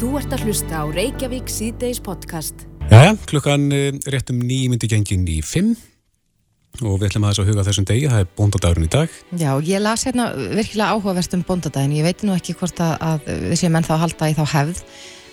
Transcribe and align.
Þú 0.00 0.14
ert 0.16 0.32
að 0.32 0.46
hlusta 0.48 0.80
á 0.80 0.84
Reykjavík 0.88 1.50
síðdeis 1.52 2.00
podcast. 2.00 2.64
Jæja, 2.90 3.12
klukkan 3.28 3.66
eh, 3.74 3.92
réttum 4.10 4.40
nýjmyndi 4.40 4.88
gengin 4.90 5.26
í 5.28 5.40
fimm 5.44 5.74
og 6.80 6.96
við 7.02 7.10
ætlum 7.10 7.26
að 7.26 7.32
þess 7.34 7.42
að 7.42 7.48
huga 7.50 7.64
þessum 7.66 7.86
degi, 7.90 8.08
það 8.08 8.22
er 8.22 8.28
bóndadagurinn 8.38 8.86
í 8.86 8.90
dag. 8.94 9.14
Já, 9.36 9.50
ég 9.66 9.82
las 9.82 10.04
hérna 10.06 10.28
virkilega 10.56 10.94
áhugavert 10.94 11.34
um 11.36 11.42
bóndadaginn, 11.44 11.96
ég 11.98 12.06
veit 12.06 12.22
nú 12.24 12.32
ekki 12.36 12.54
hvort 12.56 12.80
að, 12.80 12.92
að 13.04 13.30
við 13.50 13.56
séum 13.60 13.76
ennþá 13.80 13.96
að 13.96 14.02
halda 14.04 14.28
í 14.30 14.36
þá 14.38 14.42
hefð, 14.54 14.82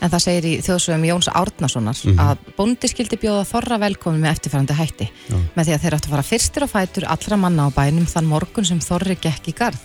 en 0.01 0.13
það 0.13 0.23
segir 0.25 0.47
í 0.49 0.53
þjóðsögum 0.65 1.05
Jóns 1.07 1.29
Árnasonar 1.31 2.01
Mhm. 2.03 2.19
að 2.25 2.49
bóndi 2.57 2.89
skildi 2.91 3.21
bjóða 3.21 3.45
þorra 3.53 3.77
velkomin 3.85 4.25
með 4.25 4.33
eftirfærandi 4.33 4.77
hætti, 4.81 5.07
Já. 5.29 5.37
með 5.55 5.63
því 5.69 5.75
að 5.77 5.83
þeir 5.85 5.95
áttu 5.99 6.09
að 6.09 6.15
fara 6.17 6.29
fyrstir 6.33 6.65
á 6.65 6.73
fætur 6.73 7.07
allra 7.07 7.37
manna 7.37 7.69
á 7.69 7.75
bænum 7.77 8.09
þann 8.09 8.27
morgun 8.33 8.65
sem 8.65 8.81
þorri 8.83 9.15
gekk 9.21 9.47
í 9.47 9.55
garð. 9.55 9.79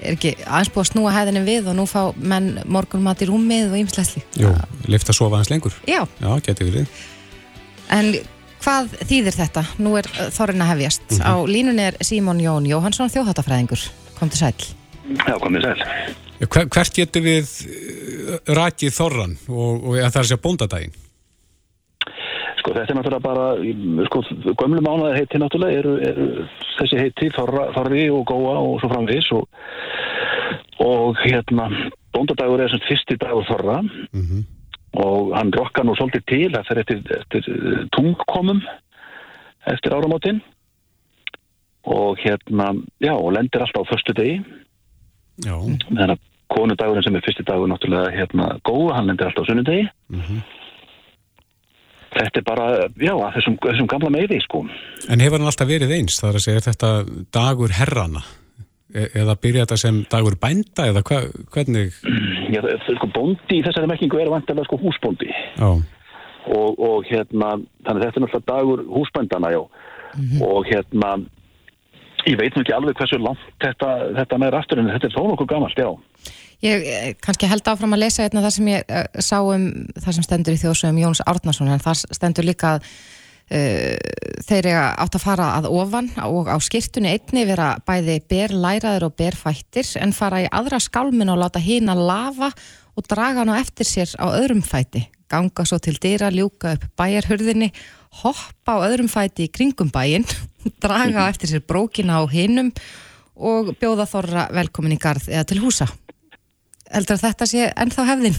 Er 0.00 0.16
ekki 0.16 0.34
aðeins 0.46 0.72
búið 0.72 0.82
að 0.84 0.90
snúa 0.90 1.14
hæðinni 1.14 1.44
við 1.44 1.70
og 1.70 1.76
nú 1.76 1.86
fá 1.90 2.00
menn 2.16 2.50
morgun 2.64 3.02
mat 3.04 3.20
í 3.20 3.28
rúmið 3.28 3.72
og 3.72 3.78
ýmsleisli? 3.82 4.22
Jú, 4.40 4.52
lifta 4.88 5.12
að 5.12 5.18
sofa 5.20 5.38
aðeins 5.38 5.52
lengur. 5.52 5.76
Já, 5.88 6.02
Já, 6.22 6.30
geti 6.46 6.68
verið. 6.68 7.00
en 7.92 8.12
hvað 8.64 8.94
þýðir 9.10 9.36
þetta? 9.36 9.64
Nú 9.84 9.94
er 10.00 10.08
uh, 10.14 10.30
þorrin 10.32 10.64
að 10.64 10.72
hefjast. 10.74 11.18
Á 11.20 11.34
línunni 11.48 11.86
er 11.90 12.00
Símon 12.04 12.40
Jón 12.40 12.68
Jóhansson, 12.68 13.12
þjóðháttafræðingur. 13.12 13.84
Kom 14.18 14.32
til 14.32 14.40
sæl. 14.40 14.54
Já, 15.20 15.36
komið 15.42 15.68
sæl. 15.68 15.84
Hver, 16.40 16.68
hvert 16.72 16.96
getur 16.96 17.24
við 17.24 17.48
eh, 17.68 18.36
rakið 18.56 18.94
þorran 18.96 19.36
og, 19.48 19.82
og 19.84 19.96
að 19.98 20.06
það 20.06 20.20
er 20.20 20.22
að 20.22 20.28
segja 20.30 20.44
bóndadaginn? 20.44 20.94
Sko 22.60 22.72
þetta 22.76 22.92
er 22.92 22.96
náttúrulega 22.98 23.24
bara, 23.24 23.44
sko 24.08 24.22
gömlu 24.60 24.80
mánuðar 24.84 25.16
heiti 25.16 25.40
náttúrulega 25.40 25.80
eru, 25.80 25.92
eru 26.04 26.26
þessi 26.78 26.98
heiti 27.00 27.30
Þorra, 27.32 27.70
Þorri 27.76 28.06
og 28.12 28.24
Góa 28.28 28.56
og 28.60 28.80
svo 28.82 28.90
framvis 28.92 29.28
og, 29.36 29.46
og 30.80 31.16
hérna 31.24 31.68
bóndadagur 32.14 32.60
er 32.64 32.68
sem 32.72 32.80
fyrsti 32.88 33.16
dagur 33.20 33.44
Þorra 33.48 33.80
Mhm. 34.12 34.44
og 34.94 35.34
hann 35.36 35.52
rokkar 35.52 35.84
nú 35.84 35.94
svolítið 35.94 36.24
til 36.26 36.50
það 36.52 36.66
fer 36.68 36.78
eftir, 36.82 37.02
eftir 37.20 37.42
eh, 37.48 37.84
tungkomum 37.96 38.62
eftir 39.66 39.92
áramótin 39.92 40.40
og 41.84 42.18
hérna, 42.18 42.74
já, 43.00 43.12
og 43.14 43.32
lendir 43.32 43.60
alltaf 43.62 43.86
á 43.86 43.90
förstu 43.92 44.12
degi 44.14 44.44
Já, 45.44 45.56
meðan 45.90 46.10
að 46.16 46.18
konudagurinn 46.50 47.02
sem 47.04 47.14
er 47.16 47.22
fyrsti 47.24 47.44
dagur 47.46 47.68
náttúrulega 47.70 48.10
hérna 48.12 48.58
Góa, 48.66 48.94
hann 48.96 49.06
lendir 49.06 49.26
alltaf 49.30 49.44
á 49.44 49.50
sunnudegi 49.50 49.88
Mhm. 50.10 50.42
Þetta 52.10 52.38
er 52.40 52.42
bara, 52.42 52.64
já, 52.98 53.12
að 53.14 53.34
þessum, 53.36 53.56
þessum 53.62 53.86
gamla 53.86 54.10
meði, 54.10 54.40
sko. 54.42 54.64
en 55.08 55.20
hefur 55.20 55.38
hann 55.38 55.46
alltaf 55.46 55.68
verið 55.68 55.92
eins? 55.94 56.18
Það 56.20 56.28
er 56.28 56.34
að 56.34 56.44
segja 56.44 56.56
er 56.56 56.66
þetta 56.72 56.90
dagur 57.30 57.70
herrana? 57.70 58.22
E 58.90 59.06
eða 59.20 59.36
byrja 59.38 59.64
þetta 59.64 59.78
sem 59.78 60.02
dagur 60.10 60.34
bænda 60.40 60.88
eða 60.90 61.02
hva, 61.06 61.20
hvernig? 61.54 61.92
Já, 62.50 62.58
það 62.58 62.70
er 62.74 62.96
sko 62.98 63.08
bóndi 63.14 63.58
í 63.60 63.64
þessari 63.66 63.90
merkingu 63.90 64.18
er 64.18 64.30
vantilega 64.32 64.66
sko 64.66 64.80
húsbóndi 64.82 65.28
Já, 65.30 65.68
og, 66.48 66.80
og 66.80 67.04
hérna, 67.06 67.52
þannig 67.86 68.06
þetta 68.06 68.18
er 68.18 68.24
náttúrulega 68.24 68.48
dagur 68.48 68.82
húsbændana, 68.90 69.52
já. 69.54 69.60
Og 70.42 70.66
hérna, 70.66 71.12
ég 72.26 72.38
veit 72.40 72.56
nú 72.56 72.64
ekki 72.64 72.74
alveg 72.74 72.98
hversu 72.98 73.20
langt 73.22 73.44
þetta, 73.62 73.90
þetta 74.18 74.40
með 74.42 74.58
aftur 74.58 74.82
en 74.82 74.90
þetta 74.90 75.10
er 75.10 75.14
þó 75.14 75.22
nokkuð 75.28 75.50
gamalt, 75.52 75.78
já. 75.78 75.90
Ég 76.60 76.82
eh, 76.84 77.12
kannski 77.24 77.48
held 77.48 77.68
áfram 77.70 77.96
að 77.96 78.02
lesa 78.02 78.26
hérna 78.26 78.42
það 78.44 78.56
sem 78.58 78.66
ég 78.68 78.90
uh, 78.92 79.06
sá 79.24 79.38
um 79.40 79.62
það 79.96 80.16
sem 80.16 80.26
stendur 80.26 80.56
í 80.56 80.60
þjóðsögum 80.60 81.00
Jóns 81.00 81.22
Árnason 81.24 81.70
en 81.72 81.80
það 81.80 82.02
stendur 82.18 82.44
líka 82.44 82.74
að 82.76 82.90
þeir 83.50 84.66
eiga 84.70 84.82
átt 85.02 85.16
að 85.18 85.24
fara 85.24 85.46
að 85.58 85.70
ofan 85.74 86.10
og 86.22 86.46
á 86.46 86.54
skirtunni 86.62 87.10
einni 87.16 87.42
vera 87.48 87.72
bæði 87.82 88.20
ber 88.30 88.54
læraður 88.54 89.08
og 89.08 89.16
ber 89.18 89.34
fættir 89.34 89.88
en 89.98 90.14
fara 90.14 90.44
í 90.44 90.50
aðra 90.54 90.78
skálmin 90.78 91.32
og 91.32 91.40
láta 91.42 91.62
hina 91.62 91.96
lafa 91.98 92.52
og 92.94 93.08
draga 93.10 93.42
hann 93.42 93.50
á 93.50 93.58
eftir 93.58 93.88
sér 93.88 94.14
á 94.22 94.30
öðrum 94.30 94.62
fæti. 94.62 95.08
Ganga 95.30 95.64
svo 95.66 95.78
til 95.82 95.98
dyra, 96.02 96.30
ljúka 96.30 96.76
upp 96.76 96.86
bæjarhurðinni 96.98 97.72
hoppa 98.22 98.78
á 98.78 98.86
öðrum 98.86 99.10
fæti 99.10 99.46
í 99.46 99.52
kringum 99.52 99.90
bæinn 99.94 100.26
draga 100.82 101.26
eftir 101.30 101.50
sér 101.50 101.66
brókina 101.66 102.22
á 102.22 102.24
hinum 102.30 102.70
og 103.34 103.74
bjóða 103.80 104.06
þorra 104.10 104.46
velkomin 104.54 104.94
í 104.94 105.00
garð 105.00 105.26
eða 105.30 105.46
til 105.50 105.58
húsa. 105.62 105.90
Heldur 106.90 107.18
að 107.18 107.26
þetta 107.26 107.50
sé 107.50 107.68
ennþá 107.74 108.06
hefðin 108.12 108.38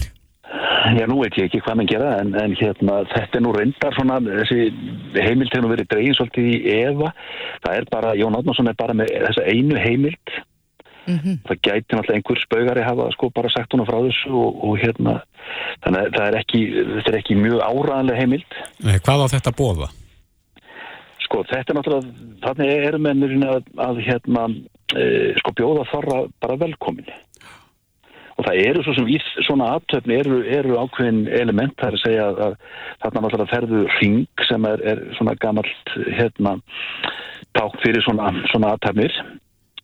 Já, 0.52 1.06
nú 1.08 1.22
veit 1.22 1.36
ég 1.38 1.48
ekki 1.48 1.62
hvað 1.64 1.78
mann 1.78 1.88
gera 1.88 2.14
en, 2.20 2.32
en 2.36 2.54
hérna, 2.58 2.98
þetta 3.08 3.38
er 3.38 3.44
nú 3.44 3.52
reyndar 3.56 3.94
svona, 3.96 4.18
þessi 4.20 4.66
heimild 5.16 5.52
hefur 5.54 5.64
nú 5.64 5.70
verið 5.72 5.88
dregin 5.88 6.16
svolítið 6.18 6.48
í 6.50 6.56
efa. 6.74 7.12
Það 7.64 7.76
er 7.78 7.86
bara, 7.92 8.14
Jón 8.18 8.36
Átnarsson 8.36 8.68
er 8.68 8.76
bara 8.76 8.96
með 8.98 9.14
þessa 9.14 9.46
einu 9.48 9.78
heimild. 9.80 10.34
Það 11.48 11.62
gæti 11.66 11.96
náttúrulega 11.96 12.18
einhver 12.18 12.42
spaugari 12.42 12.84
hafa 12.86 13.08
sko 13.14 13.30
bara 13.34 13.50
sagt 13.50 13.74
hún 13.74 13.86
frá 13.88 13.96
þessu 14.04 14.34
og, 14.38 14.60
og 14.68 14.76
hérna, 14.78 15.16
þannig 15.82 16.04
að 16.04 16.12
það 16.18 16.28
er 16.28 16.38
ekki, 16.42 16.60
þetta 16.92 17.12
er 17.12 17.18
ekki 17.22 17.38
mjög 17.40 17.64
áræðanlega 17.66 18.20
heimild. 18.20 18.60
Nei, 18.84 18.94
hvað 19.02 19.24
á 19.24 19.32
þetta 19.32 19.54
bóða? 19.58 19.90
Sko, 21.24 21.42
þetta 21.48 21.72
er 21.72 21.78
náttúrulega, 21.80 22.14
þannig 22.44 22.72
eru 22.76 23.02
mennurinn 23.08 23.48
að, 23.48 23.66
að 23.82 24.00
hérna, 24.06 24.46
e, 24.94 25.04
sko 25.40 25.54
bjóða 25.58 25.88
þorra 25.90 26.24
bara 26.44 26.60
velkomin. 26.60 27.08
Og 28.42 28.48
það 28.48 28.60
eru 28.66 28.80
svo 28.82 28.92
sem 28.96 29.06
í 29.06 29.18
svona 29.46 29.68
aðtöfni 29.76 30.16
eru, 30.18 30.40
eru 30.50 30.78
ákveðin 30.82 31.28
element, 31.30 31.76
það 31.78 31.92
er 31.92 31.96
að 31.96 32.00
segja 32.02 32.24
að, 32.30 32.56
þarna 33.04 33.20
náttúrulega 33.22 33.52
ferðu 33.52 33.82
ring 34.00 34.42
sem 34.48 34.66
er, 34.66 34.82
er 34.82 35.02
svona 35.14 35.36
gamalt 35.38 35.92
hérna 36.16 36.56
ták 37.54 37.76
fyrir 37.84 38.02
svona, 38.02 38.32
svona 38.50 38.72
aðtöfnir 38.74 39.14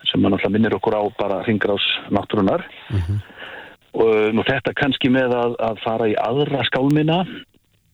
sem 0.09 0.19
maður 0.19 0.35
náttúrulega 0.35 0.55
minnir 0.57 0.77
okkur 0.81 0.99
á 0.99 1.03
bara 1.21 1.39
ringrás 1.47 1.87
náttúrunar. 2.11 2.67
Og 3.95 4.35
nú 4.35 4.43
þetta 4.49 4.75
kannski 4.75 5.13
með 5.13 5.39
að, 5.39 5.57
að 5.71 5.81
fara 5.87 6.11
í 6.11 6.19
aðra 6.19 6.67
skálmina 6.67 7.23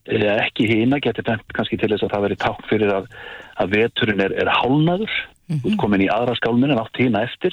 eða 0.09 0.41
ekki 0.47 0.67
hina 0.73 0.97
getur 1.05 1.29
bent 1.29 1.45
kannski 1.57 1.77
til 1.81 1.93
þess 1.93 2.09
að 2.09 2.17
það 2.17 2.27
veri 2.31 2.41
ták 2.41 2.67
fyrir 2.73 2.97
að, 3.03 3.13
að 3.61 3.77
veturinn 3.77 4.25
er, 4.25 4.33
er 4.33 4.49
hálnaður 4.53 5.13
út 5.61 5.77
komin 5.81 6.05
í 6.05 6.13
aðra 6.13 6.41
skálmina 6.41 6.73
en 6.73 6.87
átt 6.87 7.05
hina 7.05 7.25
eftir 7.29 7.53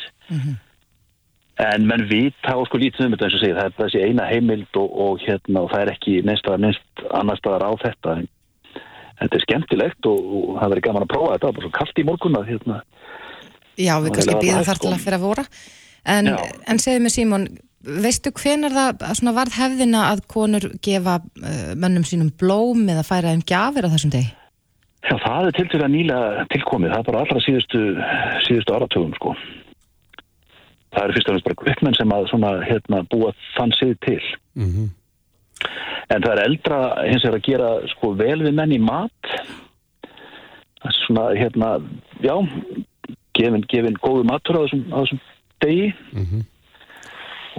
en 1.62 1.88
menn 1.90 2.06
vita 2.10 2.56
og 2.58 2.68
sko 2.68 2.80
lítið 2.82 3.06
um 3.06 3.16
þetta 3.16 3.28
eins 3.28 3.38
og 3.38 3.44
segja 3.44 3.58
það 3.58 3.70
er 3.70 3.78
þessi 3.80 4.04
eina 4.08 4.28
heimild 4.30 4.80
og, 4.82 4.94
og 5.06 5.26
hérna 5.26 5.66
og 5.66 5.74
það 5.74 5.84
er 5.84 5.94
ekki 5.96 6.16
neins 6.28 6.44
staðar 6.44 6.64
neins 6.66 6.80
annar 7.10 7.42
staðar 7.42 7.68
á 7.68 7.72
þetta 7.84 8.16
en 8.20 8.30
þetta 9.22 9.38
er 9.38 9.46
skemmtilegt 9.46 10.10
og, 10.10 10.32
og 10.40 10.62
það 10.62 10.74
verður 10.74 10.88
gaman 10.88 11.08
að 11.08 11.12
prófa 11.14 11.34
þetta 11.34 11.46
það 11.46 11.52
var 11.52 11.60
bara 11.60 11.68
svo 11.68 11.74
kallt 11.80 12.02
í 12.02 12.08
morgun 12.08 12.40
að 12.40 12.50
hérna 12.54 12.80
Já, 13.80 13.94
við 14.04 14.16
kannski 14.16 14.36
er 14.36 14.42
býðum 14.46 14.68
þar 14.68 14.82
til 14.82 14.90
sko. 14.90 14.96
að 14.96 15.06
fyrir 15.06 15.20
að 15.20 15.28
voru 15.28 15.46
en, 16.12 16.32
en 16.72 16.82
segðu 16.82 17.06
mig 17.06 17.16
Símon 17.16 17.48
veistu 17.82 18.32
hvenar 18.38 18.76
það 18.76 19.08
svona 19.18 19.34
varð 19.36 19.58
hefðina 19.58 20.04
að 20.12 20.22
konur 20.30 20.68
gefa 20.86 21.18
uh, 21.22 21.72
mönnum 21.78 22.06
sínum 22.06 22.30
blóm 22.38 22.86
eða 22.94 23.06
færa 23.08 23.34
þeim 23.34 23.46
gjafir 23.50 23.88
á 23.90 23.94
þessum 23.94 24.14
degi? 24.14 24.30
Já, 25.02 25.16
það 25.18 25.48
er 25.48 25.56
til 25.58 25.68
til 25.72 25.82
að 25.82 25.94
nýla 25.96 26.18
tilkomið, 26.54 26.92
það 26.94 27.00
er 27.00 27.08
bara 27.08 27.22
allra 27.24 27.42
síðustu, 27.42 27.80
síðustu 28.46 28.76
áratögum, 28.76 29.16
sko. 29.18 29.34
Það 30.92 31.04
eru 31.04 31.16
fyrst 31.16 31.30
og 31.30 31.34
fremst 31.34 31.48
bara 31.48 31.60
kvikmenn 31.62 31.98
sem 31.98 32.16
að 32.16 32.28
svona, 32.32 32.52
hérna, 32.68 33.04
búa 33.12 33.32
þann 33.58 33.78
sið 33.80 33.96
til. 34.08 34.24
Mm 34.60 34.90
En 36.12 36.24
það 36.24 36.32
er 36.32 36.40
eldra 36.44 36.78
hins 37.06 37.24
vegar 37.24 37.38
að 37.38 37.46
gera 37.46 37.68
sko 37.94 38.08
vel 38.18 38.40
við 38.42 38.56
menn 38.58 38.72
í 38.76 38.80
mat. 38.82 39.34
Er 40.82 40.96
svona, 41.06 41.28
hérna, 41.38 41.70
já, 42.26 42.34
gefin, 43.38 43.64
gefin 43.70 44.00
góðu 44.02 44.26
matur 44.28 44.58
á 44.58 44.62
þessum, 44.66 44.82
á 44.90 44.98
þessum 45.04 45.22
degi. 45.62 45.94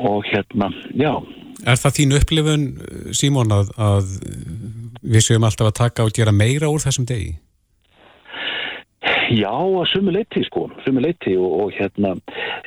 Og 0.03 0.27
hérna, 0.27 0.73
já, 0.99 1.15
Er 1.63 1.79
það 1.79 1.97
þín 1.99 2.15
upplifun, 2.19 2.65
Símon, 3.15 3.53
að, 3.55 3.69
að 3.79 4.09
við 5.03 5.27
séum 5.29 5.45
alltaf 5.47 5.69
að 5.71 5.77
taka 5.79 6.07
og 6.09 6.15
gera 6.17 6.35
meira 6.35 6.71
úr 6.73 6.83
þessum 6.83 7.07
degi? 7.07 7.37
Já, 9.33 9.53
að 9.53 9.87
sumu 9.89 10.13
leiti 10.13 10.43
sko, 10.45 10.67
sumu 10.85 11.01
leiti 11.01 11.33
og, 11.41 11.53
og 11.63 11.77
hérna 11.77 12.11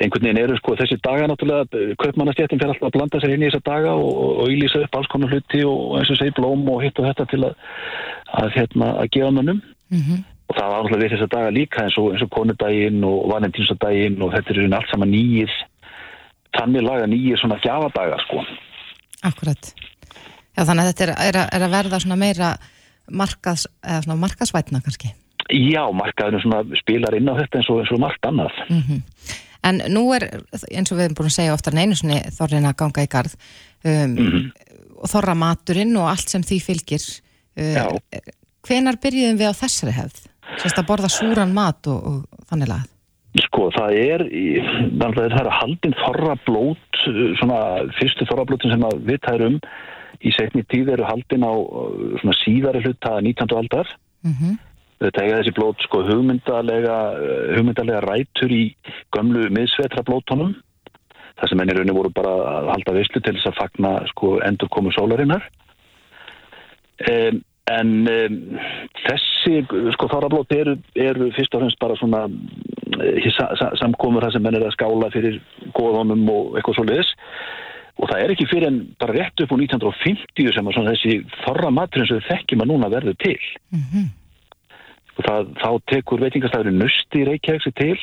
einhvern 0.01 0.23
veginn 0.25 0.39
eru 0.41 0.55
sko 0.57 0.73
þessi 0.79 0.97
daga 1.05 1.27
náttúrulega, 1.29 1.81
kaupmannastjættin 2.01 2.61
fer 2.61 2.71
alltaf 2.71 2.87
að 2.89 2.95
blanda 2.95 3.21
sér 3.21 3.35
inn 3.35 3.43
í 3.43 3.49
þessa 3.49 3.65
daga 3.67 3.91
og, 3.99 4.45
ílýsa 4.49 4.81
upp 4.85 4.97
alls 4.97 5.09
konar 5.11 5.33
hluti 5.33 5.61
og 5.67 5.99
eins 5.99 6.13
og 6.13 6.17
segi 6.17 6.33
blóm 6.37 6.63
og 6.73 6.81
hitt 6.81 7.01
og 7.01 7.05
þetta 7.09 7.27
til 7.29 7.41
að, 7.45 7.59
að 8.41 8.49
hérna 8.55 8.91
að 9.03 9.11
gefa 9.13 9.33
mönnum 9.35 9.61
og 10.47 10.57
það 10.57 10.71
var 10.71 10.77
alltaf 10.79 11.01
við 11.03 11.13
þessa 11.13 11.27
daga 11.35 11.51
líka 11.53 11.83
eins 11.83 11.97
og, 12.01 12.11
eins 12.13 12.25
og 12.25 12.31
konudaginn 12.33 13.03
og 13.05 13.27
valentínsdaginn 13.33 14.21
og 14.21 14.33
þetta 14.33 14.53
er 14.53 14.61
raun 14.61 14.77
allt 14.79 14.93
saman 14.93 15.13
nýjir 15.13 15.57
þannig 16.55 16.87
laga 16.87 17.09
nýjir 17.11 17.41
svona 17.41 17.59
gjafadaga 17.61 18.17
sko. 18.23 18.45
Akkurat. 19.25 19.73
Já, 20.55 20.63
þannig 20.63 20.81
að 20.81 20.89
þetta 20.91 21.05
er, 21.05 21.13
er, 21.27 21.39
er 21.57 21.67
að 21.67 21.77
verða 21.77 22.01
svona 22.01 22.17
meira 22.19 22.55
svona 23.11 24.17
markaðsvætna 24.23 24.81
kannski. 24.81 25.11
Já, 25.53 25.83
markaðinu 25.93 26.41
svona 26.41 26.77
spilar 26.79 27.15
inn 27.17 27.29
á 27.29 27.37
þetta 27.37 27.59
eins 27.59 27.67
og, 27.69 27.81
eins 27.83 27.91
og 27.93 28.01
margt 28.01 28.25
annað. 28.25 28.55
En 29.65 29.81
nú 29.93 30.07
er, 30.15 30.27
eins 30.71 30.91
og 30.91 30.97
við 30.97 31.07
erum 31.07 31.17
búin 31.19 31.29
að 31.29 31.37
segja 31.37 31.53
oftar 31.53 31.75
en 31.75 31.83
einu 31.83 31.97
sinni 31.97 32.17
þorrin 32.33 32.65
að 32.69 32.77
ganga 32.81 33.05
í 33.05 33.11
garð 33.11 33.35
um, 33.85 34.17
og 34.97 35.11
þorra 35.11 35.37
maturinn 35.37 35.93
og 36.01 36.09
allt 36.09 36.33
sem 36.33 36.45
því 36.45 36.59
fylgir. 36.65 37.05
Uh, 37.57 37.97
hvenar 38.65 38.99
byrjuðum 39.01 39.39
við 39.41 39.53
á 39.53 39.59
þessari 39.61 39.95
hefð? 39.95 40.25
Sérst 40.61 40.81
að 40.81 40.89
borða 40.89 41.09
súran 41.13 41.53
mat 41.53 41.89
og, 41.89 42.01
og 42.09 42.45
þannig 42.49 42.71
lagað. 42.73 42.91
Sko, 43.45 43.65
það 43.75 43.97
er, 43.99 44.21
það 45.01 45.39
er 45.41 45.49
haldin 45.51 45.95
þorrablót, 45.99 47.01
svona 47.41 47.57
fyrstu 47.97 48.27
þorrablótin 48.29 48.71
sem 48.71 48.85
við 49.03 49.19
tærum 49.25 49.57
í 50.23 50.31
setni 50.31 50.63
tíð 50.71 50.93
eru 50.93 51.05
haldin 51.09 51.43
á 51.43 51.51
uh, 51.51 52.15
svona 52.21 52.37
síðari 52.41 52.85
hluta 52.85 53.19
19. 53.19 53.59
aldar. 53.59 53.91
Mm 54.25 54.33
Þetta 55.03 55.23
eiga 55.23 55.39
þessi 55.41 55.55
blót 55.57 55.81
sko 55.83 56.03
hugmyndalega, 56.07 56.99
hugmyndalega 57.57 58.03
rætur 58.05 58.53
í 58.55 58.63
gömlu 59.15 59.49
miðsvetra 59.53 60.05
blótonum. 60.07 60.53
Það 61.35 61.51
sem 61.51 61.63
ennir 61.63 61.81
rauninu 61.81 61.97
voru 61.97 62.13
bara 62.15 62.35
að 62.53 62.69
halda 62.71 62.95
veislu 62.95 63.19
til 63.19 63.35
þess 63.35 63.49
að 63.49 63.57
fagna 63.59 63.91
sko 64.13 64.37
endur 64.47 64.71
komu 64.71 64.93
sólarinnar. 64.95 65.43
Um, 67.09 67.41
en 67.75 67.91
um, 68.07 68.39
þessi 69.03 69.65
sko 69.97 70.09
þárablót 70.13 70.53
eru, 70.55 70.77
eru 70.95 71.31
fyrst 71.35 71.57
og 71.57 71.65
fremst 71.65 71.81
bara 71.81 71.97
svona 71.99 72.23
sa, 73.35 73.71
samkomur 73.81 74.23
það 74.23 74.35
sem 74.35 74.45
menn 74.45 74.57
er 74.59 74.67
að 74.67 74.75
skála 74.77 75.11
fyrir 75.13 75.39
góðunum 75.75 76.27
og 76.31 76.55
eitthvað 76.55 76.77
svo 76.77 76.85
leiðis 76.87 77.13
og 77.95 78.11
það 78.11 78.21
er 78.21 78.33
ekki 78.33 78.47
fyrir 78.51 78.69
en 78.69 78.81
bara 79.01 79.15
rétt 79.15 79.43
upp 79.43 79.55
á 79.55 79.57
1950 79.57 80.53
sem 80.55 80.69
að 80.69 80.91
þessi 80.91 81.17
þorra 81.45 81.71
maturinn 81.73 82.09
sem 82.09 82.21
við 82.21 82.29
þekkjum 82.29 82.63
að 82.65 82.71
núna 82.73 82.91
verður 82.93 83.17
til 83.23 83.37
og 85.15 85.23
það, 85.23 85.49
þá 85.61 85.69
tekur 85.91 86.23
veitingastæðurinn 86.25 86.79
Nusti 86.81 87.21
í 87.21 87.27
Reykjavík 87.29 87.65
sig 87.65 87.75
til 87.79 87.95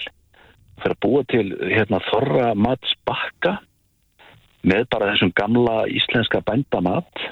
fyrir 0.83 0.97
að 0.97 1.03
búa 1.05 1.23
til 1.31 1.45
hérna, 1.61 2.01
þorra 2.09 2.49
matsbakka 2.59 3.57
með 4.67 4.85
bara 4.95 5.13
þessum 5.13 5.33
gamla 5.37 5.77
íslenska 5.91 6.43
bændamat. 6.47 7.25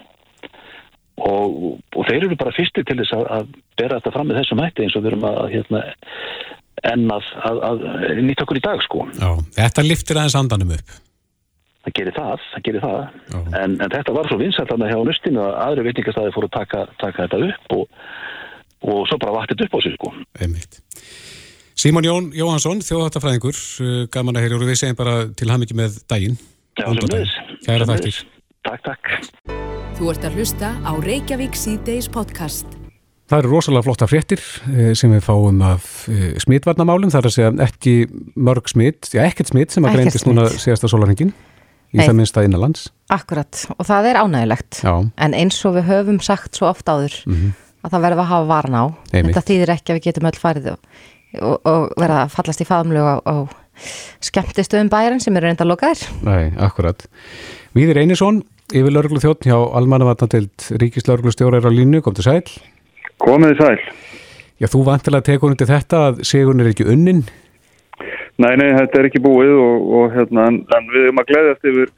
Og, 1.20 1.76
og 1.92 2.06
þeir 2.08 2.30
eru 2.30 2.38
bara 2.40 2.54
fyrsti 2.56 2.84
til 2.86 2.96
þess 3.02 3.12
að, 3.16 3.26
að 3.36 3.52
bera 3.76 3.98
þetta 3.98 4.14
fram 4.14 4.30
með 4.30 4.40
þessum 4.40 4.62
hætti 4.64 4.86
eins 4.86 4.96
og 4.96 5.04
við 5.04 5.12
erum 5.12 5.26
að 5.28 5.40
hérna, 5.52 5.82
enn 6.90 7.12
að, 7.12 7.28
að, 7.50 7.60
að 7.68 7.84
nýtt 8.24 8.42
okkur 8.46 8.60
í 8.60 8.64
dag 8.64 8.82
sko. 8.86 9.04
Já, 9.18 9.30
þetta 9.58 9.84
liftir 9.84 10.20
aðeins 10.20 10.38
andanum 10.40 10.74
upp. 10.78 10.94
það 11.84 11.96
gerir 11.98 12.16
það, 12.16 12.46
það 12.54 12.64
gerir 12.68 12.86
það. 12.86 13.20
En, 13.36 13.76
en 13.76 13.92
þetta 13.92 14.16
var 14.16 14.30
svo 14.30 14.40
vinsælt 14.40 14.72
þarna 14.72 14.90
hjá 14.90 14.98
Nustinu 15.10 15.44
að 15.44 15.58
aðri 15.66 15.86
veitingastæði 15.90 16.34
fóru 16.36 16.50
að 16.50 16.56
taka, 16.56 16.82
taka 17.02 17.26
þetta 17.26 17.42
upp 17.50 17.76
og, 17.76 18.00
og 18.86 19.04
svo 19.08 19.18
bara 19.20 19.36
vaktið 19.40 19.66
upp 19.66 19.76
á 19.76 19.78
sig 19.84 19.96
sko 19.96 20.12
Einmitt. 20.40 20.80
Símon 21.80 22.04
Jón 22.04 22.26
Jóhansson, 22.36 22.82
þjóðháttafræðingur, 22.84 23.56
uh, 23.80 24.02
gaman 24.12 24.36
að 24.36 24.44
heyra 24.44 24.58
og 24.58 24.66
við 24.68 24.82
segjum 24.82 24.98
bara 24.98 25.14
til 25.32 25.48
ham 25.48 25.62
ekki 25.64 25.76
með 25.78 26.02
daginn. 26.12 26.36
Já, 26.76 26.84
Andardaginn. 26.90 27.30
sömuleiðis. 27.30 27.64
Kæra 27.64 27.86
þakkir. 27.88 28.18
Takk, 28.68 28.82
takk 28.84 29.70
Þú 29.96 30.10
ert 30.12 30.26
að 30.28 30.36
hlusta 30.36 30.68
á 30.84 30.92
Reykjavík 31.00 31.56
síðdeis 31.56 32.08
podcast. 32.12 32.68
Það 33.30 33.42
eru 33.42 33.52
rosalega 33.52 33.86
flotta 33.86 34.08
fréttir 34.10 34.42
eh, 34.74 34.90
sem 34.98 35.12
við 35.14 35.22
fáum 35.22 35.60
af 35.62 35.88
eh, 36.10 36.34
smitvarnamálum, 36.42 37.12
það 37.12 37.20
er 37.20 37.28
að 37.28 37.34
segja 37.36 37.50
ekki 37.66 37.94
mörg 38.34 38.68
smitt, 38.72 39.10
já 39.14 39.22
ekkert 39.22 39.52
smitt 39.52 39.72
sem 39.72 39.86
að 39.86 39.98
greindist 39.98 40.26
núna 40.26 40.48
síðasta 40.50 40.90
sólarhengin 40.90 41.30
í 41.30 42.00
Nei. 42.00 42.02
það 42.02 42.16
minnsta 42.18 42.44
innanlands. 42.46 42.88
Akkurat, 43.12 43.64
og 43.76 43.86
það 43.86 44.10
er 44.10 44.20
ánægilegt 44.20 44.80
Já, 44.82 44.94
en 45.14 45.36
eins 45.38 45.60
og 45.68 45.76
við 45.78 45.88
höfum 45.90 46.20
sagt 46.24 46.58
svo 46.58 46.68
oft 46.72 46.90
áður 46.90 47.16
að 47.80 47.94
það 47.94 48.04
verður 48.06 48.22
að 48.24 48.30
hafa 48.30 48.48
varan 48.50 48.76
á 48.76 48.84
Einmitt. 48.84 49.34
þetta 49.34 49.46
þýðir 49.48 49.74
ekki 49.76 49.92
að 49.92 49.98
við 49.98 50.06
getum 50.08 50.28
öll 50.30 50.40
farið 50.40 50.70
og, 50.72 50.78
og, 51.40 51.56
og 51.72 51.86
verða 51.96 52.22
að 52.24 52.34
fallast 52.36 52.62
í 52.62 52.68
faðumlög 52.68 53.08
á, 53.08 53.16
á 53.24 53.34
skemmtistöðum 54.20 54.90
bærin 54.92 55.22
sem 55.24 55.36
eru 55.38 55.48
reynda 55.48 55.66
lokaðir 55.68 56.02
nei, 56.26 56.52
akkurat. 56.60 57.06
Víðir 57.76 58.02
Einarsson, 58.02 58.42
yfir 58.74 58.92
lörglu 58.92 59.22
þjóttn 59.22 59.48
hjá 59.48 59.56
Almannavatnatild 59.78 60.68
Ríkislörglu 60.82 61.32
stjórar 61.32 61.64
á 61.64 61.72
línu, 61.72 62.02
kom 62.04 62.16
til 62.18 62.26
sæl. 62.26 62.42
Komið 63.22 63.54
þið 63.54 63.62
sæl. 63.62 63.94
Já, 64.60 64.68
þú 64.68 64.82
vantilega 64.90 65.24
tekur 65.30 65.54
undir 65.54 65.70
þetta 65.70 66.02
að 66.10 66.20
sigurinn 66.28 66.64
er 66.64 66.72
ekki 66.74 66.88
unnin. 66.92 67.22
Nei, 68.40 68.52
nei, 68.56 68.68
þetta 68.76 69.00
er 69.00 69.08
ekki 69.08 69.22
búið 69.24 69.54
og, 69.56 69.88
og 69.96 70.14
hérna, 70.16 70.46
en, 70.50 70.60
en 70.76 70.92
við 70.92 71.06
erum 71.06 71.20
að 71.22 71.30
gleðast 71.30 71.70
yfir 71.70 71.92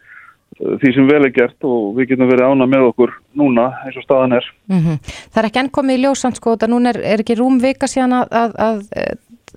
því 0.63 0.93
sem 0.95 1.09
vel 1.09 1.23
er 1.27 1.35
gert 1.35 1.67
og 1.67 1.93
við 1.97 2.13
getum 2.13 2.31
verið 2.31 2.53
ána 2.53 2.69
með 2.71 2.89
okkur 2.93 3.15
núna 3.39 3.69
eins 3.83 3.99
og 3.99 4.07
staðan 4.07 4.37
er. 4.39 4.49
mm 4.71 4.99
Það 5.03 5.43
er 5.43 5.49
ekki 5.49 5.63
enn 5.63 5.75
komið 5.79 5.99
í 5.99 6.03
ljósand 6.05 6.39
sko 6.39 6.55
þetta 6.55 6.71
núna 6.71 6.93
er, 6.93 7.01
er 7.15 7.25
ekki 7.25 7.39
rúm 7.39 7.59
vika 7.63 7.91
síðan 7.91 8.19
að, 8.21 8.35
að, 8.43 8.57
að, 8.67 8.83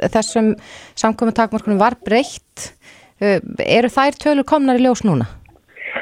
að 0.02 0.16
þessum 0.18 0.52
samkomi 0.98 1.36
takmörkunum 1.38 1.81
var 1.81 1.98
breytt 2.06 2.69
uh, 3.22 3.40
eru 3.66 3.92
þær 3.92 4.19
tölur 4.22 4.48
komnar 4.48 4.81
í 4.81 4.86
ljós 4.86 5.06
núna? 5.06 5.30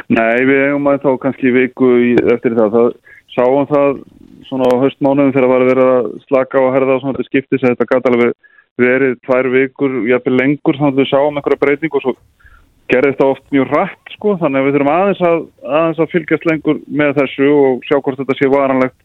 Nei, 0.09 0.41
við 0.47 0.69
eigum 0.69 0.89
að 0.89 1.03
þá 1.03 1.11
kannski 1.27 1.53
viku 1.53 1.89
í, 2.01 2.13
eftir 2.33 2.55
það. 2.57 2.77
það. 2.77 2.93
Sáum 3.33 3.67
það 3.69 4.01
svona 4.47 4.69
á 4.69 4.75
höstmánuðum 4.83 5.33
þegar 5.33 5.45
það 5.45 5.53
var 5.53 5.63
að 5.63 5.71
vera 5.71 5.85
að 5.93 6.09
slaka 6.27 6.59
á 6.59 6.63
að 6.63 6.73
herða 6.75 6.95
og 6.95 7.03
svona 7.03 7.17
þetta 7.17 7.29
skiptis 7.29 7.63
að 7.63 7.73
þetta 7.73 7.89
gæti 7.89 8.11
alveg 8.11 8.33
verið 8.81 9.15
tvær 9.25 9.49
vikur, 9.53 9.95
jafnvel 10.09 10.37
lengur 10.39 10.79
þannig 10.79 10.95
að 10.95 11.01
við 11.01 11.09
sáum 11.11 11.37
einhverja 11.37 11.61
breyting 11.61 11.97
og 11.97 12.03
svo 12.03 12.13
gerðist 12.91 13.19
það 13.21 13.33
oft 13.33 13.45
mjög 13.53 13.73
rætt 13.73 14.02
sko 14.15 14.35
þannig 14.41 14.61
að 14.61 14.67
við 14.67 14.75
þurfum 14.77 14.93
aðeins 14.93 15.23
að, 15.27 15.39
aðeins 15.63 16.01
að 16.03 16.11
fylgjast 16.13 16.47
lengur 16.49 16.79
með 17.01 17.15
þessu 17.19 17.49
og 17.53 17.87
sjá 17.87 17.97
hvort 17.99 18.21
þetta 18.21 18.37
sé 18.39 18.49
varanlegt 18.51 18.99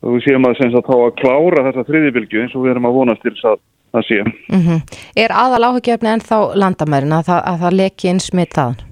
og 0.00 0.16
við 0.16 0.26
séum 0.26 0.48
að 0.48 0.56
sem 0.60 0.72
sagt 0.74 0.88
þá 0.88 0.96
að 0.96 1.16
klára 1.20 1.64
þessa 1.68 1.86
þriðibilgju 1.88 2.44
eins 2.44 2.54
og 2.56 2.64
við 2.64 2.74
erum 2.74 2.88
að 2.88 2.96
vonast 2.98 3.24
til 3.24 3.34
þess 3.34 3.50
að 3.50 3.58
það 3.90 4.06
sé. 4.08 4.20
Mm 4.54 4.80
Er 5.16 5.34
aðal 5.34 5.64
áhugjefni 5.68 6.12
ennþá 6.14 6.38
landamærin 6.54 7.16
að 7.16 7.26
það, 7.30 7.40
að 7.50 7.64
það 7.64 7.78
leki 7.80 8.10
inn 8.10 8.22
smitt 8.22 8.54
þaðan? 8.54 8.86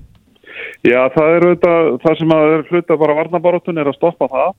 Já, 0.82 1.00
það 1.14 1.28
er 1.34 1.46
auðvitað, 1.46 1.88
það 2.02 2.18
sem 2.18 2.34
að 2.34 2.52
er 2.54 2.64
hluta 2.70 2.96
bara 2.98 3.14
varnabaróttun 3.18 3.78
er 3.78 3.88
að 3.88 3.98
stoppa 3.98 4.28
það 4.32 4.50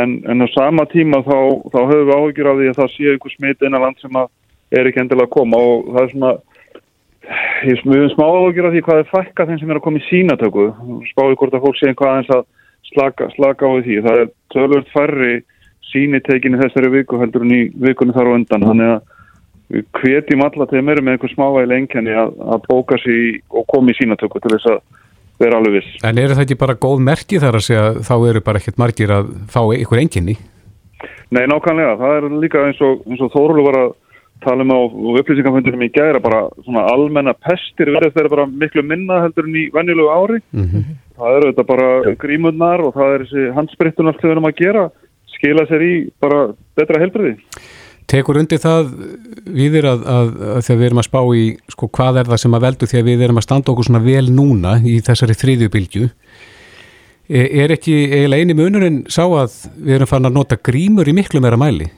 en, 0.00 0.14
en 0.28 0.44
á 0.44 0.48
sama 0.52 0.84
tíma 0.92 1.20
þá, 1.26 1.38
þá 1.72 1.80
höfum 1.80 2.08
við 2.08 2.16
áhyggjur 2.16 2.50
af 2.50 2.58
því 2.60 2.70
að 2.70 2.78
það 2.80 2.92
sé 2.94 3.12
einhver 3.12 3.34
smitt 3.34 3.66
innan 3.66 3.84
land 3.84 4.00
sem 4.00 4.16
að 4.16 4.30
er 4.72 4.88
ekki 4.88 5.02
endilega 5.02 5.28
að 5.28 5.34
koma 5.36 5.60
og 5.60 5.90
það 5.92 6.02
er 6.02 6.12
svona 6.12 6.32
ég, 7.68 7.82
höfum 7.84 8.10
smá 8.14 8.26
áhyggjur 8.26 8.68
af 8.68 8.74
því 8.74 8.82
hvað 8.86 9.00
er 9.02 9.10
fækka 9.12 9.46
þeim 9.48 9.60
sem 9.60 9.70
er 9.70 9.80
að 9.80 9.86
koma 9.86 10.02
í 10.02 10.06
sínatöku 10.08 10.66
spáði 11.12 11.38
hvort 11.40 11.56
að 11.56 11.64
fólk 11.66 11.78
sé 11.78 11.90
einhvað 11.90 12.12
aðeins 12.12 12.34
að 12.36 12.44
slaka, 12.92 13.30
slaka 13.36 13.68
á 13.68 13.72
því 13.78 13.98
það 14.06 14.22
er 14.22 14.30
tölvöld 14.54 14.92
færri 14.92 15.34
sínitekinn 15.92 16.56
í 16.56 16.62
þessari 16.62 16.92
viku 16.96 17.20
heldur 17.20 17.46
en 17.46 17.54
í 17.54 17.62
vikunni 17.84 18.16
þar 18.16 18.32
á 18.32 18.36
undan 18.36 18.66
þannig 18.68 18.94
að 18.96 19.00
við 19.72 19.86
hvetjum 20.00 20.44
alla 20.44 20.66
til 20.68 20.82
meira 20.84 21.04
með 21.04 21.16
einhver 21.16 21.32
smávægileg 21.32 21.84
enkenni 21.84 22.16
að, 22.16 22.34
að 22.54 22.66
bóka 22.68 22.98
sér 23.00 23.38
og 23.48 23.68
koma 23.72 23.92
í 23.92 23.96
sínatöku 23.96 24.42
til 24.42 24.52
þess 24.56 24.72
að 24.74 24.80
vera 25.40 25.58
alveg 25.58 25.78
viss. 25.78 25.92
En 26.06 26.20
eru 26.20 26.36
það 26.36 26.44
ekki 26.44 26.60
bara 26.60 26.78
góð 26.78 27.04
merki 27.06 27.40
þar 27.42 27.58
að 27.58 27.66
segja 27.66 27.84
þá 28.04 28.14
eru 28.30 28.42
bara 28.44 28.60
ekkert 28.60 28.80
margir 28.82 29.14
að 29.14 29.32
fá 29.52 29.62
ykkur 29.78 30.02
enginni? 30.02 30.36
Nei, 31.32 31.46
nákvæmlega. 31.48 31.96
Það 32.02 32.16
er 32.18 32.26
líka 32.42 32.66
eins 32.68 32.80
og, 32.84 33.00
eins 33.08 33.22
og 33.24 33.32
Þórulu 33.32 33.64
var 33.64 33.78
að 33.80 33.94
tala 34.44 34.64
um 34.64 34.72
á 34.74 34.78
upplýsingafundunum 35.20 35.84
í 35.86 35.92
gæra 35.94 36.20
bara 36.22 36.42
svona 36.64 36.84
almenna 36.92 37.34
pestir 37.34 37.92
verðast 37.94 38.16
þeirra 38.16 38.34
bara 38.34 38.48
miklu 38.50 38.84
minna 38.86 39.22
heldur 39.24 39.48
en 39.48 39.60
í 39.62 39.68
venjulegu 39.74 40.10
ári. 40.12 40.42
Mm 40.52 40.98
Það 41.12 41.36
eru 41.36 41.48
þetta 41.50 41.64
bara 41.68 41.88
grímurnar 42.18 42.80
og 42.82 42.94
það 42.96 43.14
er 43.14 43.22
þessi 43.22 43.42
handspritun 43.54 44.08
allt 44.08 44.20
sem 44.20 44.28
við 44.28 44.32
erum 44.32 44.48
að 44.48 44.56
gera 44.58 44.84
skila 45.34 45.64
sér 45.68 45.84
í 45.84 45.92
bara 46.18 46.38
betra 46.74 47.00
helbriði. 47.02 47.36
Tekur 48.10 48.40
undir 48.40 48.58
það 48.58 48.88
viðir 49.46 49.86
að, 49.86 50.00
að, 50.08 50.32
að 50.56 50.64
þegar 50.66 50.80
við 50.80 50.86
erum 50.88 51.02
að 51.02 51.06
spá 51.06 51.20
í 51.36 51.44
sko, 51.70 51.88
hvað 51.98 52.18
er 52.22 52.32
það 52.32 52.42
sem 52.42 52.56
að 52.56 52.64
veldu 52.66 52.88
því 52.90 52.98
að 52.98 53.08
við 53.10 53.24
erum 53.26 53.40
að 53.40 53.46
standa 53.46 53.72
okkur 53.72 53.88
svona 53.88 54.02
vel 54.04 54.24
núna 54.32 54.74
í 54.82 54.96
þessari 55.04 55.36
þriðjubilgju 55.42 56.08
er, 57.28 57.46
er 57.64 57.74
ekki 57.76 57.94
eiginlega 58.10 58.42
eini 58.42 58.56
munurinn 58.58 59.00
sá 59.12 59.22
að 59.24 59.56
við 59.76 59.96
erum 59.96 60.10
fann 60.10 60.28
að 60.28 60.36
nota 60.36 60.58
grímur 60.58 61.08
í 61.08 61.16
miklu 61.16 61.42
meira 61.44 61.60
mæli? 61.60 61.88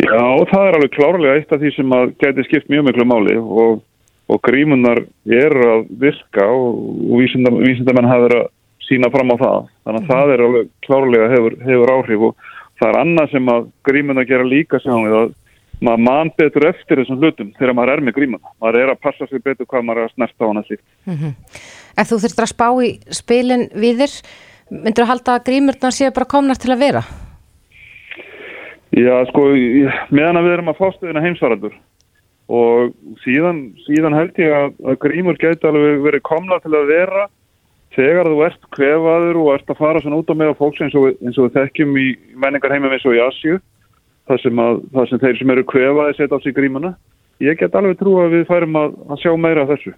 Já, 0.00 0.22
það 0.50 0.66
er 0.66 0.76
alveg 0.78 0.94
klárlega 0.94 1.36
eitt 1.38 1.52
af 1.52 1.60
því 1.60 1.72
sem 1.74 1.92
að 1.96 2.12
geti 2.22 2.44
skipt 2.46 2.70
mjög 2.72 2.86
miklu 2.88 3.06
máli 3.08 3.36
og, 3.40 3.82
og 4.30 4.40
grímunar 4.46 5.02
eru 5.26 5.66
að 5.74 5.84
virka 6.00 6.46
og, 6.46 6.80
og 7.10 7.20
vísindamenn 7.20 7.66
vísindamenn 7.66 8.08
hafa 8.08 8.26
verið 8.28 8.42
að 8.44 8.48
sína 8.86 9.10
fram 9.12 9.34
á 9.34 9.36
það. 9.42 9.68
Þannig 9.84 10.00
að 10.00 10.10
það 10.14 10.32
er 10.34 10.44
alveg 10.46 10.72
klárlega 10.86 11.28
hefur, 11.34 11.58
hefur 11.66 11.94
áhrif 11.96 12.26
og 12.30 12.48
það 12.80 12.88
er 12.88 13.00
annað 13.02 13.34
sem 13.34 13.52
að 13.52 13.68
grímunar 13.90 14.28
gera 14.30 14.50
líka 14.50 14.80
sem 14.82 15.06
við 15.06 15.16
að 15.20 15.32
maður 15.80 16.04
mann 16.06 16.32
betur 16.36 16.68
eftir 16.70 17.00
þessum 17.00 17.20
hlutum 17.20 17.54
þegar 17.58 17.76
maður 17.76 17.94
er 17.94 18.04
með 18.04 18.16
grímuna. 18.18 18.54
Maður 18.60 18.82
er 18.82 18.92
að 18.94 19.02
passa 19.04 19.28
sig 19.28 19.42
betur 19.44 19.68
hvað 19.68 19.86
maður 19.88 20.04
er 20.04 20.10
að 20.10 20.14
snerta 20.16 20.44
á 20.44 20.50
hana 20.50 20.66
slíkt. 20.66 20.86
Ef 22.00 22.10
þú 22.10 22.20
þurftir 22.24 22.46
að 22.46 22.52
spá 22.54 22.68
í 22.84 22.92
spilin 23.20 23.66
viðir, 23.76 24.14
myndur 24.70 25.04
þú 25.04 25.10
halda 25.12 25.36
að 25.36 25.48
grímurnar 25.48 25.96
séu 25.96 26.12
bara 26.16 26.32
komnar 26.36 26.60
til 26.60 26.72
að 26.74 26.84
vera? 26.84 27.04
Já, 28.90 29.14
sko, 29.30 29.46
meðan 30.10 30.42
við 30.42 30.54
erum 30.56 30.72
að 30.72 30.80
fást 30.80 31.04
við 31.04 31.20
heimsvaraldur 31.22 31.76
og 32.50 32.94
síðan, 33.22 33.60
síðan 33.86 34.16
held 34.18 34.38
ég 34.42 34.50
að, 34.50 34.72
að 34.82 34.96
grímur 35.04 35.36
geti 35.38 35.68
alveg 35.68 36.00
verið 36.02 36.24
komna 36.26 36.58
til 36.64 36.72
að 36.74 36.88
vera 36.90 37.28
þegar 37.94 38.30
þú 38.30 38.40
ert 38.46 38.64
kvefaður 38.74 39.38
og 39.38 39.50
ert 39.54 39.70
að 39.70 39.78
fara 39.78 40.02
svona 40.02 40.18
út 40.18 40.30
á 40.30 40.34
með 40.34 40.50
á 40.54 40.58
fólks 40.58 40.82
eins 40.82 40.96
og, 40.98 41.12
eins 41.22 41.38
og 41.38 41.46
við 41.46 41.60
þekkjum 41.60 42.00
í 42.02 42.06
menningar 42.42 42.74
heimum 42.74 42.94
eins 42.94 43.06
og 43.06 43.14
í 43.14 43.22
Asju 43.22 43.60
þar 44.30 44.42
sem, 44.42 44.62
að, 44.62 44.82
þar 44.94 45.10
sem 45.10 45.22
þeir 45.22 45.38
sem 45.38 45.54
eru 45.54 45.66
kvefaði 45.70 46.16
setja 46.18 46.38
á 46.38 46.42
sig 46.42 46.56
grímuna. 46.58 46.92
Ég 47.42 47.58
get 47.58 47.74
alveg 47.78 47.98
trú 47.98 48.16
að 48.20 48.34
við 48.36 48.44
færum 48.50 48.78
að, 48.78 48.98
að 49.10 49.22
sjá 49.22 49.30
meira 49.38 49.64
af 49.64 49.72
þessu. 49.72 49.94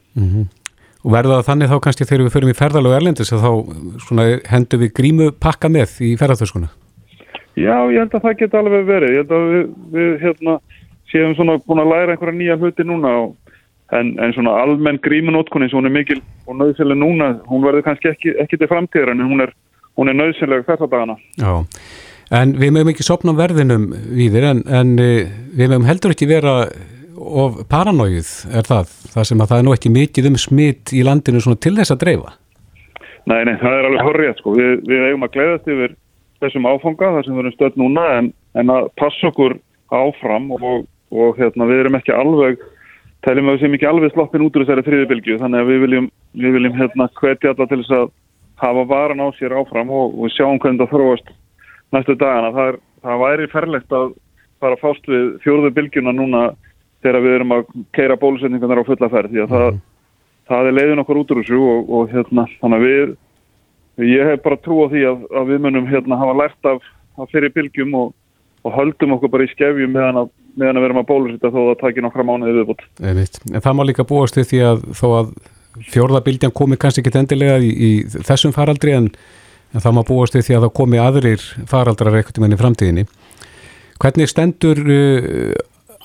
Og 1.03 1.17
verða 1.17 1.41
það 1.41 1.49
þannig 1.49 1.73
þá 1.73 1.79
kannski 1.85 2.07
þegar 2.07 2.25
við 2.29 2.37
förum 2.37 2.53
í 2.53 2.59
ferðalög 2.61 2.97
erlendis 2.97 3.33
að 3.35 3.45
þá 3.49 3.53
hendur 4.53 4.85
við 4.85 4.93
grímu 5.01 5.33
pakka 5.43 5.73
með 5.73 5.97
í 6.05 6.13
ferðarþöskuna? 6.21 6.71
Já, 7.59 7.77
ég 7.93 8.01
held 8.01 8.15
að 8.17 8.25
það 8.27 8.39
geti 8.41 8.59
alveg 8.59 8.87
verið. 8.89 9.15
Ég 9.17 9.25
held 9.25 9.35
að 9.37 9.49
við, 9.53 9.67
við 9.93 10.13
hérna, 10.23 10.55
séum 11.13 11.35
svona 11.37 11.59
búin 11.67 11.83
að 11.83 11.93
læra 11.93 12.15
einhverja 12.15 12.39
nýja 12.39 12.59
hluti 12.61 12.87
núna 12.89 13.13
og, 13.25 13.35
en, 13.99 14.15
en 14.23 14.33
svona 14.37 14.55
almenn 14.63 15.01
grímunótkun 15.05 15.67
eins 15.67 15.75
og 15.75 15.83
hún 15.83 15.91
er 15.91 15.97
mikil 15.99 16.23
og 16.47 16.57
nöðsynlega 16.61 17.03
núna, 17.03 17.35
hún 17.51 17.67
verður 17.67 17.85
kannski 17.91 18.13
ekki, 18.13 18.33
ekki 18.41 18.61
til 18.61 18.71
framtíðar 18.71 19.13
en 19.13 19.27
hún 19.27 19.45
er, 19.45 19.53
hún 20.01 20.09
er 20.09 20.17
nöðsynleg 20.17 20.65
þessa 20.69 20.89
dagana. 20.89 21.19
Já, 21.37 21.53
en 22.41 22.57
við 22.57 22.73
mögum 22.73 22.95
ekki 22.95 23.07
sopna 23.07 23.37
verðinum 23.37 23.91
við 24.17 24.41
en, 24.41 24.65
en 24.73 24.97
við 24.97 25.69
mögum 25.69 25.89
heldur 25.91 26.17
ekki 26.17 26.31
vera 26.33 26.57
of 27.23 27.61
paranóið 27.71 28.31
er 28.57 28.67
það, 28.67 28.95
það 29.13 29.27
sem 29.29 29.43
að 29.43 29.53
það 29.53 29.61
er 29.61 29.67
nú 29.67 29.75
ekki 29.77 29.93
mikið 29.93 30.31
um 30.31 30.39
smitt 30.41 30.93
í 30.97 31.05
landinu 31.07 31.43
til 31.55 31.77
þess 31.77 31.95
að 31.95 32.01
dreifa. 32.07 32.33
Nei, 33.31 33.45
nei, 33.47 33.55
það 33.61 33.77
er 33.77 33.87
alveg 33.87 34.07
horrið, 34.09 34.33
sko. 34.41 34.55
Við, 34.59 34.73
við 34.89 35.05
eigum 35.07 35.27
að 35.27 35.35
gleðast 35.37 35.69
yfir 35.71 35.93
þessum 36.43 36.69
áfanga 36.69 37.13
þar 37.17 37.27
sem 37.27 37.37
við 37.37 37.45
erum 37.45 37.57
stöld 37.57 37.79
núna 37.81 38.07
en, 38.19 38.31
en 38.59 38.75
að 38.75 38.89
passa 39.01 39.31
okkur 39.31 39.57
áfram 39.93 40.51
og, 40.57 40.85
og 41.13 41.39
hérna, 41.41 41.69
við 41.71 41.85
erum 41.85 41.99
ekki 41.99 42.15
alveg 42.17 42.63
teljum 43.23 43.51
að 43.51 43.57
við 43.57 43.63
séum 43.63 43.77
ekki 43.77 43.89
alveg 43.89 44.15
sloppin 44.15 44.45
út 44.47 44.57
úr 44.57 44.65
þessari 44.65 44.85
þriðibilgju 44.87 45.39
þannig 45.43 45.63
að 45.63 45.71
við 45.71 45.85
viljum, 45.87 46.09
við 46.43 46.57
viljum 46.57 46.79
hérna 46.81 47.09
hvetja 47.21 47.53
alla 47.53 47.69
til 47.71 47.81
þess 47.83 47.97
að 47.99 48.11
hafa 48.63 48.85
varan 48.91 49.23
á 49.23 49.29
sér 49.39 49.55
áfram 49.59 49.91
og, 49.91 50.19
og 50.19 50.35
sjáum 50.35 50.59
hvernig 50.63 50.83
það 50.83 50.93
þróast 50.95 51.33
næstu 51.95 52.17
dagana. 52.19 52.53
Það, 52.55 52.69
er, 52.73 52.79
það 53.07 53.23
væri 53.23 53.49
ferlegt 53.53 53.97
að 53.97 54.13
fara 54.63 54.79
að 54.79 54.83
fást 54.83 55.09
við 55.11 55.25
fjóruðu 55.45 55.73
bilgjuna 55.79 56.15
núna 56.15 56.43
þegar 57.03 57.25
við 57.25 57.37
erum 57.39 57.57
að 57.57 57.73
keira 57.97 58.19
bólusetningarnar 58.19 58.83
á 58.83 58.89
fulla 58.89 59.11
ferð 59.11 59.35
því 59.35 59.43
að 59.45 59.55
það, 59.55 59.67
mm. 59.69 59.83
það 60.51 60.71
er 60.71 60.77
leiðin 60.79 61.03
okkur 61.03 61.21
út 61.23 61.35
úr 61.35 61.43
þessu 61.43 61.63
og, 61.73 61.93
og 61.99 62.13
hérna 62.15 62.47
þannig 62.61 62.79
að 62.79 62.87
við 62.87 63.15
ég 64.01 64.31
hef 64.31 64.43
bara 64.45 64.61
trú 64.61 64.85
á 64.85 64.87
því 64.93 65.07
að, 65.11 65.25
að 65.41 65.51
við 65.53 65.65
munum 65.67 65.89
hérna 65.91 66.21
hafa 66.21 66.37
lært 66.39 66.69
af, 66.71 66.85
af 67.21 67.33
fyrir 67.33 67.53
bilgjum 67.53 67.97
og, 67.99 68.15
og 68.65 68.77
höldum 68.77 69.17
okkur 69.19 69.33
bara 69.33 69.49
í 69.49 69.53
skefjum 69.53 69.93
meðan 69.93 70.23
að 70.25 70.31
meðan 70.59 70.79
að 70.79 70.87
vera 70.87 70.97
með 70.99 71.09
bólusita 71.09 71.51
þó 71.53 71.59
að 71.63 71.69
það 71.71 71.81
takir 71.81 72.05
nokkra 72.05 72.27
mánuði 72.29 72.55
viðbútt. 72.59 72.83
En 73.01 73.65
það 73.65 73.77
má 73.79 73.83
líka 73.89 74.07
búast 74.09 74.37
við 74.37 74.49
því 74.51 74.63
að 74.69 74.83
þó 74.99 75.07
að 75.17 75.33
fjórðabildjan 75.93 76.55
komi 76.55 76.77
kannski 76.81 77.03
ekki 77.03 77.15
endilega 77.17 77.59
í, 77.65 77.71
í 77.73 77.91
þessum 78.29 78.53
faraldri 78.53 78.95
en, 78.97 79.09
en 79.73 79.85
það 79.85 79.97
má 79.97 80.03
búast 80.09 80.37
við 80.37 80.49
því 80.49 80.57
að 80.59 80.67
það 80.67 80.75
komi 80.81 81.01
aðrir 81.01 81.47
faraldrar 81.71 82.19
ekkert 82.21 82.41
um 82.41 82.49
enni 82.49 82.61
framtíðinni. 82.61 83.07
Hvernig 84.03 84.29
stendur 84.29 84.83
uh, 84.83 85.55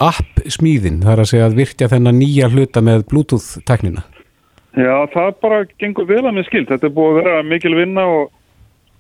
app 0.08 0.46
smíðin 0.48 1.02
þar 1.04 1.24
að 1.24 1.32
segja 1.34 1.50
að 1.50 1.60
virkja 1.60 1.92
þennan 1.92 2.22
nýja 2.22 2.52
hluta 2.54 2.84
með 2.86 3.08
Bluetooth-teknina? 3.12 4.06
Já, 4.78 4.96
það 5.14 5.30
bara 5.42 5.62
gengur 5.82 6.06
vel 6.06 6.24
að 6.26 6.36
með 6.38 6.50
skilt. 6.52 6.70
Þetta 6.70 6.90
er 6.90 6.94
búið 6.94 7.14
að 7.14 7.20
vera 7.22 7.38
mikil 7.44 7.74
vinna 7.78 8.04
og, 8.06 8.28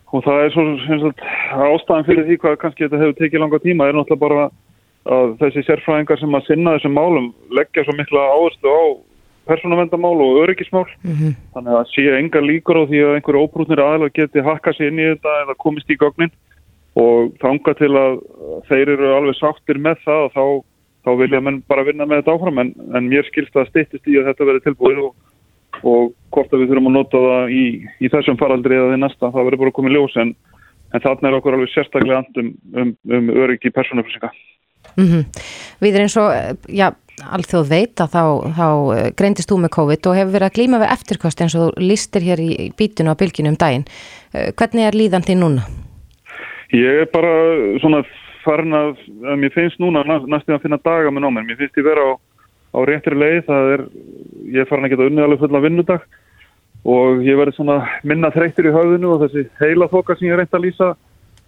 og 0.10 0.24
það 0.26 0.40
er 0.44 0.56
svo 0.56 1.12
ástæðan 1.68 2.08
fyrir 2.08 2.26
því 2.26 2.38
hvað 2.42 2.62
kannski 2.64 2.88
þetta 2.88 3.02
hefur 3.04 3.20
tekið 3.20 3.44
langa 3.44 3.60
tíma. 3.62 3.86
Það 3.86 3.94
er 3.94 4.00
náttúrulega 4.00 4.24
bara 4.26 4.48
að 5.08 5.36
þessi 5.42 5.64
sérfræðingar 5.68 6.20
sem 6.20 6.36
að 6.36 6.48
sinna 6.48 6.74
þessum 6.76 6.98
málum 6.98 7.28
leggja 7.56 7.86
svo 7.86 7.96
mikla 7.96 8.26
áherslu 8.34 8.74
á 8.74 8.84
persónavendamál 9.48 10.20
og 10.20 10.42
öryggismál 10.44 10.88
mm 11.04 11.14
-hmm. 11.14 11.36
þannig 11.54 11.74
að 11.78 11.90
sé 11.94 12.04
engar 12.18 12.44
líkur 12.44 12.76
á 12.76 12.84
því 12.90 13.00
að 13.04 13.16
einhverju 13.16 13.44
óbrúnir 13.44 13.80
aðeins 13.80 14.14
geti 14.14 14.44
hakka 14.44 14.74
sér 14.74 14.92
inn 14.92 15.00
í 15.00 15.08
þetta 15.12 15.32
eða 15.44 15.56
komist 15.64 15.90
í 15.90 15.96
gögnin 15.96 16.34
og 16.96 17.32
þanga 17.40 17.74
til 17.78 17.94
að 17.96 18.14
þeir 18.68 18.88
eru 18.90 19.08
alveg 19.16 19.36
sáttir 19.38 19.78
með 19.80 19.98
það 20.06 20.22
og 20.26 20.32
þá, 20.36 20.46
þá 21.06 21.12
vilja 21.22 21.40
menn 21.42 21.64
bara 21.68 21.84
vinna 21.84 22.06
með 22.06 22.18
þetta 22.18 22.34
áfram 22.36 22.60
en, 22.60 22.74
en 22.96 23.10
mér 23.10 23.24
skilst 23.24 23.56
að 23.56 23.70
og, 25.84 26.12
og 26.12 26.14
hvort 26.36 26.54
að 26.54 26.64
við 26.64 26.74
þurfum 26.74 26.92
að 26.92 26.98
nota 26.98 27.24
það 27.28 27.56
í, 27.56 27.64
í 28.02 28.12
þessum 28.14 28.40
faraldri 28.42 28.78
eða 28.78 28.92
því 28.94 29.00
næsta, 29.04 29.32
það 29.32 29.50
verður 29.50 29.64
bara 29.64 29.78
komið 29.80 29.98
ljós 29.98 30.20
en, 30.24 30.36
en 30.94 31.04
þarna 31.06 31.30
er 31.30 31.40
okkur 31.40 31.58
alveg 31.58 31.74
sérstaklega 31.74 32.22
andum 32.24 32.54
um, 32.74 32.94
um 33.18 33.34
öryggi 33.46 33.74
persónaflýsinga 33.76 34.32
Mm 34.98 35.06
-hmm. 35.06 35.24
Við 35.82 35.94
erum 35.94 36.08
eins 36.08 36.18
og, 36.18 36.30
já, 36.68 36.88
allþjóð 37.22 37.70
veit 37.70 38.02
að 38.02 38.14
þá, 38.16 38.24
þá 38.60 38.70
eh, 38.98 39.10
greindist 39.18 39.52
þú 39.52 39.58
með 39.62 39.76
COVID 39.78 40.08
og 40.08 40.16
hefur 40.18 40.34
verið 40.36 40.48
að 40.48 40.56
glýma 40.58 40.82
við 40.82 40.94
eftirkost 40.96 41.42
eins 41.42 41.56
og 41.56 41.62
þú 41.64 41.88
listir 41.90 42.22
hér 42.22 42.40
í 42.40 42.72
bítinu 42.78 43.12
á 43.14 43.20
bylginu 43.20 43.50
um 43.50 43.58
daginn. 43.58 43.86
Eh, 44.34 44.50
hvernig 44.58 44.86
er 44.88 44.98
líðan 44.98 45.28
þín 45.28 45.42
núna? 45.44 45.62
Ég 46.74 47.02
er 47.02 47.10
bara 47.14 47.34
svona 47.82 48.04
farin 48.44 48.74
að, 48.74 48.98
að 49.26 49.38
mér 49.42 49.54
finnst 49.54 49.80
núna 49.80 50.04
næstum 50.04 50.56
að 50.56 50.62
finna 50.62 50.80
daga 50.84 51.12
með 51.12 51.22
nóminn. 51.26 51.48
Mér 51.48 51.58
finnst 51.58 51.78
ég 51.78 51.86
vera 51.86 52.02
á, 52.02 52.12
á 52.74 52.80
réttri 52.86 53.16
leið, 53.16 53.42
það 53.46 53.74
er, 53.74 53.82
ég 54.48 54.64
er 54.64 54.70
farin 54.70 54.88
að 54.88 54.96
geta 54.96 55.10
unnið 55.10 55.28
alveg 55.28 55.44
fulla 55.44 55.64
vinnudag 55.66 56.08
og 56.88 57.22
ég 57.26 57.38
verði 57.40 57.58
svona 57.58 57.78
minna 58.08 58.32
þreytir 58.32 58.70
í 58.70 58.76
höfðinu 58.76 59.14
og 59.16 59.26
þessi 59.26 59.48
heila 59.60 59.90
þoka 59.92 60.16
sem 60.16 60.30
ég 60.30 60.40
reyndi 60.40 60.58
að 60.58 60.66
lýsa 60.68 60.90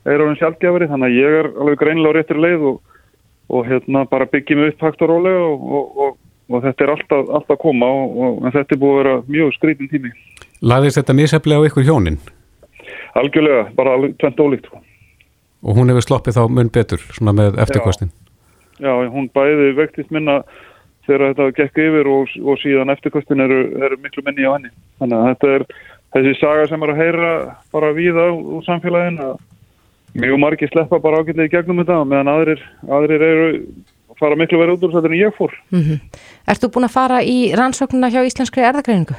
er 0.09 0.23
á 0.23 0.27
hún 0.27 0.39
sjálfgefari 0.39 0.89
þannig 0.89 1.09
að 1.09 1.19
ég 1.19 1.37
er 1.41 1.51
alveg 1.55 1.81
greinlega 1.83 2.11
á 2.11 2.17
réttri 2.17 2.43
leið 2.43 2.65
og 2.73 2.79
og 3.49 3.65
hérna 3.65 4.05
bara 4.05 4.25
byggjum 4.25 4.67
upp 4.67 4.81
hægt 4.81 5.01
og 5.01 5.09
rólega 5.09 5.45
og, 5.45 6.17
og 6.49 6.63
þetta 6.63 6.85
er 6.85 6.91
alltaf, 6.93 7.31
alltaf 7.39 7.57
koma 7.61 7.87
og 7.89 8.45
þetta 8.53 8.75
er 8.75 8.81
búið 8.81 8.91
að 8.91 8.99
vera 8.99 9.15
mjög 9.27 9.55
skrítin 9.57 9.89
tími. 9.89 10.11
Laðist 10.61 10.99
þetta 10.99 11.15
miseflega 11.17 11.65
á 11.65 11.67
ykkur 11.69 11.87
hjónin? 11.87 12.19
Algjörlega, 13.17 13.69
bara 13.75 13.97
tvent 14.21 14.41
ólíkt. 14.43 14.69
Sko. 14.69 14.81
Og 15.65 15.77
hún 15.79 15.89
hefur 15.91 16.05
sloppið 16.05 16.37
þá 16.37 16.43
mun 16.53 16.69
betur 16.73 17.01
svona 17.09 17.33
með 17.35 17.57
eftirkostin? 17.63 18.11
Já, 18.79 18.91
já 18.93 19.09
hún 19.11 19.31
bæði 19.33 19.73
vektist 19.79 20.13
minna 20.13 20.43
þegar 21.09 21.33
þetta 21.33 21.51
gekk 21.59 21.83
yfir 21.85 22.09
og, 22.13 22.33
og 22.45 22.59
síðan 22.61 22.93
eftirkostin 22.93 23.45
eru, 23.45 23.61
eru 23.81 23.99
miklu 23.99 24.23
minni 24.25 24.47
á 24.47 24.55
henni. 24.55 24.71
Þannig 25.01 25.19
að 25.19 25.29
þetta 25.33 25.53
er 25.55 25.65
þessi 26.15 26.35
saga 26.39 26.67
sem 26.69 26.83
er 26.85 26.93
að 26.93 27.01
heyra 27.03 27.31
bara 27.73 27.93
víða 27.97 28.27
úr 28.33 28.65
samfélaginu 28.65 29.31
að 29.33 29.39
mjög 30.17 30.39
margir 30.41 30.71
sleppa 30.71 30.99
bara 31.01 31.21
ágætlega 31.21 31.49
í 31.49 31.53
gegnum 31.53 31.81
þetta 31.83 32.01
meðan 32.07 32.31
aðrir, 32.33 32.61
aðrir 32.89 33.25
eru 33.25 33.49
að 34.09 34.21
fara 34.21 34.37
miklu 34.39 34.61
verið 34.61 34.77
út 34.77 34.87
úr 34.87 34.95
þetta 34.95 35.11
en 35.11 35.19
ég 35.19 35.35
fór 35.37 35.53
mm 35.69 35.81
-hmm. 35.81 35.99
Erst 36.47 36.63
þú 36.63 36.71
búin 36.73 36.89
að 36.89 36.97
fara 36.97 37.21
í 37.21 37.37
rannsóknuna 37.55 38.09
hjá 38.09 38.25
Íslenskri 38.25 38.65
erðagreiningu? 38.65 39.15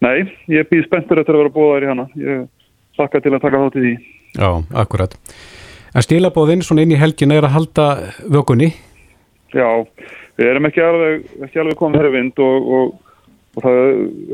Nei, 0.00 0.32
ég 0.48 0.68
býð 0.70 0.86
spenntur 0.86 1.20
eftir 1.20 1.34
að 1.34 1.42
vera 1.42 1.56
búið 1.56 1.74
þær 1.74 1.84
í 1.84 1.90
hana 1.92 2.06
ég 2.16 2.48
sakka 2.96 3.20
til 3.20 3.34
að 3.34 3.42
taka 3.42 3.58
þátt 3.58 3.76
í 3.76 3.80
því 3.80 3.94
Já, 4.38 4.50
akkurat 4.74 5.14
En 5.94 6.02
stílabóðinn 6.02 6.62
svona 6.62 6.82
inn 6.82 6.92
í 6.92 7.00
helgin 7.00 7.32
er 7.32 7.44
að 7.44 7.54
halda 7.56 8.12
vökunni? 8.28 8.74
Já, 9.54 9.86
við 10.38 10.52
erum 10.52 10.68
ekki 10.68 10.84
alveg, 10.84 11.26
ekki 11.46 11.62
alveg 11.62 11.80
komið 11.80 12.04
hér 12.04 12.14
vind 12.14 12.44
og, 12.44 12.70
og, 12.78 12.94
og 13.56 13.66
það 13.66 13.80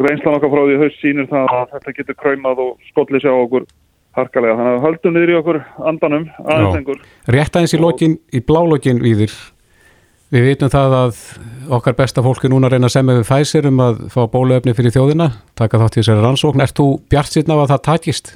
reynslan 0.07 0.37
okkar 0.39 0.53
frá 0.53 0.63
því 0.65 0.77
haust 0.83 1.01
sínir 1.01 1.31
það 1.31 1.57
að 1.57 1.73
þetta 1.73 1.97
getur 2.01 2.21
kræmað 2.21 2.63
og 2.67 2.77
skollið 2.91 3.25
sér 3.25 3.35
á 3.35 3.39
okkur 3.41 3.67
harkalega, 4.15 4.55
þannig 4.59 4.77
að 4.77 4.85
höldum 4.85 5.17
niður 5.17 5.33
í 5.33 5.41
okkur 5.41 5.59
andanum 5.91 6.29
aðeins 6.45 6.79
engur. 6.79 7.03
Rétt 7.35 7.57
aðeins 7.57 7.75
í, 7.75 7.81
lokin, 7.83 8.17
í 8.31 8.41
blálógin 8.47 9.03
viðir 9.03 9.35
við 10.35 10.49
vitum 10.49 10.71
það 10.73 10.95
að 10.99 11.19
okkar 11.75 11.97
besta 11.99 12.23
fólki 12.25 12.51
núna 12.51 12.71
reyna 12.71 12.89
að 12.89 12.97
semja 12.97 13.19
við 13.21 13.29
fæsir 13.29 13.69
um 13.71 13.83
að 13.85 14.01
fá 14.13 14.25
bóluöfni 14.31 14.75
fyrir 14.77 14.95
þjóðina 14.95 15.29
taka 15.59 15.81
þátt 15.83 15.99
í 15.99 16.01
þessari 16.03 16.25
rannsókn. 16.25 16.63
Er 16.65 16.73
þú 16.75 16.89
bjart 17.11 17.35
síðan 17.35 17.55
af 17.55 17.65
að 17.65 17.75
það 17.75 17.85
takist? 17.91 18.33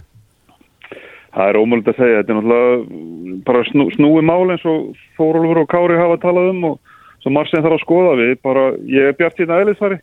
Það 1.34 1.50
er 1.50 1.58
ómöld 1.60 1.90
að 1.90 1.98
segja, 1.98 2.20
þetta 2.20 2.32
er 2.32 2.38
náttúrulega 2.38 3.42
bara 3.46 3.64
snú, 3.68 3.88
snúi 3.94 4.22
mál 4.26 4.52
eins 4.52 4.64
og 4.66 4.94
Þórólfur 5.18 5.62
og 5.62 5.68
Kári 5.70 5.98
hafa 5.98 6.20
talað 6.22 6.52
um 6.54 6.64
og 6.72 6.94
sem 7.24 7.34
Marsin 7.34 7.64
þarf 7.64 7.78
að 7.78 7.84
skoða 7.84 8.14
við, 8.20 8.34
bara 8.44 8.64
ég 8.86 9.10
er 9.10 9.18
bjart 9.18 9.38
síðan 9.38 9.56
aðeinsfari 9.58 9.98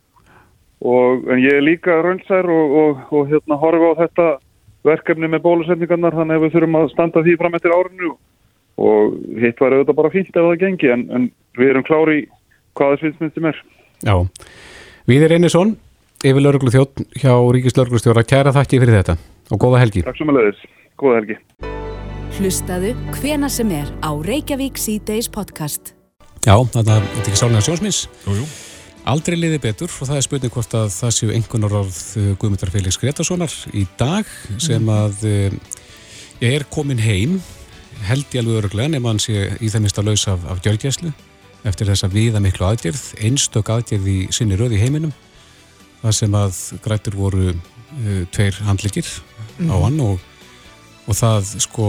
en 0.86 1.42
ég 1.42 1.56
er 1.56 1.64
líka 1.64 2.02
röndsær 2.04 2.50
og, 2.52 2.76
og, 2.82 3.04
og 3.16 3.30
hérna 3.32 3.58
horfa 3.62 3.92
á 3.96 4.00
þetta 4.04 4.28
verkefni 4.86 5.30
með 5.32 5.46
bólusetningarnar 5.48 6.18
þannig 6.18 6.38
að 6.38 6.46
við 6.46 6.56
þurfum 6.56 6.80
að 6.82 6.92
standa 6.94 7.24
því 7.26 7.38
fram 7.42 7.58
eftir 7.58 7.74
árinu 7.74 8.12
og 8.76 9.16
hitt 9.40 9.62
var 9.64 9.74
auðvitað 9.74 10.00
bara 10.02 10.14
fínt 10.14 10.36
ef 10.36 10.48
það 10.50 10.62
gengi 10.62 10.92
en, 10.94 11.08
en 11.16 11.28
við 11.58 11.72
erum 11.72 11.88
klári 11.88 12.20
hvaða 12.76 13.00
svinsmyndum 13.02 13.50
er. 13.50 13.62
Já, 14.04 14.16
Víðir 15.08 15.36
Einarsson, 15.38 15.76
yfir 16.26 16.44
lauruglu 16.44 16.74
þjótt 16.74 17.06
hjá 17.16 17.32
Ríkis 17.56 17.78
lauruglustjóra, 17.80 18.26
kæra 18.28 18.54
þakki 18.56 18.82
fyrir 18.84 19.00
þetta 19.00 19.18
og 19.54 19.62
góða 19.62 19.84
helgi. 19.86 20.04
Takk 20.06 20.20
svo 20.20 20.30
með 20.30 20.42
leiðis, 20.42 20.64
góða 21.00 21.22
helgi. 21.22 21.40
Hlustaðu 22.36 22.96
hvena 23.16 23.50
sem 23.50 23.72
er 23.72 23.92
á 24.04 24.12
Reykjavík 24.12 24.82
C-Days 24.82 25.32
podcast. 25.32 25.95
Já, 26.46 26.56
þetta 26.62 27.00
er 27.00 27.12
ekki 27.24 27.40
sálega 27.40 27.66
sjónsmins. 27.66 28.06
Jújú. 28.28 28.46
Jú. 28.46 28.48
Aldrei 29.06 29.36
liði 29.38 29.60
betur 29.62 29.92
og 30.02 30.10
það 30.10 30.18
er 30.18 30.24
spurning 30.26 30.54
hvort 30.54 30.72
að 30.74 30.88
það 30.96 31.12
séu 31.14 31.34
einhvern 31.36 31.68
orð 31.68 31.98
eh, 32.18 32.32
Guðmundar 32.42 32.72
Felix 32.74 32.98
Gretarssonar 32.98 33.54
í 33.78 33.84
dag 34.00 34.30
sem 34.58 34.82
mm. 34.82 34.90
að 34.96 35.26
ég 35.30 35.58
eh, 36.40 36.56
er 36.56 36.66
komin 36.74 37.02
heim 37.04 37.38
held 38.08 38.26
ég 38.34 38.42
alveg 38.42 38.64
öruglega 38.64 38.96
nema 38.96 39.14
hann 39.14 39.22
sé 39.22 39.52
í 39.62 39.70
það 39.70 39.86
mista 39.86 40.04
laus 40.06 40.26
af, 40.32 40.42
af 40.50 40.64
gjörgjæslu 40.66 41.14
eftir 41.70 41.90
þess 41.92 42.08
að 42.08 42.18
viða 42.18 42.42
miklu 42.42 42.66
aðgerð 42.66 43.04
einstök 43.30 43.70
aðgerð 43.76 44.10
í 44.10 44.18
sinni 44.34 44.58
röð 44.58 44.74
í 44.74 44.82
heiminum 44.82 45.14
það 46.02 46.18
sem 46.18 46.38
að 46.42 46.60
grætur 46.86 47.18
voru 47.18 47.46
uh, 47.54 48.24
tveir 48.34 48.58
handlikir 48.66 49.06
mm. 49.62 49.70
á 49.70 49.76
hann 49.86 50.02
og 50.02 50.26
og 51.06 51.18
það 51.18 51.50
sko 51.62 51.88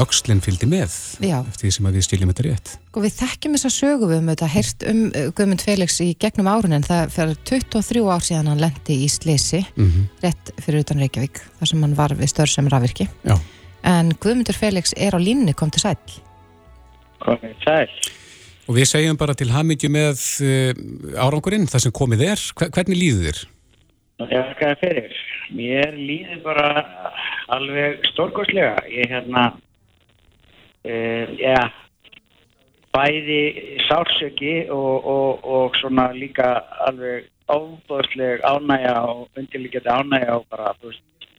aukslinn 0.00 0.42
fylgdi 0.44 0.68
með 0.68 0.92
Já. 1.24 1.38
eftir 1.40 1.66
því 1.66 1.72
sem 1.74 1.88
við 1.88 2.04
stiljum 2.04 2.32
þetta 2.32 2.44
rétt 2.46 2.72
og 2.92 3.04
við 3.04 3.14
þekkjum 3.16 3.56
þess 3.56 3.68
að 3.68 3.74
sögu 3.76 4.10
við 4.10 4.20
um 4.20 4.30
þetta 4.32 4.50
heyrst 4.52 4.86
um 4.90 5.00
Guðmund 5.38 5.64
Felix 5.64 5.98
í 6.04 6.08
gegnum 6.20 6.50
árun 6.52 6.76
en 6.76 6.86
það 6.86 7.14
fyrir 7.14 7.40
23 7.48 8.04
ár 8.04 8.26
síðan 8.26 8.52
hann 8.52 8.62
lendi 8.62 9.00
í 9.04 9.08
Slesi 9.12 9.62
mm 9.64 9.88
-hmm. 9.88 10.06
rétt 10.24 10.52
fyrir 10.60 10.84
utan 10.84 11.00
Reykjavík 11.04 11.40
þar 11.58 11.72
sem 11.72 11.82
hann 11.82 11.96
var 11.96 12.16
við 12.18 12.32
störð 12.34 12.54
sem 12.54 12.68
rafvirki 12.68 13.08
Já. 13.24 13.36
en 13.82 14.12
Guðmundur 14.20 14.56
Felix 14.56 14.92
er 14.96 15.16
á 15.16 15.18
línni 15.18 15.54
kom 15.54 15.70
til 15.70 15.80
sæl 15.80 15.96
komið 17.24 17.54
sæl 17.64 17.88
og 18.68 18.74
við 18.76 18.84
segjum 18.84 19.16
bara 19.16 19.34
til 19.34 19.50
hamingju 19.50 19.88
með 19.88 20.18
uh, 20.44 21.24
árangurinn 21.24 21.66
það 21.66 21.86
sem 21.86 21.92
komið 21.92 22.26
er 22.28 22.40
hvernig 22.68 22.98
líður 23.00 23.30
þér? 23.30 23.46
Er 24.18 24.76
fyrir? 24.80 25.12
Mér 25.54 25.92
líður 25.94 26.40
bara 26.42 26.70
alveg 27.54 28.00
stórkostlega. 28.10 28.80
Ég 28.90 29.12
hérna, 29.12 29.44
uh, 30.82 31.26
já, 31.38 31.70
bæði 32.90 33.42
sársöki 33.86 34.54
og, 34.74 35.06
og, 35.06 35.44
og 35.46 35.78
svona 35.78 36.08
líka 36.16 36.64
alveg 36.88 37.28
óbúðsleg 37.48 38.42
ánægja 38.42 38.96
og 39.06 39.38
undirlíkjandi 39.38 39.94
ánægja 39.94 40.34
og 40.40 40.48
bara, 40.50 40.74
þú 40.82 40.90
veist, 40.90 41.30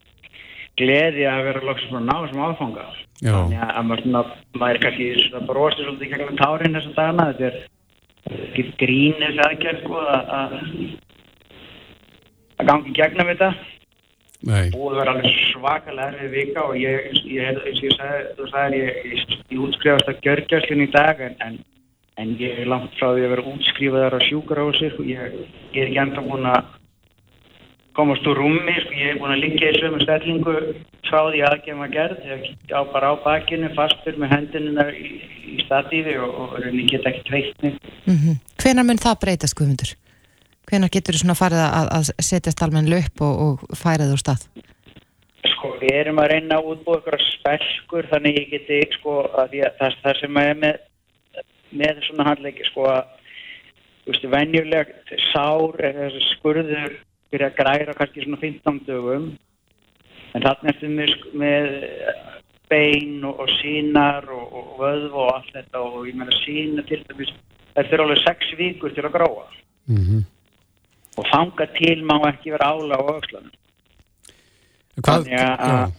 gleði 0.79 1.27
að 1.27 1.43
vera 1.49 1.65
loksum 1.67 1.91
svona 1.91 2.13
náðu 2.13 2.31
sem 2.31 2.45
áfanga. 2.47 2.87
Já. 3.19 3.33
Þannig 3.35 3.59
að 3.67 3.83
maður, 3.89 4.05
svona, 4.05 4.23
maður 4.55 4.79
er 4.79 4.81
kannski 4.85 5.09
svona 5.25 5.51
brosið 5.51 5.83
svolítið 5.83 6.15
gegnum 6.15 6.39
tárin 6.39 6.79
þessum 6.79 6.95
dagana. 6.95 7.27
Þetta 7.33 7.51
er 7.51 8.47
ekki 8.47 8.67
grín 8.79 9.19
þessi 9.19 9.45
aðgerð, 9.49 9.83
sko, 9.83 10.07
að- 10.15 10.88
að 12.59 12.71
gangi 12.71 12.95
gegnum 12.95 13.31
þetta. 13.33 13.51
Nei, 14.47 14.69
búið 14.71 14.93
að 14.93 14.99
vera 15.01 15.13
alveg 15.17 15.39
svakalega 15.49 16.11
erfið 16.13 16.35
vika 16.37 16.61
og 16.63 16.75
ég, 16.79 17.09
ég, 17.11 17.25
ég, 17.27 17.57
eins 17.59 17.81
og 17.81 17.87
ég 17.89 17.95
sagði, 17.97 18.19
þú 18.37 18.45
sagði, 18.53 18.77
ég, 18.79 18.99
ég, 19.11 19.33
ég 19.51 19.63
útskrifast 19.65 20.11
að 20.11 20.21
gjörgjörslinn 20.23 20.83
í 20.85 20.91
dag 20.93 21.23
en, 21.25 21.35
en, 21.43 21.57
en 22.23 22.31
ég 22.39 22.61
er 22.63 22.71
langt 22.71 22.95
frá 22.95 23.09
því 23.09 23.25
að 23.25 23.33
vera 23.33 23.47
útskrifaðar 23.51 24.15
á 24.15 24.19
sjúkrahúsi 24.29 24.93
og 24.95 25.09
ég, 25.11 25.35
ég 25.75 25.81
er 25.83 25.89
ekki 25.89 26.01
enda 26.05 26.23
búin 26.23 26.47
að 26.47 26.71
komast 27.99 28.31
úr 28.31 28.39
rúmi, 28.39 28.77
sko, 28.79 28.95
ég 28.95 29.11
er 29.11 29.19
búin 29.19 29.35
að 29.35 29.43
liggja 29.43 29.73
í 29.73 29.79
sömu 29.81 29.99
stellingu 30.05 30.55
frá 31.09 31.19
því 31.27 31.75
var 31.81 31.91
gerð, 31.91 32.25
ég 32.31 32.71
á 32.71 32.81
bara 32.93 33.11
á 33.11 33.15
bakinu, 33.25 33.73
fastur 33.75 34.15
með 34.21 34.37
hendinina 34.37 34.87
í, 34.93 35.17
í 35.51 35.57
statífi 35.65 36.15
og, 36.15 36.31
og 36.31 36.59
rauninni 36.61 36.87
get 36.87 37.07
ekki 37.11 37.27
treyst 37.27 37.65
mig. 37.65 37.75
Mm 38.07 38.39
Hvenar 38.59 38.87
mun 38.87 39.03
það 39.03 39.19
breytast, 39.25 39.57
Guðmundur? 39.59 39.97
Hvenar 40.69 40.91
getur 40.93 41.17
þú 41.17 41.23
svona 41.23 41.37
farið 41.37 41.63
að, 41.65 41.87
að 41.97 42.09
setjast 42.21 42.61
almenn 42.61 42.91
upp 42.99 43.23
og, 43.25 43.39
og 43.45 43.77
færið 43.79 44.13
úr 44.13 44.21
stað? 44.21 44.43
Sko, 45.49 45.71
við 45.81 45.95
erum 45.97 46.21
að 46.21 46.31
reyna 46.33 46.59
að 46.59 46.69
útbúa 46.73 46.99
ykkur 46.99 47.23
spelkur 47.25 48.09
þannig 48.11 48.37
ég 48.37 48.49
geti, 48.53 48.79
sko, 48.99 49.15
að 49.33 49.53
því 49.55 49.63
að 49.65 49.77
það, 49.79 49.97
það 50.03 50.19
sem 50.21 50.39
er 50.43 50.59
með, 50.63 50.79
með 51.81 52.01
svona 52.07 52.27
handleiki, 52.29 52.67
sko, 52.69 52.87
að, 52.91 53.35
þú 54.03 54.13
veist, 54.13 54.27
venjulegt 54.35 55.13
sár 55.31 55.85
er 55.89 56.01
þessi 56.03 56.25
skurður 56.35 56.97
fyrir 57.29 57.47
að 57.47 57.57
græra 57.59 57.95
kannski 57.97 58.25
svona 58.25 58.41
15 58.43 58.81
dögum, 58.87 59.29
en 60.35 60.45
þarna 60.45 60.73
ertu 60.73 60.89
með, 60.93 61.13
sk- 61.15 61.35
með 61.41 61.69
bein 62.69 63.23
og, 63.25 63.39
og 63.41 63.53
sínar 63.57 64.27
og, 64.33 64.51
og 64.53 64.73
vöðv 64.83 65.15
og 65.17 65.31
allt 65.33 65.53
þetta 65.55 65.81
og 65.81 66.03
ég 66.05 66.17
meina 66.17 66.35
sína 66.43 66.85
til 66.89 67.01
dæmis, 67.07 67.31
þetta 67.73 67.95
er 67.97 68.03
alveg 68.05 68.21
6 68.27 68.51
vikur 68.59 68.93
til 68.93 69.07
að 69.07 69.15
gráa 69.17 69.47
mhm. 69.89 70.27
Og 71.17 71.25
fanga 71.31 71.65
til 71.77 72.03
má 72.05 72.17
ekki 72.29 72.51
vera 72.53 72.69
ála 72.73 72.99
á. 72.99 73.03
Hvað, 74.99 75.25
Þannig 75.25 75.39
að- 75.39 75.93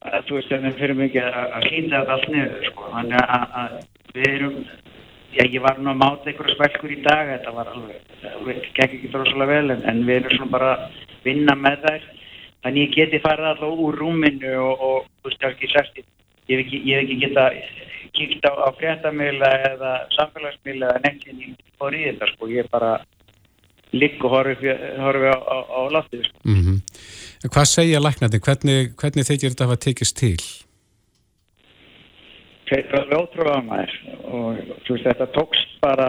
að 0.00 0.22
þú 0.26 0.34
veist 0.38 0.48
þegar 0.48 0.78
fyrir 0.78 0.96
mikið 0.96 1.24
að, 1.28 1.48
að 1.56 1.64
hlýta 1.68 1.96
þetta 2.00 2.12
allt 2.14 2.28
niður 2.28 2.64
sko. 2.70 2.84
þannig 2.94 3.20
að, 3.20 3.44
að 3.60 3.72
við 4.14 4.28
erum 4.34 4.54
já 5.30 5.44
ég 5.46 5.60
var 5.62 5.78
nú 5.78 5.90
að 5.90 6.00
máta 6.02 6.30
einhverja 6.30 6.54
spelkur 6.56 6.90
í 6.94 7.02
dag 7.02 7.26
þetta 7.34 7.52
var 7.54 7.68
alveg, 7.74 8.00
það 8.22 8.46
gekk 8.74 8.94
ekki 8.96 9.10
droslega 9.12 9.46
vel 9.46 9.70
en, 9.70 9.82
en 9.90 10.00
við 10.06 10.16
erum 10.16 10.36
svona 10.36 10.50
bara 10.50 10.70
að 10.76 10.80
vinna 11.24 11.54
með 11.54 11.84
þær 11.84 12.08
þannig 12.64 12.82
ég 12.88 12.96
geti 12.96 13.20
farið 13.26 13.50
alltaf 13.50 13.84
úr 13.84 13.98
rúminu 14.00 14.54
og, 14.64 14.80
og 14.80 15.06
þú 15.20 15.28
veist 15.30 15.46
ekki 15.50 15.70
sest 15.74 16.00
ég 16.00 16.56
hef 16.56 16.64
ekki, 16.64 16.80
ekki 16.96 17.20
geta 17.26 17.44
kíkt 18.16 18.48
á, 18.48 18.52
á 18.56 18.68
fréttamila 18.80 19.50
eða 19.70 19.92
samfélagsmila 20.16 20.96
nefnir 21.04 21.44
ég 21.44 21.54
fór 21.78 21.94
í 21.94 22.06
þetta 22.08 22.26
sko 22.32 22.48
ég 22.50 22.66
bara 22.72 22.96
ligg 23.96 24.24
og 24.24 24.34
horfi, 24.36 24.74
horfi 25.02 25.30
á, 25.30 25.38
á, 25.38 25.56
á 25.66 25.80
loftið 25.96 26.26
sko. 26.28 26.42
mhm. 26.44 26.82
Hvað 27.40 27.70
segja 27.70 28.02
læknandi? 28.02 28.38
Hvernig, 28.44 28.92
hvernig 29.00 29.24
þykir 29.24 29.54
þetta 29.54 29.64
að 29.64 29.70
hafa 29.70 29.84
tekist 29.86 30.18
til? 30.20 30.36
þeir 32.70 32.84
eru 32.84 33.00
alveg 33.00 33.18
ótrúlega 33.18 33.62
maður 33.66 33.94
og 34.30 34.58
þú 34.86 34.94
veist 34.94 35.06
þetta 35.08 35.26
tókst 35.34 35.72
bara 35.82 36.08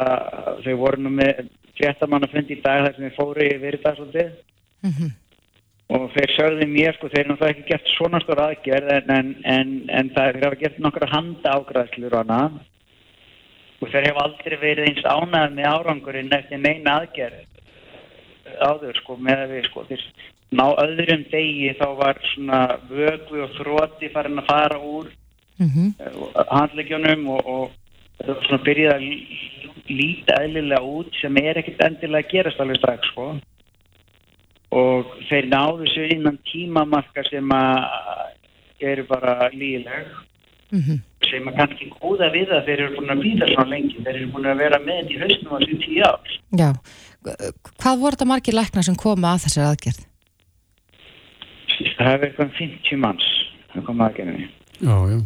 þau 0.62 0.76
voru 0.78 1.02
nú 1.02 1.10
með 1.16 1.48
fréttamann 1.80 2.28
að 2.28 2.36
fundi 2.36 2.54
í 2.54 2.62
dag 2.62 2.84
þar 2.86 2.94
sem 2.98 3.08
þið 3.08 3.16
fóru 3.18 3.48
yfir 3.48 3.78
þetta 3.80 3.96
svolítið 3.98 4.32
Mm 4.82 5.12
og 5.92 6.08
þeir 6.16 6.34
sögðu 6.38 6.68
mér 6.72 6.96
sko 6.96 7.10
þeir 7.12 7.28
náttúrulega 7.28 7.54
ekki 7.56 7.68
gert 7.68 7.90
svona 7.92 8.20
stór 8.24 8.42
aðgerð 8.46 8.92
en, 8.96 9.10
en, 9.12 9.32
en, 9.44 9.72
en 9.92 10.12
það 10.16 10.30
þeir 10.30 10.46
hafa 10.46 10.60
gert 10.62 10.78
nokkra 10.84 11.10
handa 11.12 11.56
ágræðslur 11.58 12.16
og 12.16 12.22
hana 12.22 12.42
og 13.82 13.92
þeir 13.92 14.08
hafa 14.08 14.26
aldrei 14.28 14.56
verið 14.62 14.88
eins 14.88 15.04
ánægð 15.04 15.58
með 15.58 15.68
árangurinn 15.72 16.36
eftir 16.38 16.62
neina 16.64 16.96
aðgerð 17.02 17.42
áður 18.60 18.96
sko 19.02 19.16
með 19.18 19.44
við 19.52 19.66
sko 19.70 19.84
þeir 19.90 20.04
ná 20.52 20.66
öðrum 20.84 21.24
degi 21.32 21.74
þá 21.80 21.88
var 21.98 22.18
svona 22.34 22.62
vögu 22.90 23.44
og 23.46 23.54
þrótti 23.60 24.10
farin 24.14 24.40
að 24.42 24.50
fara 24.50 24.80
úr 24.80 25.08
-hmm. 25.60 25.94
handleggjónum 26.52 27.28
og, 27.30 27.46
og 27.46 27.72
þetta 28.20 28.34
var 28.34 28.46
svona 28.48 28.64
byrjað 28.64 28.94
að 28.96 29.02
lí- 29.02 29.38
líta 29.90 30.34
eðlilega 30.44 30.82
út 30.82 31.16
sem 31.22 31.38
er 31.38 31.58
ekkert 31.58 31.82
endilega 31.86 32.28
að 32.28 32.32
gerast 32.32 32.60
alveg 32.60 32.78
strax 32.78 33.08
sko 33.12 33.30
og 34.72 35.06
þeir 35.30 35.48
náðu 35.52 35.88
sér 35.92 36.14
innan 36.16 36.38
tímamarka 36.52 37.24
sem 37.30 37.50
að 37.50 37.88
eru 38.82 39.04
bara 39.10 39.50
líleg 39.54 40.08
Mhm. 40.72 41.02
sem 41.30 41.48
að 41.48 41.56
kannski 41.58 41.90
góða 42.00 42.30
við 42.32 42.48
að 42.56 42.66
þeir 42.66 42.80
eru 42.82 42.96
búin 42.96 43.10
að 43.12 43.22
býta 43.24 43.48
svona 43.54 43.70
lengi 43.70 43.98
þeir 44.06 44.16
eru 44.16 44.28
búin 44.32 44.46
að 44.48 44.58
vera 44.58 44.80
með 44.80 45.10
í 45.12 45.18
hausnum 45.20 45.54
á 45.54 45.60
sér 45.60 45.78
tíu 45.84 46.04
ár 46.04 46.20
Já. 46.58 46.70
Hvað 47.22 48.00
voru 48.02 48.16
þetta 48.16 48.30
margir 48.30 48.58
læknar 48.58 48.86
sem 48.88 48.98
koma 48.98 49.36
að 49.36 49.46
þessari 49.46 49.70
aðgerð? 49.72 50.08
það 51.98 52.10
hefur 52.10 52.28
eitthvað 52.28 52.48
um 52.48 52.58
50 52.58 53.02
manns 53.02 53.30
sem 53.72 53.86
kom 53.86 54.04
aðgerðinni 54.06 54.50
Já, 54.82 54.96
já. 55.12 55.20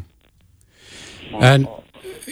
En 1.45 1.65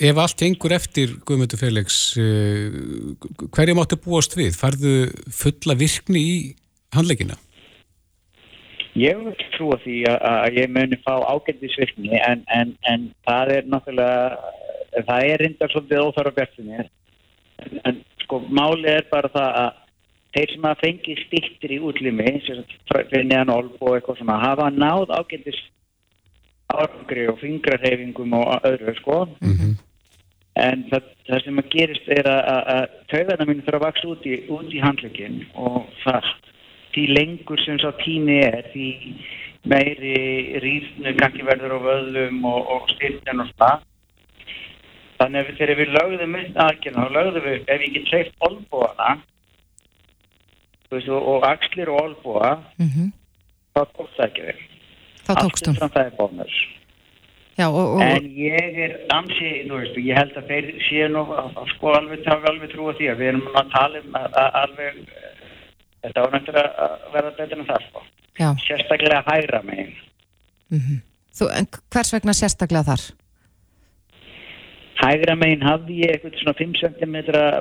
ef 0.03 0.19
allt 0.19 0.41
gengur 0.41 0.73
eftir 0.75 1.15
Guðmundur 1.23 1.59
Felix, 1.61 2.01
uh, 2.19 3.15
hverju 3.55 3.75
máttu 3.77 3.97
búast 4.03 4.35
við? 4.35 4.57
Farðu 4.59 5.07
fulla 5.31 5.77
virkni 5.79 6.23
í 6.23 6.35
handleggina? 6.93 7.37
Ég 8.99 9.17
vil 9.17 9.31
ekki 9.31 9.47
trúa 9.55 9.79
því 9.81 10.01
að, 10.11 10.17
að 10.29 10.57
ég 10.59 10.73
muni 10.75 10.99
fá 11.01 11.15
ágændisvirkni 11.31 12.19
en, 12.19 12.43
en, 12.53 12.75
en 12.91 13.07
það 13.25 13.55
er 13.55 13.71
náttúrulega, 13.71 14.51
það 15.07 15.29
er 15.31 15.43
reyndar 15.45 15.73
svolítið 15.73 16.03
óþára 16.03 16.35
bjartinni 16.35 16.83
en, 16.83 16.91
en 17.87 18.03
sko 18.33 18.49
málið 18.49 18.89
er 18.97 19.07
bara 19.11 19.29
það 19.33 19.59
að 19.61 19.71
þeir 20.33 20.53
sem 20.53 20.67
að 20.69 20.81
fengi 20.81 21.15
stiktir 21.21 21.75
í 21.75 21.79
frá- 22.89 23.07
fyrir 23.09 23.25
neðan 23.29 23.53
olb 23.53 23.77
og 23.79 23.95
eitthvað 23.95 24.17
svona, 24.17 24.39
hafa 24.41 24.69
náð 24.73 25.13
ágændis 25.13 25.59
árangri 26.73 27.27
og 27.29 27.39
fingrarhefingum 27.39 28.33
og 28.33 28.65
öðru 28.65 28.95
sko. 28.97 29.25
Mm 29.41 29.75
en 30.59 30.83
það, 30.91 31.05
það 31.27 31.43
sem 31.45 31.61
að 31.61 31.69
gerist 31.73 32.09
er 32.13 32.27
að, 32.29 32.83
taugana 33.09 33.47
mín 33.49 33.63
þarf 33.65 33.79
að 33.79 33.85
vaksa 33.87 34.09
út 34.11 34.27
í, 34.29 34.35
í 34.45 34.81
handlegin 34.83 35.39
og 35.57 35.87
það 36.03 36.27
því 36.93 37.05
lengur 37.17 37.63
sem 37.63 37.79
sá 37.81 37.89
tími 38.03 38.37
er 38.45 38.67
því 38.73 38.89
meiri 39.65 40.59
rýrnu 40.61 41.15
kannski 41.17 41.47
verður 41.47 41.73
á 41.73 41.79
vöðlum 41.87 42.45
og, 42.45 42.69
og 42.75 42.93
styrkjan 42.93 43.41
og 43.41 43.49
það 43.57 43.81
þannig 45.23 45.49
að 45.49 45.57
þegar 45.57 45.79
við 45.79 45.91
lögðum 45.97 46.37
upp 46.39 46.61
aðgjörna 46.67 47.07
og 47.07 47.17
lögðum 47.17 47.47
við 47.47 47.73
ef 47.73 47.83
ég 47.87 47.95
get 47.97 48.07
treyft 48.11 48.47
olbúana 48.47 49.09
og, 50.93 51.45
axlir 51.49 51.89
og 51.89 52.01
olbúa 52.03 52.55
Mm 52.77 53.11
þá 53.73 53.81
tókst 53.97 54.17
það 54.19 54.25
ekki 54.27 54.43
við 54.45 54.63
Þá 55.23 55.31
tókstum. 55.39 55.77
Allt 55.79 55.93
það 55.95 56.03
er 56.05 56.15
bónus 56.19 56.57
Já, 57.57 57.67
og, 57.69 57.95
og 57.95 58.01
En 58.01 58.27
ég 58.37 58.77
er 58.85 58.93
ansi, 59.13 59.49
þú 59.69 59.79
veist, 59.79 59.97
ég 60.01 60.17
held 60.17 60.35
að 60.37 60.49
þeir 60.49 60.67
séu 60.87 61.07
nú 61.13 61.23
að 61.37 61.59
sko 61.75 61.93
alveg, 61.93 62.23
hafi 62.25 62.49
alveg 62.49 62.71
trúa 62.73 62.95
því 62.97 63.09
að 63.11 63.21
við 63.21 63.31
erum 63.31 63.57
að 63.61 63.71
tala 63.73 64.01
um 64.01 64.17
að, 64.17 64.27
að 64.41 64.57
alveg, 64.61 64.99
þetta 66.05 66.23
var 66.25 66.33
nættur 66.33 66.59
að 66.63 66.95
verða 67.13 67.33
betur 67.37 67.61
en 67.61 67.69
það, 67.69 67.87
sko. 67.89 68.05
já. 68.41 68.47
Sérstaklega 68.65 69.23
hægra 69.29 69.61
megin. 69.69 69.93
Mm 70.73 70.81
en 71.49 71.67
hvers 71.93 72.13
vegna 72.13 72.33
sérstaklega 72.37 72.83
þar? 72.89 73.05
Hægra 75.03 75.35
megin 75.35 75.63
hafði 75.67 75.97
ég 76.05 76.13
eitthvað 76.15 76.37
svona 76.39 76.53
5 76.59 76.75
cm 76.79 77.15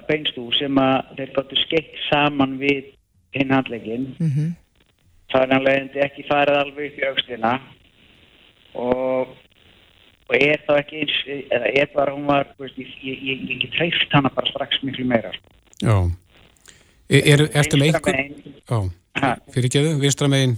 beinstú 0.09 0.45
sem 0.55 0.77
að 0.79 1.15
þeir 1.19 1.31
gáttu 1.37 1.57
skeitt 1.65 1.95
saman 2.09 2.59
við 2.61 2.93
hinn 3.35 3.51
handlegin. 3.55 4.11
Mm 4.21 4.51
Það 5.33 5.43
er 5.47 5.53
alveg 5.57 5.95
ekki 6.05 6.23
farið 6.29 6.57
alveg 6.61 6.91
upp 6.93 6.99
í 7.01 7.05
aukslina 7.09 7.53
og, 8.77 9.31
og 10.29 10.35
er 10.37 10.61
þá 10.67 10.73
ekki 10.83 10.99
eins, 11.01 11.15
eða 11.49 11.71
er 11.81 11.89
bara 11.95 12.13
hún 12.13 12.27
var, 12.29 12.51
veist, 12.61 12.77
ég, 12.77 12.91
ég, 13.01 13.23
ég, 13.31 13.47
ég 13.55 13.63
get 13.63 13.73
treyft 13.79 14.13
hana 14.13 14.29
bara 14.35 14.51
strax 14.51 14.83
miklu 14.85 15.07
meira. 15.09 15.31
sko. 15.33 15.55
Já. 15.81 15.97
Er, 17.09 17.23
er, 17.33 17.47
ertu 17.63 17.81
með 17.81 17.89
Vinstra 17.89 18.13
einhver? 18.13 18.21
megin- 18.21 18.93
Já, 19.23 19.33
fyrir 19.57 19.73
geðu, 19.73 19.95
vinstra 20.05 20.29
megin. 20.29 20.55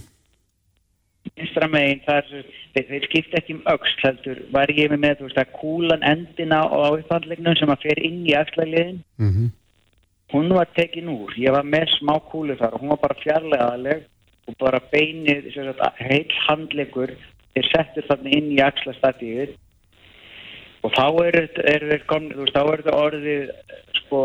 Vinstra 1.33 1.67
megin 1.71 2.01
þar 2.05 2.31
þeir, 2.31 2.87
þeir 2.89 3.05
skipta 3.09 3.41
ekki 3.41 3.57
um 3.57 3.67
öxl 3.73 4.01
heldur. 4.05 4.41
Var 4.53 4.73
ég 4.77 4.93
með 4.93 5.03
með 5.03 5.19
þú 5.19 5.29
veist 5.29 5.43
að 5.43 5.53
kúlan 5.59 6.07
endina 6.13 6.63
á 6.65 6.87
upphandlegnum 6.87 7.57
sem 7.59 7.73
að 7.73 7.85
fer 7.89 8.03
inn 8.05 8.25
í 8.29 8.35
axlaliðin 8.37 9.03
Mm 9.19 9.53
hún 10.33 10.49
var 10.53 10.67
tekin 10.75 11.09
úr, 11.09 11.33
ég 11.37 11.53
var 11.53 11.65
með 11.67 11.91
smá 11.99 12.17
kúlu 12.31 12.57
þar 12.59 12.75
og 12.75 12.83
hún 12.83 12.93
var 12.93 13.01
bara 13.03 13.21
fjarlægaðaleg 13.21 14.05
og 14.49 14.57
bara 14.61 14.81
beinið 14.91 15.51
heil 15.99 16.33
handlegur 16.47 17.13
er 17.55 17.69
settur 17.69 18.07
þannig 18.09 18.39
inn 18.39 18.49
í 18.55 18.61
axla 18.63 18.93
statífið 18.97 19.53
og 20.85 20.93
þá 20.97 21.05
er 21.25 21.39
þetta 21.51 22.97
orðið 22.97 23.53
sko 24.01 24.21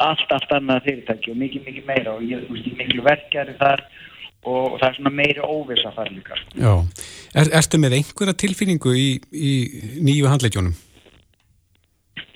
allt, 0.00 0.30
allt 0.32 0.54
annað 0.54 0.86
fyrirtæki 0.86 1.34
og 1.34 1.40
mikið, 1.42 1.66
mikið 1.68 1.90
meira 1.90 2.14
og 2.16 2.24
ég, 2.24 2.46
veist, 2.48 2.70
mikið 2.78 3.04
verkjari 3.04 3.56
þar 3.60 3.84
og 4.46 4.76
það 4.78 4.88
er 4.88 4.98
svona 4.98 5.14
meiri 5.14 5.40
óvisa 5.42 5.94
þar 5.96 6.12
líka. 6.14 6.36
Sko. 6.40 6.58
Já, 6.62 6.74
er, 7.34 7.50
erstu 7.60 7.80
með 7.80 7.98
einhverja 7.98 8.36
tilfinningu 8.44 8.94
í, 8.94 9.08
í 9.32 9.54
nýju 10.04 10.28
handleikjónum? 10.30 10.76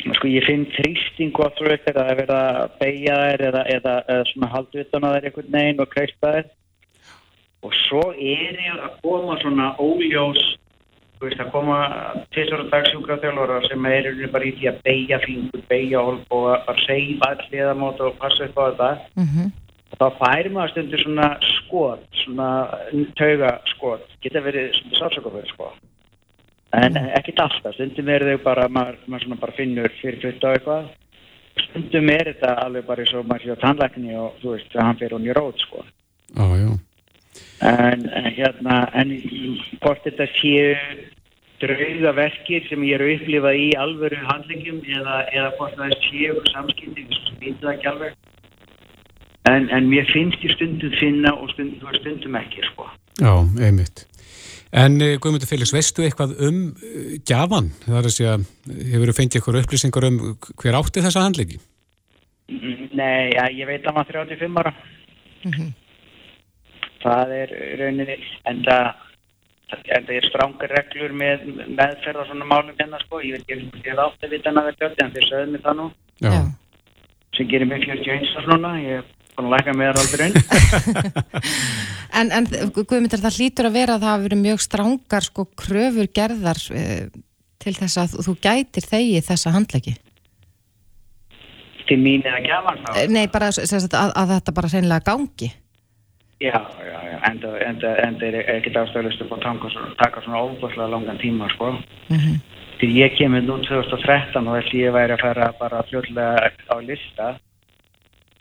Sko 0.03 0.31
ég 0.31 0.47
finn 0.49 0.67
að 0.67 1.55
þú 1.59 1.69
veist 1.69 1.87
að 1.87 2.01
það 2.01 2.11
er 2.11 2.19
verið 2.19 2.35
að 2.39 2.73
beigja 2.81 3.21
þær 3.21 3.45
eða, 3.49 3.63
eða, 3.77 3.95
eða 4.15 4.27
svona 4.33 4.51
haldvitan 4.57 5.05
að 5.05 5.13
það 5.13 5.19
er 5.21 5.29
einhvern 5.29 5.55
veginn 5.55 5.85
og 5.85 5.93
kreista 5.93 6.33
þær 6.35 6.51
og 7.63 7.77
svo 7.87 8.03
er 8.19 8.59
ég 8.59 8.83
að 8.83 8.99
koma 9.05 9.39
svona 9.39 9.69
óljós 9.79 10.43
þú 11.23 11.29
veist 11.29 11.43
að 11.45 11.51
koma 11.55 11.79
tvisar 12.35 12.65
og 12.65 12.71
dagsjúkra 12.73 13.17
þjálfara 13.23 13.61
sem 13.69 13.85
er 13.87 14.09
bara 14.33 14.49
í 14.49 14.55
því 14.57 14.71
að 14.73 14.81
beigja 14.89 15.19
fingur, 15.23 15.63
beigja 15.71 16.03
hólp 16.03 16.35
og 16.35 16.49
að 16.57 16.81
reyfa 16.89 17.29
allir 17.37 17.69
það 17.69 17.79
mót 17.79 18.03
og 18.03 18.17
passa 18.19 18.49
upp 18.49 18.59
á 18.59 18.63
þetta 18.65 18.89
mm 19.15 19.29
-hmm. 19.29 19.53
og 19.55 19.62
þá 19.99 20.07
fær 20.19 20.49
maður 20.55 20.73
stundur 20.75 21.03
svona 21.05 21.29
skot, 21.47 22.05
svona 22.23 22.49
tauga 23.19 23.55
skot, 23.75 24.07
geta 24.25 24.43
verið 24.45 24.73
svona 24.79 25.01
sársökuföður 25.01 25.53
sko. 25.53 25.71
En 26.73 26.97
mm. 26.97 27.11
ekkert 27.19 27.43
alltaf, 27.45 27.77
stundum 27.77 28.11
er 28.13 28.25
þau 28.31 28.45
bara 28.47 28.69
maður, 28.73 29.01
maður 29.13 29.41
bara 29.43 29.57
finnur 29.57 29.93
fyrir 30.01 30.23
fyrst 30.23 30.47
á 30.47 30.53
eitthvað. 30.55 30.93
Stundum 31.67 32.09
er 32.15 32.31
þetta 32.33 32.55
alveg 32.63 32.87
bara 32.89 33.05
eins 33.05 33.17
og 33.19 33.27
maður 33.29 33.45
sé 33.45 33.57
á 33.61 33.63
tannlækni 33.67 34.17
og 34.17 34.39
þú 34.41 34.55
veist 34.55 34.77
að 34.79 34.87
hann 34.87 35.01
fyrir 35.03 35.17
hún 35.19 35.29
í 35.29 35.37
rót 35.37 35.67
sko. 35.67 35.85
Oh, 36.41 36.55
en, 37.61 38.07
en 38.09 38.31
hérna 38.33 38.79
en 38.97 39.13
hvort 39.83 40.01
þetta 40.07 40.27
séu 40.39 40.73
draugaverkir 41.63 42.65
sem 42.67 42.83
ég 42.89 42.97
eru 42.97 43.13
upplifað 43.19 43.61
í 43.61 43.69
alvöru 43.79 44.19
handlingum 44.27 44.81
eða, 44.83 45.23
eða 45.31 45.53
hvort 45.59 45.77
það 45.79 45.97
séu 46.09 46.41
samskipti, 46.51 47.05
við 47.07 47.37
veitum 47.39 47.61
það 47.61 47.75
ekki 47.75 47.91
alveg 47.93 48.32
en, 49.51 49.69
en 49.71 49.91
mér 49.91 50.07
finnst 50.13 50.45
ég 50.47 50.55
stundum 50.55 50.95
finna 51.01 51.35
og 51.35 51.51
stundum, 51.55 51.93
stundum 51.99 52.39
ekki 52.41 52.65
sko. 52.71 52.89
Já, 53.21 53.35
einmitt 53.61 54.07
En 54.73 54.95
eh, 55.05 55.19
Guðmundur 55.21 55.49
Félix, 55.51 55.69
veistu 55.75 56.01
eitthvað 56.01 56.31
um 56.47 56.63
uh, 56.73 57.17
gjafan? 57.29 57.69
Það 57.85 57.99
er 57.99 58.07
að 58.09 58.15
segja, 58.15 58.37
hefur 58.95 59.11
þú 59.11 59.15
fengið 59.19 59.39
eitthvað 59.39 59.59
upplýsingar 59.61 60.07
um 60.09 60.19
hver 60.63 60.79
átti 60.79 61.05
þessa 61.05 61.25
handlingi? 61.27 61.59
Nei, 62.49 63.33
ja, 63.35 63.45
ég 63.53 63.69
veit 63.69 63.85
að 63.85 63.99
maður 63.99 64.25
35 64.25 64.63
ára 64.63 64.73
mm 64.73 65.53
-hmm. 65.53 65.71
það 67.05 67.35
er 67.37 67.55
rauninni 67.81 68.17
en 68.49 68.65
það 68.65 68.87
en 69.73 70.07
það 70.07 70.17
er 70.17 70.29
strángar 70.29 70.75
reglur 70.77 71.13
með 71.17 71.45
meðferð 71.69 72.21
og 72.21 72.27
svona 72.29 72.45
málum 72.45 72.77
hérna 72.79 73.01
sko 73.01 73.21
ég 73.25 73.37
veit 73.37 73.45
ekki 73.49 73.69
hvort 73.71 73.87
ég 73.87 73.93
hef 73.93 74.03
átt 74.05 74.25
að 74.25 74.35
vita 74.35 74.51
hana 74.51 74.67
verið 74.69 75.03
en 75.05 75.13
þeir 75.15 75.29
sögðu 75.29 75.53
mig 75.53 75.63
það 75.65 75.77
nú 75.81 75.87
Já. 76.21 76.33
sem 77.37 77.49
gerir 77.49 77.67
mig 77.67 77.87
41 77.87 78.37
og 78.37 78.45
svona 78.45 78.73
ég 78.81 79.05
búin 79.37 79.49
að 79.49 79.55
læka 79.57 79.75
með 79.77 79.91
það 79.91 80.03
aldrei 80.03 80.23
raun 80.23 80.35
En, 82.21 82.29
en 82.37 82.49
Guðmyndir 82.77 83.23
það 83.23 83.39
hlýtur 83.39 83.69
að 83.71 83.77
vera 83.79 83.97
að 83.97 84.03
það 84.05 84.13
hafi 84.13 84.27
verið 84.27 84.43
mjög 84.43 84.63
strángar 84.67 85.27
sko 85.27 85.47
kröfur 85.57 86.11
gerðar 86.13 86.61
e, 86.77 86.83
til 87.63 87.75
þess 87.79 88.01
að 88.03 88.17
þú 88.27 88.37
gætir 88.45 88.89
þegi 88.91 89.23
þessa 89.31 89.55
handleggi 89.55 89.97
Til 91.89 91.99
mín 91.99 92.23
eða 92.29 92.45
gefan 92.45 92.85
þá? 92.85 92.93
Nei, 93.11 93.25
bara 93.33 93.49
að, 93.51 93.75
að, 93.89 94.13
að 94.13 94.35
þetta 94.37 94.57
bara 94.59 94.73
reynilega 94.75 95.09
gangi 95.09 95.51
Já, 96.43 96.59
já, 96.83 96.99
já, 97.07 97.19
enda, 97.31 97.51
enda 98.03 98.27
er 98.27 98.37
ekkert 98.57 98.81
ástæðilegt 98.81 99.21
að 99.23 99.93
taka 100.01 100.23
svona 100.25 100.41
óbúslega 100.43 100.89
langan 100.91 101.21
tíma, 101.23 101.47
sko. 101.55 101.71
Mm 102.09 102.19
-hmm. 102.19 102.41
Því 102.81 102.89
ég 102.99 103.15
kemur 103.15 103.43
nú 103.47 103.59
2013 103.63 104.49
og 104.49 104.57
þess 104.57 104.75
að 104.75 104.81
ég 104.81 104.93
væri 104.93 105.13
að 105.15 105.21
fara 105.21 105.53
bara 105.59 105.85
fljóðlega 105.87 106.51
á 106.67 106.77
lista 106.83 107.27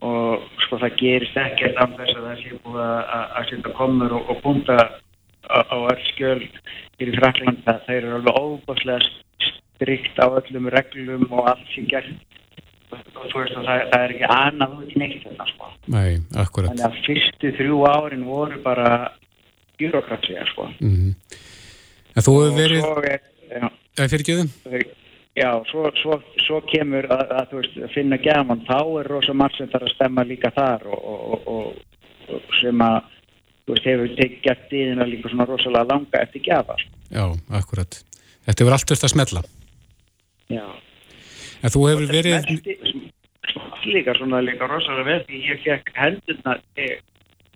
og 0.01 0.45
sko 0.65 0.79
það 0.81 0.97
gerist 0.97 1.37
ekkert 1.37 1.79
af 1.81 1.95
þess 1.99 2.17
að 2.17 2.27
það 2.27 2.41
sé 2.41 2.59
búið 2.63 2.83
að 2.83 3.49
setja 3.49 3.73
komur 3.77 4.15
og, 4.17 4.29
og 4.33 4.41
punta 4.41 4.77
á, 5.45 5.75
öll 5.77 6.03
skjöl 6.09 6.41
hér 6.41 7.11
í 7.11 7.17
Fraklanda. 7.17 7.77
Það 7.85 7.97
eru 7.97 8.13
alveg 8.17 8.39
óbúslega 8.41 8.99
strikt 9.47 10.21
á 10.21 10.25
öllum 10.29 10.69
reglum 10.73 11.25
og 11.29 11.51
allt 11.53 11.73
sem 11.75 11.87
gert 11.89 12.11
og 12.91 13.27
þú 13.31 13.39
veist 13.39 13.55
að 13.55 13.67
það, 13.67 13.83
það 13.91 14.01
er 14.03 14.13
ekki 14.13 14.29
annað 14.35 14.73
út 14.77 14.89
í 14.91 14.99
neitt 14.99 15.21
þetta 15.23 15.45
sko. 15.53 15.69
Nei, 15.93 16.09
akkurat. 16.43 16.71
Þannig 16.73 16.87
að 16.87 16.97
fyrstu 17.05 17.51
þrjú 17.59 17.77
árin 17.87 18.25
voru 18.27 18.57
bara 18.65 18.89
byråkratsíða 19.79 20.47
sko. 20.51 20.67
Mm 20.79 20.95
-hmm. 20.95 21.37
En 22.15 22.25
þú 22.25 22.33
hefur 22.41 22.57
verið... 22.57 22.81
Það 23.95 24.03
er 24.05 24.11
fyrirgjöðum? 24.11 24.49
Já, 25.35 25.63
svo, 25.71 25.87
svo, 26.01 26.17
svo 26.43 26.59
kemur 26.67 27.05
að, 27.07 27.21
að, 27.23 27.37
að 27.39 27.53
veist, 27.55 27.75
finna 27.93 28.17
gaman, 28.19 28.65
þá 28.67 28.79
er 28.99 29.07
rosa 29.07 29.35
margt 29.37 29.61
sem 29.61 29.69
þarf 29.71 29.87
að 29.87 29.93
stemma 29.93 30.25
líka 30.27 30.51
þar 30.51 30.83
og, 30.91 31.05
og, 31.07 31.47
og, 31.47 32.33
og 32.35 32.57
sem 32.59 32.83
að 32.83 32.97
þú 33.63 33.75
veist, 33.77 33.87
hefur 33.87 34.11
tekið 34.17 34.41
gert 34.43 34.75
íðina 34.75 35.07
líka 35.07 35.31
svona 35.31 35.47
rosalega 35.47 35.87
langa 35.93 36.23
eftir 36.25 36.43
gafa. 36.49 36.75
Já, 37.07 37.23
akkurat. 37.61 38.01
Þetta 38.43 38.65
hefur 38.65 38.75
allt 38.75 38.91
verið 38.91 39.07
að 39.07 39.13
smella. 39.15 39.45
Já. 40.51 40.65
En 41.61 41.75
þú 41.77 41.87
hefur 41.93 42.11
verið... 42.11 42.51
Líka 43.87 44.13
svona 44.19 44.43
líka 44.43 44.67
rosalega 44.69 45.07
vel 45.07 45.23
því 45.29 45.39
ég 45.47 45.63
fekk 45.63 45.95
hendurna, 45.95 46.59
ég, 46.77 46.99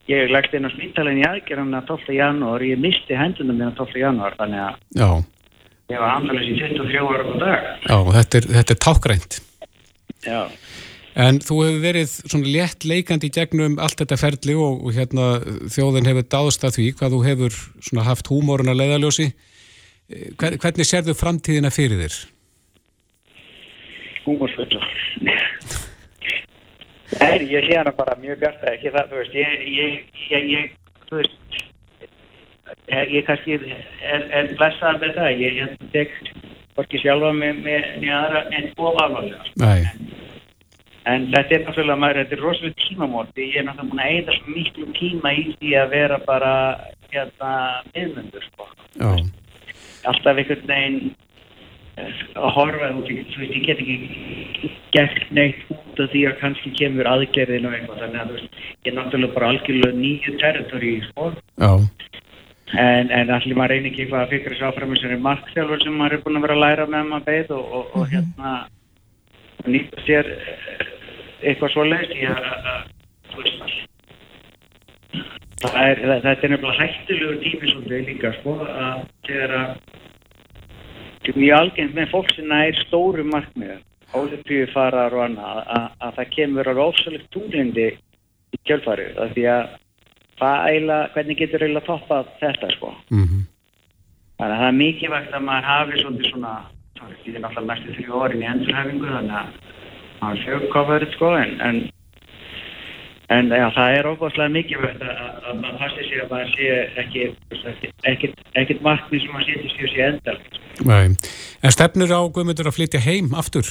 ég 0.09 0.31
leggst 0.31 0.55
inn 0.55 0.65
á 0.65 0.71
spítalinn 0.73 1.19
í 1.21 1.27
aðgerðan 1.27 1.75
að 1.77 1.91
12. 1.91 2.15
janúar, 2.17 2.63
ég 2.65 2.79
misti 2.81 3.19
hendurna 3.19 3.67
á 3.67 3.77
12. 3.77 3.99
janúar, 3.99 4.39
þannig 4.39 4.63
að 4.63 4.79
Já. 4.95 5.09
Ég 5.93 6.01
var 6.01 6.15
andalins 6.17 6.51
í 6.51 6.57
24 6.59 7.01
ára 7.05 7.25
á 7.25 7.35
dag. 7.41 7.65
Já, 7.85 7.97
þetta 8.17 8.39
er, 8.39 8.49
þetta 8.59 8.75
er 8.75 8.81
tákgrænt. 8.87 9.39
Já. 10.25 10.39
En 11.25 11.39
þú 11.39 11.61
hefur 11.63 11.81
verið 11.85 12.13
svona 12.27 12.51
létt 12.51 12.83
leikandi 12.83 13.29
í 13.29 13.35
gegnum 13.37 13.77
allt 13.79 14.01
þetta 14.01 14.19
ferli 14.19 14.55
og, 14.59 14.81
og 14.83 14.95
hérna 14.97 15.27
þjóðin 15.71 16.09
hefur 16.09 16.29
dáðst 16.33 16.65
að 16.67 16.79
því 16.79 16.87
hvað 16.99 17.15
þú 17.15 17.19
hefur 17.29 17.59
svona 17.79 18.07
haft 18.09 18.31
húmórun 18.31 18.73
að 18.73 18.81
leiðaljósi. 18.81 19.29
Eh, 20.11 20.55
hvernig 20.59 20.89
sér 20.89 21.05
þú 21.07 21.15
framtíðina 21.21 21.71
fyrir 21.73 22.03
þér? 22.03 22.23
húmórsfull 24.25 24.79
Nei, 27.21 27.45
ég 27.47 27.67
sé 27.67 27.77
hana 27.77 27.93
bara 27.95 28.17
mjög 28.19 28.41
gert 28.41 28.63
ekki 28.71 28.89
það, 28.91 29.11
þú 29.11 29.19
veist, 29.21 29.35
ég, 29.37 29.51
ég, 29.69 29.89
ég, 30.31 30.47
ég 30.49 30.63
þú 31.05 31.19
veist, 31.19 31.35
ég 32.89 33.25
kannski 33.27 33.57
er, 33.57 34.51
blessað 34.59 35.01
með 35.01 35.17
það, 35.19 35.41
ég 35.41 35.73
tek 35.93 36.13
hvorki 36.75 37.01
sjálfa 37.01 37.31
með, 37.35 37.63
með 37.65 37.89
nýjara 38.03 38.45
en 38.51 38.69
of 38.75 39.01
alvarlega. 39.03 39.49
Nei. 39.61 40.13
En 41.05 41.27
þetta 41.29 41.53
er 41.53 41.65
náttúrulega, 41.67 41.99
maður, 42.01 42.21
þetta 42.23 42.35
er 42.35 42.41
rosalega 42.41 42.79
tímamóti, 42.81 43.49
ég 43.51 43.59
er 43.61 43.67
náttúrulega 43.67 43.91
búin 43.91 44.03
að 44.05 44.15
eita 44.15 44.37
svo 44.39 44.55
miklu 44.55 44.87
tíma 44.97 45.33
í 45.37 45.43
því 45.51 45.75
að 45.81 45.91
vera 45.93 46.17
bara, 46.25 46.53
hérna, 47.13 47.51
miðmyndur, 47.91 48.47
sko. 48.49 48.69
Já. 48.97 49.11
Alltaf 50.09 50.41
einhvern 50.41 50.65
veginn 50.69 51.13
að 51.95 52.49
horfa 52.57 52.89
veist, 53.07 53.35
ég 53.39 53.61
get 53.63 53.79
ekki 53.79 54.71
gert 54.95 55.29
neitt 55.35 55.61
út 55.71 56.01
af 56.03 56.09
því 56.11 56.23
að 56.27 56.39
kannski 56.41 56.71
kemur 56.75 57.07
aðgerðin 57.07 57.67
og 57.69 57.75
eitthvað 57.77 58.01
þannig 58.03 58.23
að 58.23 58.33
ég 58.41 58.89
er 58.91 58.97
náttúrulega 58.97 59.35
bara 59.37 59.51
algjörlega 59.53 59.99
nýju 60.01 60.35
territori 60.41 60.91
sko. 61.07 61.29
En, 62.81 63.11
en 63.11 63.33
allir 63.35 63.57
maður 63.57 63.73
reynir 63.75 63.91
ekki 63.91 64.05
eitthvað 64.05 64.23
að 64.23 64.31
fyrir 64.33 64.53
þessu 64.53 64.67
áfram 64.69 64.95
sem 64.99 65.15
er 65.15 65.23
markþjálfur 65.25 65.83
sem 65.83 65.97
maður 65.99 66.17
er 66.17 66.23
búin 66.25 66.39
að 66.39 66.45
vera 66.47 66.57
að 66.57 66.63
læra 66.65 66.87
með 66.91 67.09
maður 67.11 67.27
beð 67.29 67.55
og, 67.57 67.65
og, 67.79 67.95
og 67.99 68.11
hérna 68.13 68.53
nýta 69.65 70.05
sér 70.05 70.31
eitthvað 71.45 71.73
svo 71.73 71.87
leiðst 71.87 72.15
í 72.15 72.29
að 72.29 72.41
það 75.65 75.81
er, 75.81 76.01
þetta 76.23 76.47
er 76.47 76.53
nefnilega 76.53 76.79
hættilegur 76.79 77.37
tími 77.41 77.71
svolítið 77.71 78.09
líka 78.11 78.33
sko 78.39 78.55
að 78.65 79.05
að 81.25 81.39
mjög 81.39 81.57
algengt 81.57 81.95
með 81.97 82.11
fólk 82.11 82.31
sem 82.35 82.51
er 82.53 82.77
stóru 82.85 83.23
markmiður, 83.25 83.81
ólimpíu 84.15 84.67
farar 84.73 85.15
og 85.15 85.23
annað, 85.25 85.63
að, 85.65 85.87
að 86.05 86.19
það 86.19 86.29
kemur 86.35 86.69
á 86.69 86.73
ofsalegt 86.85 87.31
túnlindi 87.33 87.87
í 88.53 88.59
kjölfarið, 88.69 89.17
af 89.23 89.33
því 89.33 89.47
að 89.55 89.73
æla, 90.41 91.09
hvernig 91.13 91.37
getur 91.39 91.63
eiginlega 91.63 91.85
toppað 91.85 92.31
þetta 92.41 92.71
sko. 92.75 92.93
Mm 93.09 93.23
-hmm. 93.23 93.43
Þannig 94.37 94.55
að 94.55 94.61
það 94.61 94.67
er 94.67 94.79
mikið 94.83 95.11
vægt 95.11 95.33
að 95.33 95.45
maður 95.47 95.69
hafi 95.71 96.01
svona, 96.01 96.29
svona 96.29 96.53
það 96.99 97.09
er 97.09 97.39
náttúrulega 97.39 97.69
mestu 97.71 97.95
þrjú 97.97 98.13
orðin 98.21 98.43
í 98.43 98.49
endurhefingu, 98.51 99.07
þannig 99.15 99.37
að 99.41 99.47
maður 100.21 100.43
fjögkofaður 100.45 101.11
sko, 101.13 101.35
en, 101.37 101.61
en 101.61 101.89
En 103.33 103.47
já, 103.49 103.71
það 103.73 103.95
er 103.97 104.05
óbúinlega 104.05 104.53
mikilvægt 104.53 105.01
að 105.01 105.55
maður 105.57 105.79
passi 105.81 106.03
sér 106.05 106.19
að 106.25 106.29
maður 106.29 106.49
sé 106.53 106.65
ekkert 108.61 108.83
markmið 108.85 109.23
sem 109.23 109.31
maður 109.33 109.47
setjast 109.47 109.79
í 109.79 109.81
þessi 109.81 110.03
endal. 110.05 110.37
Nei, 110.85 111.17
en 111.65 111.73
stefnur 111.73 112.13
á 112.13 112.21
Guðmundur 112.29 112.69
að 112.69 112.77
flytja 112.77 113.01
heim 113.01 113.33
aftur? 113.33 113.65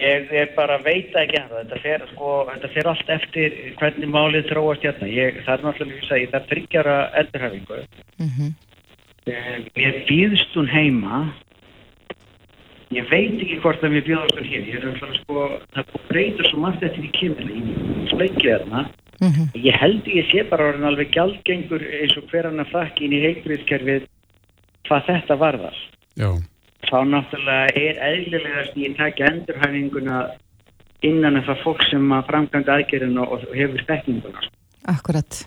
Ég 0.00 0.32
er 0.32 0.50
bara 0.56 0.78
að 0.78 0.86
veita 0.88 1.22
ekki 1.22 1.40
að 1.40 1.54
þetta 1.58 1.80
fer, 1.82 2.04
sko, 2.12 2.32
þetta 2.50 2.70
fer 2.74 2.90
allt 2.90 3.10
eftir 3.14 3.56
hvernig 3.78 4.10
málið 4.10 4.50
þróast 4.50 4.86
hérna. 4.86 5.08
Ég, 5.10 5.40
það 5.46 5.54
er 5.54 5.64
náttúrulega 5.68 6.10
að 6.10 6.22
ég 6.22 6.32
þarf 6.34 6.50
tryggjara 6.50 6.96
endurhafingu. 7.22 7.80
Mm 8.18 8.30
-hmm. 8.34 8.52
Mér 9.74 9.98
býðst 10.08 10.56
hún 10.58 10.68
heima. 10.68 11.20
Ég 12.94 13.08
veit 13.10 13.40
ekki 13.40 13.60
hvort 13.62 13.82
að 13.82 13.94
mér 13.94 14.06
býðast 14.08 14.36
hún 14.38 14.50
hér. 14.50 14.66
Ég 14.68 14.76
er 14.80 14.88
alltaf 14.90 15.14
sko, 15.22 15.46
það 15.74 15.94
breytur 16.08 16.50
svo 16.50 16.58
margt 16.64 16.82
eftir 16.82 17.04
í 17.04 17.12
kynni. 17.18 17.60
Ég 17.60 18.10
sleikið 18.12 18.50
þarna. 18.50 18.88
Mm 19.20 19.30
-hmm. 19.30 19.46
Ég 19.54 19.74
held 19.80 20.06
ég 20.06 20.26
sé 20.30 20.42
bara 20.48 20.68
orðin 20.68 20.90
alveg 20.90 21.10
gjaldgengur 21.10 21.82
eins 21.82 22.16
og 22.16 22.28
hver 22.30 22.46
annar 22.46 22.68
frakkin 22.70 23.12
í 23.12 23.22
heilbríðskerfið 23.24 24.08
hvað 24.88 25.06
þetta 25.06 25.36
varðar. 25.36 25.76
Já. 26.16 26.30
Þá 26.88 26.98
náttúrulega 27.10 27.72
er 27.80 28.00
eðlilegast 28.08 28.76
ég 28.80 28.96
takja 28.98 29.30
endurhæfinguna 29.32 30.18
innan 31.04 31.40
það 31.44 31.62
fólk 31.64 31.82
sem 31.90 32.12
að 32.16 32.28
framkvæmda 32.30 32.78
aðgerðinu 32.78 33.26
og 33.26 33.44
hefur 33.52 33.82
stekninguna. 33.84 34.44
Akkurat. 34.92 35.44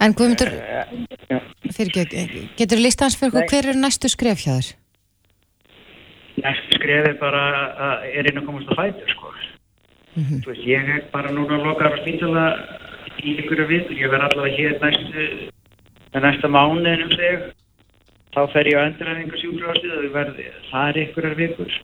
En 0.00 0.14
Guðmundur, 0.16 0.48
ekki, 1.68 2.44
getur 2.56 2.80
Nei. 3.42 3.48
hver 3.52 3.68
er 3.68 3.76
næstu 3.76 4.08
skref 4.08 4.40
hjá 4.46 4.54
þér? 4.54 4.68
Næstu 6.40 6.78
skrefið 6.78 7.18
bara 7.20 7.42
að 7.88 8.06
er 8.14 8.30
einn 8.30 8.40
að 8.40 8.46
komast 8.48 8.72
á 8.72 8.74
fætur, 8.80 9.12
sko. 9.12 9.34
Mhm. 10.16 10.40
Þú 10.42 10.52
veist, 10.52 10.66
ég 10.66 10.88
er 10.94 11.04
bara 11.12 11.34
núna 11.34 11.58
að 11.58 11.66
loka 11.68 11.90
á 11.92 12.00
spítala 12.00 12.44
í 13.20 13.36
ykkur 13.42 13.60
að 13.60 13.72
vikur. 13.74 13.98
Ég 14.00 14.10
verð 14.10 14.26
allavega 14.30 14.56
hér 14.56 14.78
næstu, 14.80 15.26
næsta 16.16 16.48
mánuðin 16.48 17.04
um 17.04 17.12
sig. 17.12 17.52
Þá 18.34 18.40
fer 18.52 18.68
ég 18.70 18.78
á 18.78 18.86
endurhæfingu 18.86 19.38
sjúkrafastið 19.40 19.94
og 19.96 20.04
ég 20.06 20.12
verð 20.14 20.36
þar 20.70 20.98
ykkur 21.04 21.26
að 21.30 21.40
vikur. 21.40 21.78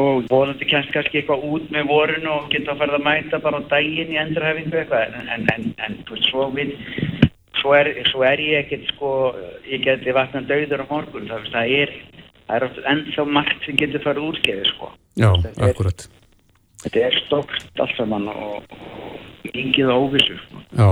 Og 0.00 0.28
vonandi 0.30 0.68
kemst 0.70 0.92
kannski 0.94 1.18
eitthvað 1.20 1.42
út 1.50 1.66
með 1.74 1.88
vorun 1.90 2.28
og 2.30 2.46
geta 2.52 2.72
að 2.72 2.78
ferða 2.84 3.00
að 3.00 3.06
mæta 3.08 3.40
bara 3.42 3.58
á 3.60 3.68
daginn 3.72 4.12
í 4.14 4.20
endurhæfingu 4.22 4.78
eitthvað. 4.80 5.16
En, 5.18 5.28
en, 5.34 5.46
en, 5.56 5.66
en 5.86 5.98
svo 6.30 6.46
við, 6.54 6.72
svo 7.60 7.74
er, 7.76 7.90
svo 8.12 8.24
er 8.24 8.40
ég 8.44 8.62
ekkert, 8.64 8.86
sko, 8.94 9.10
ég 9.68 9.82
geti 9.84 10.14
vatnað 10.16 10.48
dauður 10.52 10.84
á 10.86 10.92
morgun. 10.92 11.28
Það, 11.28 11.74
er, 11.82 11.92
það 12.46 12.56
er 12.70 12.88
ennþá 12.94 13.26
margt 13.34 13.66
sem 13.66 13.76
getur 13.82 14.04
farið 14.06 14.30
úrskeiði, 14.30 14.64
sko. 14.72 14.92
Já, 15.20 15.30
Þetta 15.42 15.66
er- 15.66 15.74
akkurat. 15.74 16.06
Þetta 16.80 17.00
er 17.10 17.16
stokkt 17.26 17.80
allt 17.84 17.98
saman 17.98 18.30
og, 18.32 18.62
og 18.72 19.50
yngið 19.52 19.90
á 19.92 19.96
óvissu. 20.00 20.38
sko. 20.46 20.62
Já. 20.78 20.88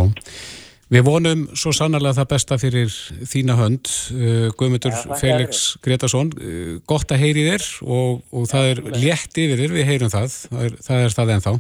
Við 0.89 1.05
vonum 1.05 1.41
svo 1.53 1.69
sannarlega 1.77 2.17
það 2.17 2.29
besta 2.31 2.57
fyrir 2.61 2.93
þína 3.29 3.59
hönd, 3.59 3.91
uh, 4.15 4.47
Guðmundur 4.57 4.95
þakka 4.97 5.19
Felix 5.21 5.65
Gretarsson. 5.85 6.31
Uh, 6.41 6.71
gott 6.89 7.13
að 7.13 7.27
heyri 7.27 7.45
þér 7.51 7.67
og, 7.85 8.23
og 8.33 8.47
það 8.49 8.71
er 8.71 8.81
létt 8.97 9.41
yfir 9.43 9.61
þér, 9.61 9.75
við 9.77 9.91
heyrum 9.91 10.13
það. 10.15 10.37
Það 10.49 10.63
er 10.65 10.79
það, 10.87 11.03
er 11.03 11.17
það 11.19 11.33
ennþá. 11.35 11.53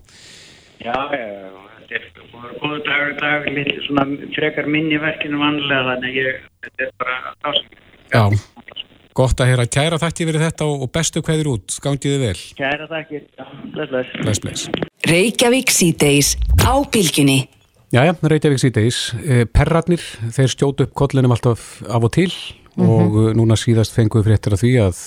Já, 0.78 0.94
þetta 1.10 1.98
er 1.98 2.06
góðu 2.62 2.78
dagur, 2.86 3.12
dagur, 3.20 3.50
litið 3.58 3.82
svona 3.84 4.06
frekar 4.38 4.70
minni 4.72 5.02
verkinu 5.02 5.42
vanlega 5.42 5.84
þannig 5.90 6.08
að 6.08 6.22
ég, 6.22 6.40
þetta 6.64 6.86
er 6.86 6.96
bara 7.02 7.18
ásækjum. 7.50 7.84
Já. 8.14 8.24
Gott 9.18 9.40
að 9.42 9.50
heyra 9.50 9.64
kæra 9.66 9.98
þætti 9.98 10.28
fyrir 10.28 10.44
þetta 10.46 10.70
og, 10.70 10.88
bestu 10.94 11.20
kveður 11.26 11.52
út. 11.56 11.76
Gangiði 11.84 12.18
vel. 12.22 12.34
Kæra 12.56 12.88
þakkir, 12.88 13.28
já, 13.28 13.46
bless, 13.74 13.92
bless. 13.92 14.16
Bless, 14.22 14.42
bless. 14.46 14.90
Reykjavík 15.10 15.74
síðdeis 15.74 16.36
á 16.62 16.72
bylgjunni. 16.86 17.40
Jæja, 17.88 18.12
Reykjavík 18.20 18.60
síðdeis. 18.60 18.96
Perratnir, 19.56 20.02
þeir 20.34 20.50
skjótu 20.52 20.84
upp 20.84 20.96
kollinum 20.98 21.32
alltaf 21.32 21.78
af 21.88 22.04
og 22.04 22.12
til 22.12 22.32
og 22.78 23.16
eh, 23.18 23.30
núna 23.36 23.56
síðast 23.58 23.94
fenguðu 23.96 24.28
fréttir 24.28 24.54
af 24.54 24.62
því 24.62 24.72
að 24.82 25.00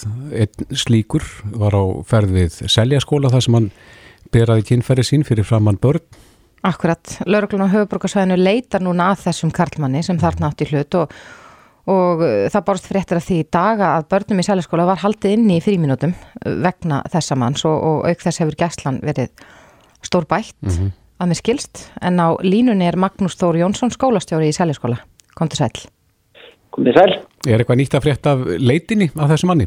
einn 0.43 0.77
slíkur 0.81 1.25
var 1.61 1.75
á 1.77 1.83
ferð 2.07 2.33
við 2.35 2.57
seljaskóla 2.71 3.31
þar 3.31 3.45
sem 3.45 3.57
hann 3.57 3.69
beraði 4.31 4.65
kynferði 4.71 5.07
sín 5.07 5.25
fyrir 5.27 5.47
framann 5.47 5.79
börn. 5.81 6.03
Akkurat, 6.67 7.15
lauruglun 7.25 7.65
á 7.65 7.73
höfuborgarsvæðinu 7.73 8.37
leitar 8.37 8.83
núna 8.85 9.11
að 9.11 9.23
þessum 9.27 9.53
karlmanni 9.55 10.03
sem 10.05 10.19
þarna 10.21 10.51
átt 10.51 10.61
í 10.61 10.67
hlut 10.69 10.97
og, 10.99 11.15
og 11.89 12.21
uh, 12.21 12.45
það 12.53 12.65
borst 12.67 12.89
fréttir 12.91 13.17
að 13.17 13.27
því 13.29 13.39
í 13.41 13.47
daga 13.57 13.95
að 13.95 14.07
börnum 14.13 14.43
í 14.43 14.45
sælaskóla 14.45 14.85
var 14.91 15.01
haldið 15.01 15.37
inni 15.39 15.57
í 15.57 15.63
fríminútum 15.65 16.13
uh, 16.13 16.53
vegna 16.61 17.01
þessa 17.13 17.39
manns 17.39 17.65
og, 17.65 17.77
og 17.77 18.09
auk 18.11 18.25
þess 18.25 18.43
hefur 18.43 18.59
gæslan 18.61 19.01
verið 19.05 19.33
stór 20.05 20.29
bætt 20.29 20.53
að 21.21 21.29
mér 21.31 21.39
skilst 21.39 21.84
en 22.01 22.17
á 22.17 22.34
línunni 22.41 22.88
er 22.89 22.97
Magnús 22.99 23.38
Þór 23.39 23.60
Jónsson 23.62 23.93
skólastjóri 23.93 24.49
í 24.49 24.55
sælaskóla. 24.57 24.97
Komdu 25.38 25.55
sæl. 25.60 25.69
Komið 26.73 26.97
sæl. 26.97 27.13
Er 27.51 27.62
eitthvað 27.62 27.79
nýtt 27.81 27.95
að 27.97 28.05
frétta 28.05 28.34
af 28.36 28.43
leitinni 28.60 29.10
af 29.15 29.29
þessum 29.34 29.51
manni? 29.53 29.65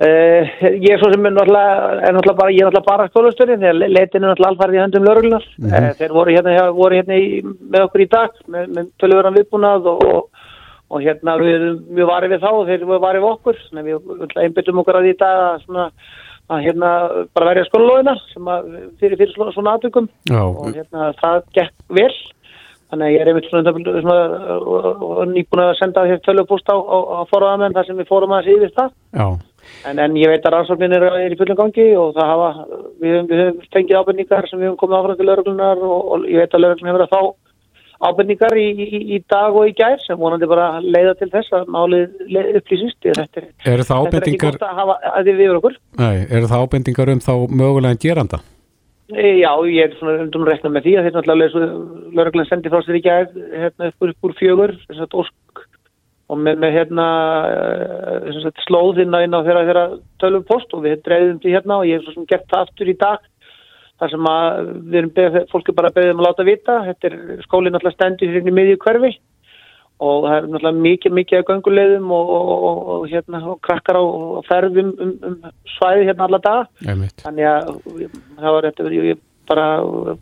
Uh, 0.00 0.46
ég 0.80 0.94
er 0.94 1.00
svo 1.00 1.10
sem 1.12 1.26
er 1.28 1.32
náttúrulega, 1.36 1.72
er 2.08 2.14
náttúrulega 2.16 2.38
bara, 2.38 2.52
ég 2.56 2.62
er 2.62 2.68
náttúrulega 2.70 2.86
bara 2.88 3.08
skólastöri 3.10 3.56
þegar 3.60 3.74
le- 3.76 3.88
leitin 3.92 4.22
er 4.24 4.30
náttúrulega 4.30 4.52
alfarið 4.54 4.78
í 4.78 4.80
höndum 4.80 5.04
lauruglunar. 5.08 5.44
Mm 5.58 5.66
Mhm. 5.74 5.90
þeir 5.98 6.14
voru 6.16 6.30
hérna, 6.36 6.54
voru 6.72 6.96
hérna 6.96 7.18
í, 7.20 7.26
með 7.44 7.84
okkur 7.84 8.00
í 8.00 8.08
dag 8.08 8.30
með, 8.48 8.64
með 8.76 8.86
tölvöran 9.02 9.36
viðbúnað 9.36 9.90
og, 9.92 10.04
og, 10.08 10.30
og 10.90 11.02
hérna 11.04 11.36
við 11.42 11.52
erum 11.58 11.76
mjög 11.98 12.08
varið 12.14 12.32
við 12.32 12.40
þá 12.40 12.50
og 12.54 12.66
þeir 12.70 12.86
voru 12.88 13.02
varið 13.04 13.20
við 13.26 13.32
okkur. 13.34 13.56
Við 13.76 14.36
einbyttum 14.46 14.80
okkur 14.80 14.96
að 15.00 15.04
því 15.04 15.12
í 15.12 15.18
dag 15.20 15.36
að, 15.44 15.62
svona, 15.66 15.84
að 16.50 16.64
hérna 16.66 16.90
bara 17.36 17.48
verja 17.52 17.68
skólalóðina 17.68 18.14
sem 18.32 18.48
að 18.50 18.68
fyrir, 19.00 19.16
fyrir 19.20 19.34
svona, 19.54 19.76
aðtökum 19.76 20.08
og 20.58 20.74
hérna 20.74 21.12
það 21.20 21.40
gekk 21.58 21.74
vel. 22.00 22.12
Þannig 22.90 23.06
að 23.06 23.12
ég 23.14 23.20
er 23.22 23.28
einmitt 23.30 23.46
svona, 23.46 23.72
nýbúin 25.30 25.62
að 25.62 25.76
senda 25.78 26.02
hér 26.08 26.18
tölvupúst 26.24 26.66
á, 26.66 26.74
á, 26.74 26.98
á 27.16 27.20
forðamenn 27.30 27.76
þar 27.76 27.86
sem 27.86 28.00
við 28.00 28.08
fórum 28.10 28.34
að 28.34 28.48
yfir 28.56 28.72
það. 28.74 28.90
En, 29.86 29.98
en 30.02 30.16
ég 30.18 30.30
veit 30.32 30.46
að 30.48 30.54
rannsóknin 30.56 30.96
er, 30.96 31.04
er 31.20 31.34
í 31.34 31.38
fullum 31.38 31.58
gangi 31.60 31.86
og 32.00 32.14
það 32.16 32.30
hafa, 32.32 32.48
við, 33.02 33.14
höfum- 33.30 33.60
fengið 33.76 33.98
ábyrningar 34.00 34.48
sem 34.50 34.58
við 34.58 34.70
höfum 34.70 34.80
komið 34.80 34.98
áfram 34.98 35.18
til 35.20 35.28
lauruglunar 35.28 35.84
og, 35.86 36.00
og 36.16 36.26
ég 36.26 36.40
veit 36.42 36.56
að 36.56 36.64
lauruglun 36.64 36.90
hefur 36.90 37.04
að 37.06 37.12
fá 37.14 37.20
ábyrningar 38.00 38.56
í, 38.56 38.68
í, 38.70 39.00
í 39.16 39.18
dag 39.28 39.56
og 39.56 39.68
í 39.68 39.74
gær 39.76 39.98
sem 40.02 40.18
vonandi 40.20 40.48
bara 40.50 40.68
leiða 40.80 41.16
til 41.20 41.28
þess 41.32 41.56
að 41.58 41.68
málið 41.74 42.22
upplýsist. 42.60 42.98
Þetta 43.04 43.42
er, 43.42 43.50
þetta 43.64 43.74
er 43.74 43.82
ekki 43.84 43.98
ábendingar, 43.98 44.56
gott 44.56 44.64
að 44.68 44.80
hafa 44.80 44.96
að 45.10 45.20
því 45.26 45.34
við 45.34 45.44
yfir 45.46 45.60
okkur. 45.60 45.76
nei, 46.00 46.16
eru 46.30 46.50
það 46.52 46.64
ábendingar 46.64 47.12
um 47.14 47.22
þá 47.26 47.34
mögulega 47.62 48.02
geranda? 48.06 48.40
E, 49.10 49.26
Já, 49.42 49.50
ég 49.66 49.88
er 49.88 49.98
svona 49.98 50.20
undum 50.24 50.46
að 50.46 50.52
rekna 50.52 50.70
með 50.70 50.86
því 50.86 50.94
að 50.96 51.06
þeir 51.06 51.16
náttúrulega 51.18 51.68
lauruglan 52.14 52.48
sendi 52.48 52.72
frá 52.72 52.84
sér 52.86 53.00
í 53.00 53.04
gær 53.04 53.28
hérna 53.34 53.90
upp 53.90 54.06
úr, 54.06 54.14
upp 54.14 54.28
úr 54.28 54.36
fjögur, 54.38 54.76
að 54.94 55.18
ósk 55.24 55.64
og 56.30 56.38
með, 56.38 56.60
með 56.62 56.76
hérna 56.78 57.06
eh, 57.50 58.28
sem 58.30 58.44
sagt, 58.44 58.62
slóð 58.66 59.02
inn 59.02 59.14
á, 59.14 59.20
þeirra, 59.42 59.64
þeirra 59.66 59.84
tölum 60.22 60.46
post 60.46 60.72
og 60.76 60.84
við 60.86 61.00
dreifðum 61.06 61.40
því 61.42 61.54
hérna 61.56 61.80
og 61.80 61.88
ég 61.88 61.98
hef 61.98 62.06
svo 62.06 62.14
sem 62.14 62.28
gert 62.30 62.46
það 62.52 62.66
aftur 62.66 62.92
í 62.92 62.96
dag 63.00 63.29
þar 64.00 64.14
sem 64.14 64.30
að 64.30 64.70
við 64.90 65.00
erum 65.00 65.12
beðið, 65.16 65.48
fólk 65.50 65.68
er 65.68 65.76
bara 65.80 65.92
beðið 65.96 66.14
um 66.14 66.22
að 66.22 66.28
láta 66.28 66.46
vita 66.48 66.78
þetta 66.88 67.10
er 67.10 67.44
skólinn 67.44 67.76
náttúrulega 67.76 67.98
stendur 67.98 68.34
hérna 68.34 68.52
í 68.52 68.56
miðju 68.58 68.80
hverfi 68.84 69.12
og 70.00 70.24
það 70.24 70.36
er 70.36 70.46
náttúrulega 70.48 70.84
mikið, 70.86 71.16
mikið 71.18 71.40
að 71.40 71.48
gönguleiðum 71.50 72.12
og, 72.16 72.30
og, 72.36 72.52
og, 72.68 72.78
og 72.94 73.08
hérna 73.12 73.56
krakkar 73.66 74.00
á, 74.00 74.04
ferðum 74.48 74.92
um, 74.96 75.16
um 75.28 75.34
svæði 75.76 76.06
hérna 76.08 76.28
alla 76.28 76.40
daga 76.46 76.88
Einmitt. 76.88 77.18
þannig 77.20 77.50
að 77.50 77.74
það 78.40 78.56
var 78.56 78.70
þetta 78.70 78.94
ég 78.96 79.26
bara, 79.48 79.66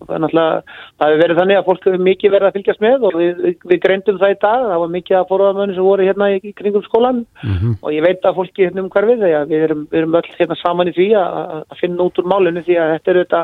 náttúrulega 0.09 0.61
það 0.99 1.09
hefur 1.09 1.23
verið 1.23 1.41
þannig 1.41 1.59
að 1.59 1.67
fólk 1.69 1.87
hefur 1.89 2.05
mikið 2.07 2.35
verið 2.35 2.49
að 2.49 2.57
fylgjast 2.57 2.85
með 2.85 3.07
og 3.09 3.17
við, 3.19 3.41
við, 3.65 3.81
greindum 3.85 4.21
það 4.21 4.35
í 4.35 4.39
dag. 4.45 4.67
Það 4.69 4.83
var 4.83 4.93
mikið 4.95 5.19
að 5.19 5.27
fóruðamönu 5.33 5.77
sem 5.77 5.89
voru 5.89 6.07
hérna 6.09 6.31
í, 6.35 6.53
kringum 6.59 6.87
skólan 6.87 7.25
Mm 7.43 7.77
og 7.83 7.93
ég 7.95 8.05
veit 8.05 8.25
að 8.27 8.37
fólki 8.39 8.65
hérna 8.65 8.83
um 8.83 8.91
hverfið 8.93 9.25
þegar 9.25 9.49
við 9.49 9.65
erum, 9.67 9.83
við 9.91 9.99
erum 10.01 10.17
öll 10.19 10.31
hérna 10.39 10.57
saman 10.59 10.91
í 10.91 10.95
því 10.97 11.09
að, 11.21 11.37
að 11.69 11.81
finna 11.81 12.07
út 12.07 12.19
úr 12.19 12.31
málinu 12.33 12.63
því 12.67 12.79
að 12.81 12.93
þetta 12.95 13.11
er 13.13 13.21
þetta 13.23 13.43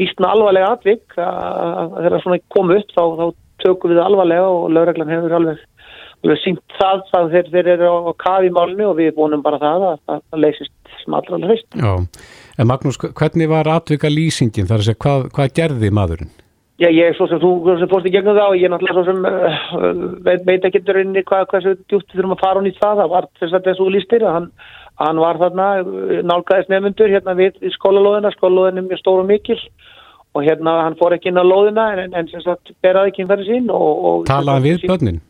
vísna 0.00 0.32
alvarlega 0.34 0.72
atvik. 0.74 1.16
Að, 1.16 1.94
að 2.00 2.08
það 2.08 2.22
svona 2.24 2.40
kom 2.54 2.74
upp 2.76 2.94
þá, 2.94 3.02
þá 3.20 3.26
tökum 3.64 3.92
við 3.94 4.02
alvarlega 4.04 4.48
og 4.48 4.70
lögreglan 4.74 5.12
hefur 5.12 5.36
alveg, 5.38 5.64
alveg 6.24 6.42
sínt 6.44 6.78
það 6.78 7.02
að 7.18 7.32
þeir, 7.34 7.50
þeir 7.54 7.72
eru 7.76 7.90
á 8.08 8.12
kafi 8.24 8.50
í 8.50 8.54
málinu 8.56 8.90
og 8.90 8.98
við 9.00 9.14
vonum 9.18 9.44
bara 9.44 9.60
það 9.62 9.88
að 9.90 9.98
að 10.14 10.22
það 10.30 10.44
leysist 10.46 10.74
sem 11.02 11.16
allra 11.16 11.38
alveg 11.38 11.54
fyrst. 11.54 11.80
Já, 11.80 11.92
en 12.58 12.70
Magnús, 12.70 13.00
hvernig 13.00 13.50
var 13.50 13.70
atvika 13.70 14.10
lýsingin 14.12 14.68
þar 14.70 14.82
að 14.82 14.88
segja, 14.90 15.00
hvað, 15.04 15.26
hvað 15.36 15.56
gerði 15.60 15.92
maðurinn? 15.96 16.32
Já, 16.80 16.88
ég 16.88 17.10
er 17.10 17.16
svo 17.16 17.26
sem 17.28 17.40
þú 17.42 17.50
sem 17.76 17.88
fórst 17.90 18.08
í 18.08 18.12
gegnum 18.14 18.38
það 18.38 18.54
og 18.54 18.56
ég 18.56 18.64
er 18.64 18.72
náttúrulega 18.72 18.96
svo 18.96 19.04
sem 19.10 19.26
uh, 19.28 20.04
veit, 20.24 20.44
veit 20.48 20.62
ekki 20.64 20.80
rauninni 20.86 21.22
hvað, 21.28 21.48
hversu 21.50 21.74
djúpt 21.82 22.06
við 22.08 22.22
þurfum 22.22 22.36
að 22.38 22.44
fara 22.44 22.62
hún 22.62 22.70
í 22.70 22.76
það. 22.78 23.02
Það 23.02 23.10
var 23.12 23.26
þess 23.36 23.56
að 23.58 23.66
þessu 23.68 23.88
lístir 23.92 24.24
að 24.24 24.36
hann, 24.38 24.46
hann 25.02 25.20
var 25.20 25.40
þarna 25.42 25.66
uh, 25.82 26.14
nálgæðis 26.30 26.70
nefnundur 26.72 27.12
hérna 27.12 27.36
við, 27.36 27.60
skólalóðina, 27.76 28.32
skólalóðin 28.38 28.80
er 28.80 28.86
mjög 28.88 29.02
stór 29.02 29.20
og 29.20 29.28
mikil 29.28 29.58
og 30.32 30.46
hérna 30.46 30.76
hann 30.86 30.96
fór 30.96 31.16
ekki 31.16 31.28
inn 31.28 31.42
á 31.42 31.44
lóðina 31.44 31.86
en, 31.98 32.14
en, 32.14 32.28
sem 32.30 32.42
sagt 32.44 32.72
beraði 32.84 33.16
kynferði 33.18 33.48
sín 33.50 33.68
og... 33.74 34.04
og 34.08 34.24
Talaði 34.30 34.76
við 34.76 34.86
börnin? 34.88 35.20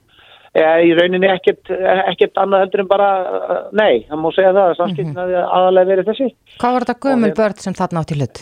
Ja, 0.58 0.70
í 0.82 0.90
rauninni 0.98 1.28
ekkert, 1.30 1.70
ekkert 2.10 2.38
annað 2.42 2.64
heldur 2.64 2.80
en 2.82 2.88
bara, 2.90 3.10
uh, 3.22 3.58
nei, 3.76 4.02
það 4.08 4.18
má 4.18 4.30
segja 4.34 4.54
það 4.56 4.64
að 4.64 4.78
samskiptin 4.80 5.12
mm 5.12 5.20
-hmm. 5.20 5.52
aðalega 5.58 5.90
verið 5.92 6.08
þessi. 6.10 6.26
Hvað 6.58 6.72
var 6.74 6.86
þetta 6.86 7.04
gömul 7.06 7.30
börn 7.38 7.62
sem 7.64 7.76
þarna 7.78 8.02
átt 8.02 8.10
í 8.10 8.18
hlut? 8.18 8.40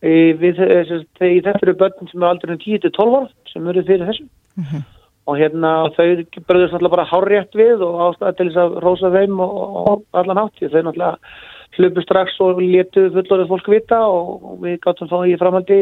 Eh, 0.00 0.32
þetta 0.40 1.58
eru 1.60 1.76
börn 1.76 2.08
sem 2.08 2.22
er 2.22 2.30
aldrei 2.30 2.56
10-12 2.56 3.16
ára 3.18 3.28
sem 3.52 3.68
eru 3.68 3.84
fyrir 3.84 4.08
þessu 4.08 4.24
og 5.28 5.36
hérna 5.36 5.70
þau 5.94 6.24
bröðust 6.48 6.72
náttúrulega 6.72 6.94
bara 6.96 7.08
hárrétt 7.10 7.56
við 7.58 7.82
og 7.84 7.98
ástæða 8.08 8.36
til 8.38 8.46
þess 8.48 8.60
að 8.62 8.78
rósa 8.84 9.10
þeim 9.12 9.42
og, 9.44 9.58
og 9.76 10.04
allan 10.16 10.48
því 10.56 10.70
þau 10.72 10.82
náttúrulega 10.86 11.12
slupu 11.76 12.04
strax 12.04 12.38
og 12.42 12.62
letu 12.62 13.06
fullorðið 13.14 13.52
fólk 13.52 13.68
vita 13.70 14.00
og, 14.08 14.48
við 14.64 14.80
gáttum 14.84 15.10
þá 15.10 15.18
í 15.28 15.36
framhaldi 15.38 15.78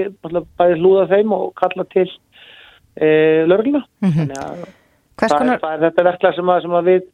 bæði 0.59 0.81
hlúða 0.83 1.07
þeim 1.15 1.33
og 1.37 1.47
kalla 1.59 1.87
til 1.95 2.09
e, 2.99 3.09
lörgluna. 3.49 3.85
Mhm. 4.05 4.19
Þannig 4.19 4.43
að 4.43 4.67
Hvers 5.19 5.33
það, 5.33 5.39
konar, 5.43 5.59
er, 5.59 5.63
það 5.65 5.75
er 5.77 5.85
þetta 5.87 6.07
verklag 6.09 6.37
sem, 6.37 6.53
sem 6.65 6.77
að 6.79 6.91
við 6.91 7.07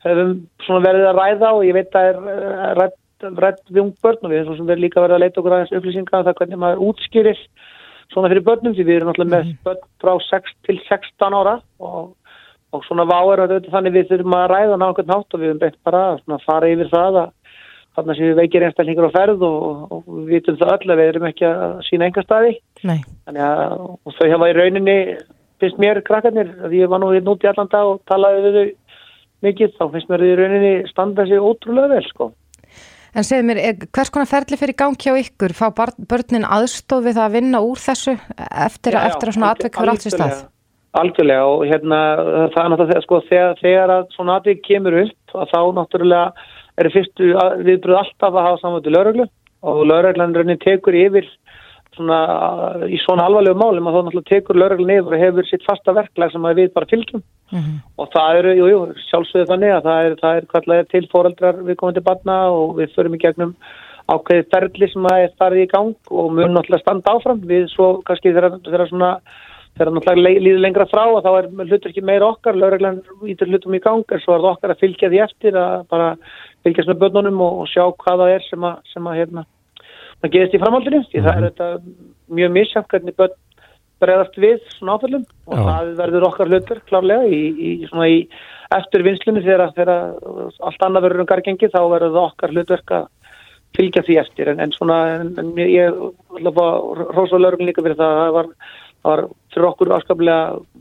svona 0.00 0.84
verið 0.84 1.08
að 1.10 1.18
ræða 1.18 1.50
og 1.56 1.66
ég 1.66 1.76
veit 1.76 1.98
að 1.98 2.08
er 2.10 2.20
eh, 2.34 2.70
rætt, 2.78 2.96
rætt 3.44 3.60
við 3.68 3.82
ung 3.82 3.90
börn 4.02 4.22
og 4.24 4.32
við 4.32 4.46
svona 4.46 4.70
verið 4.70 4.86
líka 4.86 5.02
verið 5.04 5.16
að 5.18 5.24
leita 5.24 5.42
okkur 5.42 5.56
aðeins 5.56 5.74
upplýsinga 5.76 6.20
um 6.20 6.28
það 6.28 6.38
hvernig 6.40 6.62
maður 6.62 6.84
útskýrir 6.88 7.42
svona 8.10 8.30
fyrir 8.32 8.46
börnum 8.46 8.76
því 8.76 8.86
við 8.86 8.96
erum 8.96 9.10
náttúrulega 9.10 9.34
með 9.34 9.50
börn 9.66 9.84
frá 10.02 10.14
6 10.30 10.56
til 10.66 10.78
16 10.86 11.36
ára 11.36 11.58
og, 11.84 12.14
og 12.72 12.86
svona 12.86 13.06
váir 13.10 13.44
og 13.44 13.52
þetta 13.52 13.74
þannig 13.74 13.98
við 13.98 14.08
þurfum 14.14 14.38
að 14.38 14.48
ræða 14.54 14.78
ná 14.80 14.86
einhvern 14.88 15.12
nátt 15.12 15.36
og 15.36 15.42
við 15.42 15.52
höfum 15.52 15.62
beitt 15.66 15.78
bara 15.86 16.06
að 16.16 16.46
fara 16.46 16.72
yfir 16.72 16.90
það 16.94 17.20
að 17.24 17.36
þarna 17.98 18.16
séu 18.16 18.36
veikir 18.38 18.64
einstaklingur 18.64 19.10
á 19.10 19.16
ferð 19.16 19.44
og, 19.46 19.84
og, 19.90 20.08
við 20.22 20.38
vitum 20.38 20.58
það 20.60 20.74
öll 20.76 20.92
að 20.94 21.00
við 21.00 21.10
erum 21.12 21.26
ekki 21.28 21.46
að 21.48 21.76
sína 21.88 22.06
enga 22.06 22.24
staði. 22.24 22.52
Nei, 22.86 23.00
Þannig 23.26 23.46
að 23.46 23.72
og 23.90 24.14
þau 24.16 24.28
hafa 24.34 24.50
í 24.50 24.56
rauninni, 24.56 24.96
finnst 25.60 25.80
mér 25.82 26.02
krakkarnir, 26.06 26.52
að 26.66 26.76
ég 26.78 26.90
var 26.90 27.02
nú 27.02 27.10
hérna 27.14 27.34
út 27.34 27.44
í 27.44 27.50
allan 27.50 27.70
dag 27.72 27.88
og 27.94 28.02
talaði 28.10 28.44
við 28.46 28.58
þau 28.58 28.68
mikið, 29.46 29.74
þá 29.78 29.84
finnst 29.94 30.12
mér 30.12 30.24
þau 30.24 30.30
í 30.30 30.36
rauninni 30.40 30.74
standa 30.90 31.26
sig 31.28 31.40
ótrúlega 31.40 31.94
vel, 31.94 32.04
sko. 32.10 32.30
en 33.14 33.26
segðu 33.26 33.48
mér, 33.48 33.60
er, 33.70 33.88
hvers 33.90 34.12
konar 34.14 34.30
ferli 34.30 34.58
fyrir 34.60 34.76
gang 34.78 34.96
hjá 35.00 35.12
ykkur? 35.18 35.56
Fá 35.56 35.68
börnin 35.74 36.46
aðstof 36.46 37.04
við 37.06 37.18
það 37.18 37.26
að 37.26 37.36
vinna 37.38 37.60
úr 37.66 37.80
þessu 37.82 38.16
eftir, 38.38 38.94
Já, 38.94 39.00
já, 39.00 39.08
eftir 39.10 39.32
að 39.32 39.38
svona 39.38 39.50
alg- 39.50 39.60
atvik 39.60 39.78
fyrir 39.80 39.94
allt 39.94 40.06
sér 40.06 40.16
stað? 40.18 40.40
algjörlega. 41.00 41.42
Og 41.46 41.64
hérna 41.70 41.98
það 42.54 42.62
er 42.64 42.70
náttúrulega 42.72 43.02
sko 43.04 43.20
þegar, 43.28 43.58
þegar 43.60 43.92
að 43.94 44.08
svona 44.16 44.38
atvik 44.40 44.62
kemur 44.66 44.96
upp 45.04 45.34
að 45.38 45.52
þá 45.52 45.60
náttúrulega 45.76 46.32
eru 46.80 46.92
fyrstu 46.94 47.28
viðbröð 47.66 48.00
alltaf 48.00 48.34
að 48.34 48.46
hafa 48.48 48.60
samvættu 48.62 48.94
lauruglu 48.94 49.26
og 49.70 49.80
lauruglan 49.86 50.34
raunin 50.34 50.60
tekur 50.62 50.96
yfir 50.96 51.28
svona 52.00 52.88
í 52.88 52.98
svona 53.04 53.26
alvarlegu 53.28 53.58
málum 53.60 53.86
að 53.90 53.94
þá 53.96 54.00
náttúrulega 54.06 54.30
tekur 54.32 54.58
lauruglan 54.58 54.94
yfir 54.96 55.14
og 55.18 55.22
hefur 55.24 55.48
sitt 55.50 55.66
fasta 55.68 55.92
verklag 55.96 56.32
sem 56.32 56.48
að 56.48 56.58
við 56.64 56.72
bara 56.74 56.88
fylgjum 56.90 57.22
Mhm. 57.50 57.72
og 57.98 58.10
það 58.14 58.36
eru, 58.38 58.50
jú, 58.54 58.66
jú, 58.70 58.80
sjálfsögðu 59.10 59.48
þannig 59.50 59.72
að 59.74 59.86
það 59.88 60.04
er, 60.06 60.12
það 60.22 60.36
er 60.40 60.44
kvallega 60.52 60.84
til 60.92 61.06
fóreldrar 61.10 61.56
við 61.66 61.76
komum 61.80 61.94
til 61.96 62.02
barna 62.06 62.36
og 62.54 62.76
við 62.78 62.92
förum 62.94 63.16
í 63.16 63.22
gegnum 63.24 63.54
ákveðið 64.10 64.50
ferli 64.54 64.88
sem 64.92 65.06
að 65.10 65.22
er 65.24 65.32
farið 65.38 65.64
í 65.64 65.70
gang 65.72 65.94
og 66.10 66.30
mun 66.34 66.54
náttúrulega 66.54 66.82
standa 66.84 67.14
áfram 67.16 67.40
við 67.50 67.66
svo 67.74 67.88
kannski 68.06 68.30
þegar 68.34 68.86
svona 68.88 69.10
þegar 69.78 69.92
náttúrulega 69.96 70.22
le- 70.22 70.40
líður 70.46 70.62
lengra 70.62 70.86
frá 70.90 71.02
og 71.10 71.22
þá 71.26 71.30
er 71.40 71.50
hlutur 71.66 71.90
ekki 71.90 72.02
meira 72.06 72.26
okkar, 72.30 72.54
lögreglan 72.54 73.02
ítur 73.26 73.50
hlutum 73.50 73.74
í 73.74 73.82
gang 73.82 74.04
en 74.10 74.22
svo 74.22 74.34
er 74.34 74.42
það 74.46 74.54
okkar 74.54 74.70
að 74.76 74.80
fylgja 74.84 75.10
því 75.10 75.20
eftir 75.26 75.58
að 75.58 75.88
bara 75.90 76.08
fylgjast 76.64 76.88
með 76.90 77.00
börnunum 77.02 77.40
og, 77.40 77.60
og 77.62 77.66
sjá 77.70 77.82
hvað 77.98 78.18
það 78.22 78.34
er 78.34 78.46
sem 78.48 78.62
að, 78.70 78.76
sem 78.94 79.06
að 79.10 79.18
hérna, 79.24 79.44
það 80.20 80.34
gerist 80.34 80.56
í 80.56 80.62
framhaldinu 80.62 81.04
því 81.08 81.22
það 81.26 81.36
er 81.36 81.46
þetta 81.48 81.70
mjög 82.40 82.52
misjafn 82.56 82.90
hvernig 82.92 83.16
börn 83.20 83.38
bregðast 84.00 84.40
við 84.40 84.60
svona 84.76 84.96
áföllum 84.96 85.24
og 85.46 85.56
Já. 85.58 85.62
það 85.68 85.92
verður 86.00 86.26
okkar 86.30 86.50
hlutur 86.50 86.82
klárlega 86.88 87.28
í, 87.28 87.40
í, 87.52 87.70
svona 87.90 88.08
í 88.08 88.18
eftir 88.76 89.04
vinslunni 89.04 89.42
þegar, 89.44 89.72
þegar 89.76 89.94
allt 90.66 90.84
annað 90.86 91.06
verður 91.06 91.24
um 91.24 91.30
gargengi 91.30 91.70
þá 91.72 91.80
verður 91.82 92.14
það 92.14 92.28
okkar 92.28 92.54
hlutverk 92.54 92.94
að 92.96 93.08
fylgja 93.76 94.04
því 94.06 94.20
eftir 94.22 94.52
en, 94.52 94.62
en 94.64 94.72
svona 94.74 95.00
en, 95.18 95.34
en 95.40 95.50
ég 95.60 95.98
rosa 96.40 97.40
lögum 97.40 97.68
líka 97.68 97.84
fyrir 97.84 97.98
það 97.98 98.16
það 98.20 98.32
var, 98.36 98.48
var 99.06 99.24
fyrir 99.52 99.68
okkur 99.68 99.92
afskaplega 99.96 100.40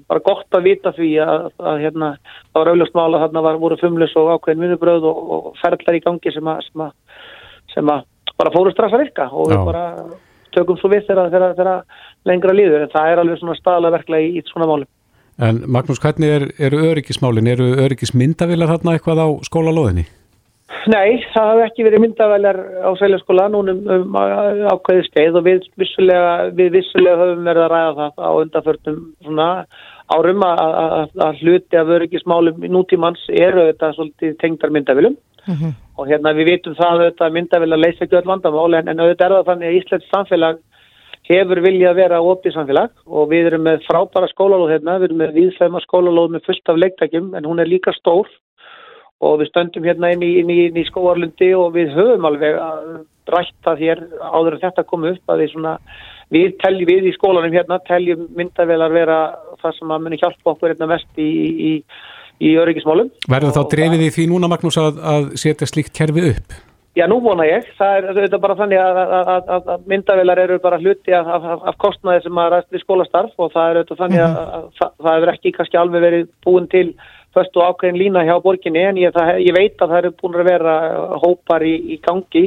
bara 0.10 0.26
gott 0.26 0.58
að 0.58 0.70
vita 0.70 0.94
því 0.96 1.10
að, 1.26 1.50
að 1.60 1.84
hérna, 1.84 2.14
það 2.50 2.62
var 2.62 2.72
auðljóst 2.72 2.98
mála 2.98 3.24
þarna 3.26 3.46
var, 3.46 3.60
voru 3.62 3.78
fumlis 3.82 4.16
og 4.20 4.32
ákveðin 4.36 4.66
vinnubröð 4.66 5.10
og, 5.12 5.20
og 5.36 5.52
ferðlar 5.62 6.00
í 6.00 6.04
gangi 6.06 6.34
sem 6.34 6.50
að, 6.50 6.72
sem 7.74 7.94
að 7.94 8.08
bara 8.40 8.54
fóru 8.56 8.74
strax 8.74 8.96
að 8.96 9.04
virka 9.06 9.30
og 9.32 9.50
Já. 9.50 9.56
við 9.56 9.66
bara 9.70 9.84
tökum 10.56 10.80
svo 10.80 10.92
við 10.92 11.10
þegar, 11.10 11.84
lengra 12.26 12.56
líður 12.56 12.86
en 12.86 12.94
það 12.94 13.12
er 13.12 13.22
alveg 13.24 13.42
svona 13.42 13.58
staðlega 13.60 14.22
í, 14.22 14.32
í 14.40 14.46
svona 14.50 14.70
málum. 14.70 14.90
En 15.40 15.62
Magnús, 15.72 16.02
hvernig 16.04 16.32
er, 16.36 16.48
eru 16.60 16.82
öryggismálin? 16.90 17.48
Eru 17.48 17.70
öryggismyndavilar 17.86 18.74
þarna 18.74 18.98
eitthvað 18.98 19.22
á 19.24 19.28
skólalóðinni? 19.48 20.10
Nei, 20.90 21.20
það 21.34 21.48
hafi 21.50 21.64
ekki 21.66 21.86
verið 21.86 22.04
myndavælar 22.04 22.58
á 22.86 22.90
Sæljaskóla 23.00 23.48
núna 23.52 23.74
um, 23.76 24.12
um 24.16 24.18
ákveði 24.70 25.06
skeið 25.10 25.40
og 25.40 25.46
við 25.48 25.66
vissulega, 25.82 26.34
við 26.56 26.70
vissulega 26.78 27.20
höfum 27.20 27.48
verið 27.50 27.66
að 27.66 27.72
ræða 27.74 27.96
það 27.98 28.22
á 28.24 28.32
undanförnum 28.44 29.00
svona 29.26 29.48
árum 30.10 30.46
að, 30.46 31.10
hluti 31.42 31.80
af 31.80 31.92
öryggismálum 31.98 32.64
í 32.66 32.72
nútímans 32.72 33.26
eru 33.34 33.68
þetta 33.70 33.92
svolítið 33.98 34.38
tengdar 34.42 34.74
myndavælum 35.50 35.60
Mhm. 35.70 35.76
og 35.98 36.08
hérna 36.08 36.34
við 36.34 36.46
vitum 36.54 36.76
það 36.76 36.92
að 36.94 37.06
þetta 37.10 37.34
myndavælar 37.36 37.80
leysa 37.84 38.06
ekki 38.06 38.18
öll 38.20 38.30
vandamál 38.30 38.74
en, 38.78 38.88
en 38.88 39.00
auðvitað 39.00 39.26
er 39.26 39.36
það 39.36 39.48
þannig 39.50 39.68
að 39.70 39.78
Íslands 39.80 40.12
samfélag 40.14 40.58
hefur 41.30 41.62
viljað 41.62 41.96
vera 41.96 42.20
opið 42.22 42.54
samfélag 42.56 42.90
og 43.06 43.30
við 43.30 43.48
erum 43.50 43.64
með 43.68 43.84
frábæra 43.86 44.30
skólalóð 44.32 44.72
hérna, 44.74 45.00
við 45.00 45.10
erum 45.10 45.22
með 45.22 45.34
viðsveima 45.38 45.82
skólalóð 45.86 46.32
með 46.34 46.46
fullt 46.46 46.70
af 46.70 46.78
leiktækjum 46.78 47.36
en 47.36 47.46
hún 47.46 47.60
er 47.60 47.70
líka 47.70 47.94
stór 47.94 48.28
og 49.22 49.40
við 49.42 49.50
stöndum 49.52 49.84
hérna 49.84 50.14
inn 50.14 50.24
í, 50.24 50.40
inn 50.40 50.50
í, 50.50 50.60
inn 50.70 50.80
í 50.80 50.86
skóarlundi 50.88 51.52
og 51.54 51.74
við 51.76 51.92
höfum 51.94 52.26
alveg 52.26 52.56
að 52.56 53.06
rætt 53.30 53.58
það 53.66 53.82
hér 53.84 54.00
áður 54.24 54.56
en 54.56 54.64
þetta 54.64 54.86
kom 54.88 55.04
upp 55.06 55.34
að 55.34 55.44
við 55.44 55.52
svona, 55.54 55.74
við 56.34 56.56
teljum 56.64 56.90
við 56.90 57.10
í 57.10 57.16
skólanum 57.18 57.54
hérna, 57.54 57.82
teljum 57.86 58.26
myndavelar 58.38 58.96
vera 58.96 59.20
það 59.62 59.76
sem 59.78 59.92
að 59.92 60.06
muni 60.06 60.22
hjálpa 60.22 60.54
okkur 60.54 60.74
hérna 60.74 60.90
mest 60.90 61.20
í, 61.20 61.30
í, 61.70 61.74
í 62.40 62.56
öryggismálum. 62.60 63.12
Verður 63.30 63.56
þá 63.58 63.62
Og 63.62 63.70
drefið 63.76 64.08
í 64.08 64.10
því 64.16 64.26
núna, 64.32 64.50
Magnús, 64.52 64.80
að, 64.80 65.00
að 65.14 65.30
setja 65.40 65.68
slíkt 65.70 65.96
kerfi 65.98 66.32
upp? 66.32 66.58
Já, 66.98 67.06
nú 67.08 67.20
vona 67.24 67.46
ég. 67.46 67.68
Það 67.78 68.10
er 68.10 68.18
þetta 68.18 68.40
bara 68.42 68.58
þannig 68.60 68.82
að, 68.82 68.98
að, 69.00 69.30
að, 69.30 69.70
að 69.76 69.86
myndavelar 69.92 70.42
eru 70.42 70.58
bara 70.64 70.80
hluti 70.82 71.14
af, 71.16 71.30
af, 71.38 71.78
kostnaði 71.80 72.26
sem 72.26 72.42
að 72.42 72.50
ræst 72.56 72.74
við 72.74 72.84
skólastarf 72.84 73.46
og 73.46 73.54
það 73.54 73.80
er 73.84 73.94
þannig 74.02 74.24
að, 74.26 74.42
að 74.42 74.66
það, 74.80 74.92
það 74.98 75.16
hefur 75.16 75.32
ekki 75.36 75.54
kannski 75.56 75.80
alveg 75.80 76.06
verið 76.08 76.28
búin 76.48 76.68
til 76.72 76.88
först 77.38 77.60
og 77.60 77.70
ákveðin 77.70 78.02
lína 78.02 78.26
hjá 78.26 78.34
borginni 78.42 78.84
en 78.90 79.00
ég, 79.00 79.14
það, 79.14 79.32
ég 79.46 79.56
veit 79.56 79.78
að 79.78 79.94
það 79.94 80.02
eru 80.02 80.14
búin 80.18 80.40
að 80.42 80.50
vera 80.50 80.76
hópar 81.22 81.66
í, 81.68 81.76
í 81.94 82.00
gangi 82.04 82.46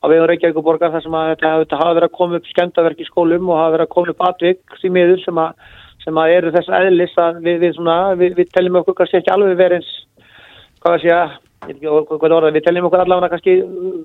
á 0.00 0.04
vegum 0.08 0.28
Reykjavík 0.30 0.62
borgar 0.64 0.94
þar 0.94 1.04
sem 1.04 1.16
að 1.18 1.32
þetta, 1.34 1.80
hafa 1.82 1.96
verið 1.98 2.08
að 2.08 2.16
koma 2.16 2.38
upp 2.38 2.50
skemmtaverk 2.54 3.02
í 3.02 3.08
skólum 3.08 3.50
og 3.50 3.58
hafa 3.60 3.74
verið 3.74 3.88
að 3.88 3.94
koma 3.96 4.14
upp 4.14 4.86
miður 4.94 5.24
sem 5.26 5.42
að, 5.42 5.66
sem 6.04 6.20
að 6.20 6.34
eru 6.36 6.52
þess 6.54 6.72
eðlis 6.80 7.16
að 7.20 7.40
við, 7.44 7.56
við, 7.64 7.72
svona, 7.76 7.96
við, 8.18 8.36
við 8.38 8.50
teljum 8.54 8.80
okkur 8.80 8.96
kannski 8.98 9.20
ekki 9.20 9.32
alveg 9.34 9.56
verið 9.58 9.80
eins 9.80 9.90
hvað 10.80 10.94
að 10.96 11.02
segja, 11.04 11.22
ég 11.68 11.80
veit 11.80 11.80
ekki 11.80 12.20
hvað 12.22 12.36
orða, 12.36 12.52
við 12.56 12.66
teljum 12.66 12.86
okkur 12.88 13.02
allavega 13.04 13.32
kannski 13.34 13.56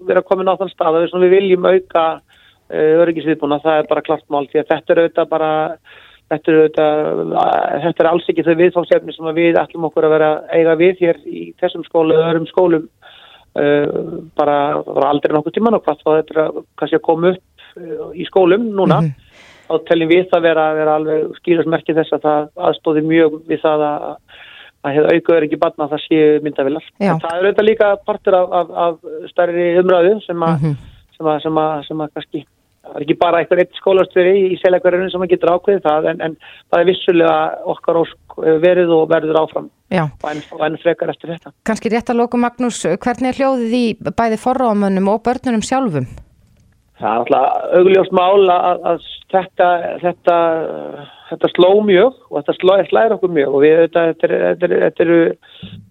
vera 0.09 0.25
komin 0.27 0.51
á 0.51 0.59
þann 0.59 0.73
stað 0.73 0.99
að 0.99 1.05
við, 1.23 1.29
viljum 1.35 1.69
auka 1.69 2.05
uh, 2.15 2.91
öryggisviðbúna, 3.03 3.61
það 3.63 3.79
er 3.79 3.87
bara 3.91 4.05
klart 4.09 4.27
mál 4.27 4.43
því 4.49 4.61
að 4.61 4.73
þetta 4.73 4.93
er 4.95 5.03
auðvitað 5.03 5.31
bara 5.31 5.51
þetta 6.25 6.51
er 6.51 6.59
auðvitað, 6.59 7.09
þetta 7.85 8.03
er 8.03 8.09
alls 8.11 8.29
ekki 8.33 8.45
þau 8.45 8.55
viðfáðsefni 8.61 9.15
sem 9.15 9.29
að 9.29 9.39
við 9.39 9.59
ætlum 9.61 9.87
okkur 9.89 10.07
að 10.07 10.15
vera 10.17 10.31
eiga 10.51 10.77
við 10.79 11.03
hér 11.05 11.19
í 11.29 11.43
þessum 11.61 11.85
skólu 11.87 12.17
eða 12.17 12.31
öðrum 12.31 12.47
skólum 12.49 12.87
uh, 13.55 13.99
bara, 14.35 14.57
aldrei 15.11 15.35
nokkuð 15.37 15.59
tíman 15.59 15.77
og 15.77 15.85
hvað 15.85 16.01
þá 16.01 16.09
þetta 16.11 16.35
er 16.35 16.41
að, 16.47 16.63
kannski 16.81 16.99
að 16.99 17.07
koma 17.07 17.35
upp 17.35 17.43
í 18.15 18.23
skólum 18.27 18.69
núna 18.75 19.01
þá 19.65 19.75
teljum 19.89 20.11
við 20.11 20.27
það 20.31 20.45
vera, 20.49 20.65
vera 20.77 20.97
alveg 20.99 21.39
skýrasmerki 21.41 21.95
þess 21.97 22.17
að 22.17 22.27
það 22.27 22.67
aðstóði 22.69 23.05
mjög 23.09 23.39
við 23.49 23.63
það 23.63 23.87
að 23.89 24.11
að 24.85 24.97
hefur 24.97 25.13
auka 25.13 25.35
er 25.35 25.45
ekki 25.47 25.61
batna 25.61 25.85
að 25.85 25.95
það 25.95 26.03
séu. 26.05 26.25
En 27.05 27.21
það 27.23 27.31
er 27.31 27.45
auðvitað 27.45 27.69
líka 27.69 27.93
partur 28.05 28.37
af, 28.37 28.51
af, 28.59 28.75
af 28.85 29.31
stærri 29.31 29.69
umræðu 29.81 30.19
sem 30.25 30.43
að, 30.45 30.67
sem 31.15 31.31
að, 31.31 31.39
sem 31.45 31.61
að, 31.61 31.71
sem 31.87 32.03
að 32.03 32.11
kannski, 32.17 32.41
það 32.85 32.99
er 32.99 33.05
ekki 33.05 33.17
bara 33.23 33.41
eitthvað 33.41 33.63
eitt 33.63 33.79
skólastjóri 33.79 34.35
í 34.51 34.59
seljakverðinu 34.61 35.13
sem 35.13 35.25
að 35.25 35.31
getur 35.33 35.53
ákveðið 35.55 35.87
það, 35.87 36.09
en, 36.11 36.21
en 36.27 36.37
það 36.43 36.83
er 36.83 36.89
vissulega 36.91 37.39
okkar 37.73 38.01
ósk 38.03 38.37
eh, 38.43 38.59
verið 38.65 38.93
og 38.97 39.07
verður 39.13 39.41
áfram 39.41 39.71
og 39.95 40.29
enn, 40.29 40.43
og 40.53 40.67
enn 40.67 40.77
frekar 40.83 41.13
eftir 41.13 41.33
þetta. 41.33 41.55
kannski 41.65 41.93
rétt 41.93 42.13
að 42.13 42.21
lóku 42.21 42.41
Magnús, 42.41 42.83
hvernig 42.85 43.31
er 43.31 43.41
hljóðið 43.41 43.75
í 43.79 43.85
bæði 44.05 44.41
forráðamönnum 44.43 45.11
og 45.15 45.25
börnunum 45.25 45.65
sjálfum? 45.65 46.09
Það 46.95 47.09
er 47.09 47.21
alltaf 47.21 47.71
augljóst 47.75 48.13
mál 48.15 48.51
að, 48.53 48.83
að 48.87 49.07
þetta, 49.33 49.69
þetta, 49.99 50.35
þetta 51.31 51.49
sló 51.51 51.71
mjög 51.83 52.19
og 52.29 52.37
þetta 52.37 52.55
sló, 52.55 52.75
slæðir 52.87 53.15
okkur 53.17 53.33
mjög 53.35 53.57
og 53.57 53.63
við, 53.65 53.79
þetta, 53.81 54.03
þetta, 54.11 54.29
er, 54.29 54.75
er, 54.77 55.01
eru, 55.03 55.17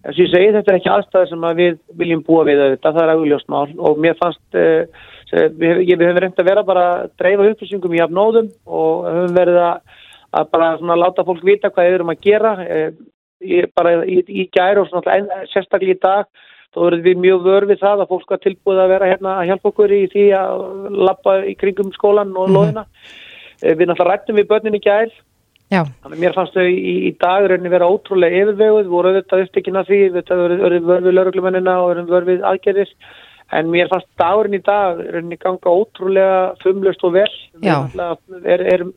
eins 0.01 0.15
og 0.15 0.21
ég 0.23 0.31
segi, 0.31 0.53
þetta 0.55 0.73
er 0.73 0.79
ekki 0.79 0.91
aðstæði 0.95 1.29
sem 1.31 1.45
að 1.45 1.61
við 1.61 1.77
viljum 1.99 2.23
búa 2.25 2.47
við 2.47 2.63
þetta, 2.63 2.93
það 2.95 3.01
er 3.03 3.13
augljóst 3.13 3.51
mál 3.53 3.67
og 3.77 4.01
mér 4.01 4.17
fannst, 4.21 4.41
uh, 4.57 5.05
við, 5.59 5.83
við 5.83 6.05
höfum 6.07 6.21
reynd 6.23 6.41
að 6.41 6.49
vera 6.49 6.65
bara 6.65 6.87
að 6.95 7.13
dreifa 7.21 7.49
upplýsingum 7.51 7.97
í 7.97 8.01
afnóðum 8.07 8.49
og 8.65 9.05
höfum 9.11 9.37
verið 9.37 9.61
að, 9.67 10.01
að 10.41 10.49
bara 10.57 10.71
svona 10.79 10.99
láta 11.03 11.27
fólk 11.27 11.45
vita 11.45 11.69
hvað 11.69 11.91
við 11.91 11.99
erum 11.99 12.13
að 12.15 12.25
gera, 12.25 12.55
uh, 12.65 12.89
ég, 13.45 13.69
bara 13.77 13.99
í, 14.09 14.23
í 14.25 14.49
gær 14.49 14.81
og 14.81 14.89
svona 14.89 15.45
sérstaklega 15.53 15.99
í 15.99 16.01
dag, 16.01 16.45
þá 16.75 16.79
verðum 16.83 17.05
við 17.05 17.21
mjög 17.23 17.45
vör 17.45 17.67
við 17.69 17.79
það 17.81 18.01
að 18.03 18.09
fólk 18.11 18.33
var 18.33 18.41
tilbúið 18.43 18.81
að 18.83 18.91
vera 18.91 19.11
hérna 19.13 19.35
að 19.39 19.47
hjálpa 19.51 19.71
okkur 19.71 19.93
í 19.95 20.01
því 20.11 20.25
að 20.39 20.65
lappa 21.07 21.37
í 21.47 21.55
kringum 21.59 21.93
skólan 21.95 22.35
og 22.35 22.51
loðina. 22.51 22.85
Eh, 23.63 23.71
Við 23.71 23.87
náttúrulega 23.87 24.11
rættum 24.11 24.35
við 24.41 24.49
börnin 24.49 24.75
í 24.75 24.83
gær, 24.83 25.13
Já, 25.73 25.81
þannig 25.81 26.17
að 26.19 26.21
mér 26.21 26.35
fannst 26.35 26.53
þau 26.53 26.67
í, 26.69 26.95
í 27.09 27.11
dag 27.17 27.45
rauninni 27.49 27.71
vera 27.73 27.87
ótrúlega 27.89 28.41
yfirveguð, 28.43 28.89
voru 28.91 29.11
auðvitað 29.11 29.45
upptekinn 29.47 29.79
af 29.79 29.87
því, 29.89 30.01
við 30.13 30.27
verðum 30.29 30.89
vör 30.91 31.05
við 31.07 31.15
lauruglumennina 31.15 31.77
og 31.81 31.87
verðum 31.89 32.11
vör 32.11 32.27
við 32.27 32.43
aðgerðis, 32.51 32.91
en 33.55 33.71
mér 33.73 33.89
fannst 33.89 34.11
dagurinn 34.21 34.59
í 34.59 34.61
dag 34.65 35.01
rauninni 35.01 35.39
ganga 35.41 35.73
ótrúlega 35.73 36.37
fumlust 36.61 37.07
og 37.07 37.15
vel. 37.17 37.31
Við 37.57 37.71
Já. 37.71 38.13
er, 38.43 38.65
erum 38.75 38.93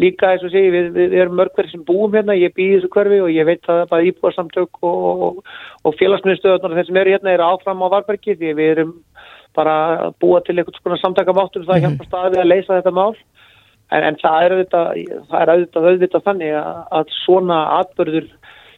líka 0.00 0.30
eins 0.32 0.44
og 0.46 0.52
sé, 0.52 0.62
við, 0.72 0.88
við 0.96 1.16
erum 1.22 1.36
mörg 1.38 1.54
hverjir 1.56 1.74
sem 1.74 1.84
búum 1.86 2.14
hérna, 2.16 2.36
ég 2.38 2.54
býði 2.56 2.78
þessu 2.78 2.90
hverfi 2.94 3.20
og 3.24 3.32
ég 3.34 3.48
veit 3.48 3.70
að 3.70 3.82
bara 3.90 4.06
íbúarsamtök 4.08 4.80
og, 4.86 5.04
og, 5.26 5.52
og 5.84 5.96
félagsmyndstöðunar 6.00 6.78
þeir 6.78 6.88
sem 6.88 7.00
eru 7.02 7.14
hérna 7.14 7.34
eru 7.34 7.48
áfram 7.48 7.84
á 7.84 7.92
Varbergi 7.94 8.36
því 8.38 8.54
við 8.58 8.72
erum 8.74 8.94
bara 9.56 9.76
að 10.06 10.16
búa 10.22 10.40
til 10.46 10.56
einhvern 10.56 10.78
svona 10.78 11.00
samtakamáttum 11.00 11.66
það 11.68 11.84
hjálpa 11.84 12.08
staði 12.08 12.40
að 12.40 12.50
leysa 12.52 12.76
þetta 12.78 12.94
mál. 12.94 13.12
En, 13.90 14.04
en 14.06 14.18
það 14.20 14.44
er 14.44 14.54
auðvitað, 14.54 14.90
það 15.32 15.40
er 15.40 15.52
auðvitað, 15.54 15.88
auðvitað 15.90 16.26
þannig 16.28 16.56
að, 16.60 16.80
að 16.98 17.14
svona 17.24 17.58
atbörður 17.80 18.28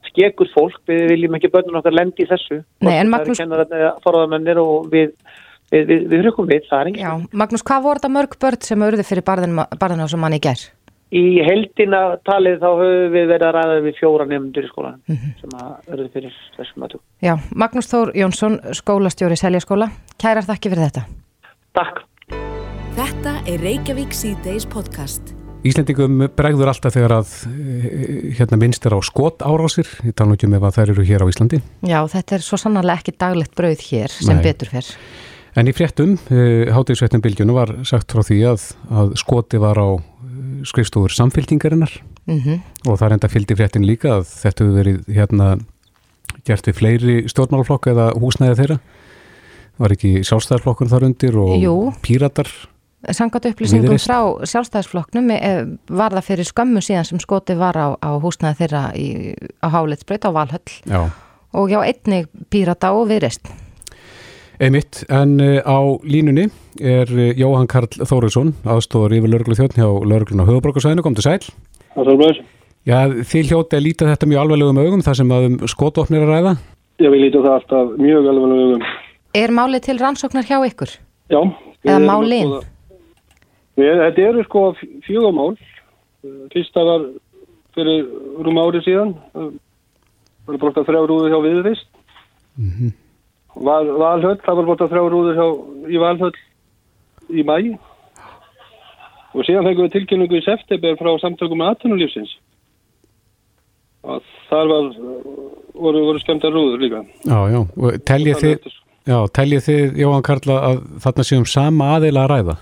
skekur 0.09 0.49
fólk, 0.55 0.79
við 0.89 1.03
viljum 1.13 1.37
ekki 1.37 1.51
börnun 1.53 1.79
okkar 1.83 1.95
lendi 1.95 2.25
í 2.25 2.31
þessu. 2.31 2.63
Nei, 2.85 2.95
Magnús- 3.13 3.43
og 4.65 4.89
við 4.93 5.13
við, 5.73 5.89
við, 5.89 6.07
við 6.11 6.25
hrökkum 6.27 6.49
við, 6.51 6.69
það 6.69 6.81
er 6.81 6.91
engin 6.91 7.05
Já, 7.05 7.13
Magnús, 7.43 7.65
hvað 7.67 7.85
voru 7.87 8.01
þetta 8.01 8.13
mörg 8.17 8.39
börn 8.45 8.65
sem 8.67 8.87
urðu 8.89 9.07
fyrir 9.09 9.27
barðinu 9.27 10.09
sem 10.11 10.23
manni 10.23 10.41
í 10.41 10.45
ger? 10.45 10.65
Í 11.13 11.43
heldina 11.45 11.99
talið 12.25 12.63
þá 12.63 12.69
höfum 12.71 13.11
við 13.13 13.27
verið 13.29 13.43
að 13.45 13.57
ræða 13.59 13.81
við 13.85 13.99
fjóra 13.99 14.27
nefndur 14.31 14.65
í 14.65 14.69
skólan 14.71 15.03
sem 15.11 15.59
að 15.61 15.91
örðu 15.93 16.07
fyrir 16.15 16.39
þessum 16.57 16.87
aðtug. 16.87 17.03
Já, 17.21 17.35
Magnús 17.53 17.91
Þór 17.91 18.15
Jónsson, 18.17 18.57
skólastjóri 18.79 19.37
Seljaskóla, 19.37 19.91
kærar 20.17 20.47
þakki 20.49 20.73
fyrir 20.73 20.89
þetta. 20.89 21.03
Takk. 21.77 22.01
Þetta 22.97 23.35
er 23.45 23.61
Reykjavík 23.61 24.17
C-Days 24.17 24.65
podcast. 24.73 25.35
Íslendingum 25.69 26.25
bregður 26.35 26.73
alltaf 26.73 26.97
þegar 26.97 27.15
að 27.21 27.35
eh, 27.51 28.33
hérna 28.39 28.57
minnst 28.59 28.89
er 28.89 28.97
á 28.97 29.01
skot 29.05 29.45
árásir, 29.45 29.91
ég 30.09 30.17
tala 30.17 30.35
ekki 30.39 30.49
um 30.49 30.57
ef 30.57 30.65
að 30.67 30.79
þær 30.79 30.95
eru 30.95 31.05
hér 31.07 31.23
á 31.23 31.31
Íslandi. 31.31 31.61
Já, 31.87 31.99
þetta 32.15 32.39
er 32.39 32.47
svo 32.47 32.59
sannarlega 32.59 33.05
ekki 33.05 33.15
daglegt 33.21 33.53
brauð 33.59 33.85
hér 33.91 34.17
sem 34.17 34.41
Nei. 34.41 34.43
betur 34.49 34.73
fer. 34.73 34.89
En 35.61 35.69
í 35.69 35.77
fréttum, 35.77 36.17
uh, 36.33 36.73
hátíðsveitnum 36.73 37.23
bylgjunu 37.23 37.55
var 37.55 37.75
sagt 37.85 38.17
frá 38.17 38.25
því 38.25 38.41
að, 38.49 38.67
að 38.89 39.15
skoti 39.21 39.61
var 39.61 39.77
á 39.77 39.89
skrifstofur 40.69 41.15
samfyltingarinnar 41.15 42.01
Mm 42.27 42.61
og 42.87 42.99
það 42.99 43.07
er 43.07 43.13
enda 43.17 43.29
fylgdi 43.31 43.55
fréttin 43.59 43.87
líka 43.87 44.11
að 44.19 44.27
þetta 44.31 44.65
hefur 44.65 44.77
verið 44.79 44.99
hérna 45.11 45.47
gert 46.47 46.67
við 46.67 46.77
fleiri 46.79 47.15
stjórnmálaflokka 47.31 47.93
eða 47.93 48.07
húsnæði 48.19 48.59
þeirra. 48.59 48.77
Var 49.83 49.95
ekki 49.97 50.13
sjálfstæðarflokkur 50.27 50.91
þar 50.91 51.07
undir 51.09 51.39
og 51.41 51.53
Jú. 51.63 51.75
píratar? 52.05 52.51
Sangat 53.11 53.49
upplýsingum 53.51 53.99
frá 53.99 54.19
sjálfstæðisflokknum 54.47 55.31
eh, 55.35 55.65
var 55.91 56.15
það 56.15 56.29
fyrir 56.29 56.47
skömmu 56.47 56.83
síðan 56.85 57.09
sem 57.09 57.23
skoti 57.23 57.57
var 57.59 57.79
á, 57.79 57.89
á 57.99 58.11
húsnaði 58.23 58.61
þeirra 58.63 58.83
í, 58.95 59.09
á 59.59 59.67
Hálitsbraut 59.75 60.27
á 60.27 60.31
Valhöll 60.31 60.77
Já. 60.87 61.01
og 61.55 61.71
já, 61.71 61.81
einnig 61.83 62.31
Pírata 62.51 62.93
og 62.95 63.09
Viðreist. 63.11 63.51
Einmitt, 64.61 65.05
en 65.09 65.39
uh, 65.41 65.61
á 65.65 65.79
línunni 66.05 66.49
er 66.81 67.09
uh, 67.09 67.31
Jóhann 67.39 67.71
Karl 67.71 67.89
Þóruðsson, 68.05 68.53
aðstofar 68.69 69.15
yfir 69.17 69.33
lauruglu 69.33 69.57
þjóttn 69.57 69.81
hjá 69.81 69.89
lauruglun 69.89 70.45
á 70.45 70.49
höfubrókarsæðinu, 70.51 71.05
kom 71.07 71.17
til 71.17 71.25
sæl. 71.25 71.39
Það 71.95 72.13
er 72.13 72.21
blöðs. 72.21 72.43
Já, 72.83 72.99
þið 73.31 73.53
hljóti 73.53 73.79
að 73.79 73.85
líta 73.87 74.11
þetta 74.11 74.29
mjög 74.29 74.43
alveglegum 74.43 74.83
augum 74.83 75.03
þar 75.07 75.19
sem 75.21 75.33
að 75.33 75.49
um 75.49 75.57
skotofnir 75.71 76.27
að 76.27 76.33
ræða. 76.35 76.55
Ég 77.03 77.15
vil 77.15 77.21
líta 77.23 77.43
það 77.45 77.57
alltaf 77.57 77.93
mjög 78.03 78.29
alveg 78.33 78.63
um. 78.77 78.87
Er 79.39 79.55
málið 79.55 79.85
til 79.87 79.99
rannsóknar 80.03 80.49
hjá 80.49 80.59
ykkur? 80.67 80.95
Já. 81.33 81.41
við 81.83 81.95
Eða 81.95 82.63
Við, 83.81 83.93
þetta 84.03 84.25
eru 84.29 84.43
sko 84.45 84.63
fjögumál. 85.07 85.53
Fyrsta 86.53 86.83
var 86.85 87.07
fyrir 87.73 88.03
rúm 88.45 88.59
árið 88.61 88.85
síðan. 88.85 89.15
Það 89.33 89.55
var 90.51 90.59
bort 90.61 90.81
að 90.83 90.91
þrjá 90.91 91.01
rúður 91.09 91.33
hjá 91.33 91.41
viðvist. 91.47 91.89
Val, 93.53 93.85
valhöll, 94.01 94.39
það 94.41 94.59
var 94.59 94.69
bort 94.69 94.83
að 94.85 94.95
þrjá 94.95 95.09
rúður 95.13 95.39
hjá, 95.39 95.47
í 95.93 95.99
valhöll 96.01 96.37
í 97.29 97.45
mæ. 97.45 97.57
Og 99.33 99.45
síðan 99.49 99.67
fengum 99.69 99.87
við 99.87 99.95
tilkynningu 99.97 100.39
í 100.41 100.45
september 100.45 100.97
frá 101.01 101.11
samtökum 101.21 101.61
með 101.61 101.75
atvinnulífsins. 101.75 102.33
Og 104.09 104.25
þar 104.49 104.71
var, 104.73 104.89
voru, 105.77 106.05
voru 106.09 106.23
skemmtar 106.23 106.53
rúður 106.53 106.83
líka. 106.83 107.03
Já, 107.29 107.39
já, 107.53 107.61
og 107.61 108.01
teljið 108.09 108.41
þið, 108.43 108.73
já, 109.09 109.19
teljið 109.39 109.67
þið, 109.69 110.01
Jóhann 110.03 110.27
Karl, 110.27 110.55
að 110.57 110.81
þarna 111.05 111.29
séum 111.29 111.47
sama 111.49 111.93
aðeila 111.97 112.25
að 112.25 112.33
ræða? 112.33 112.57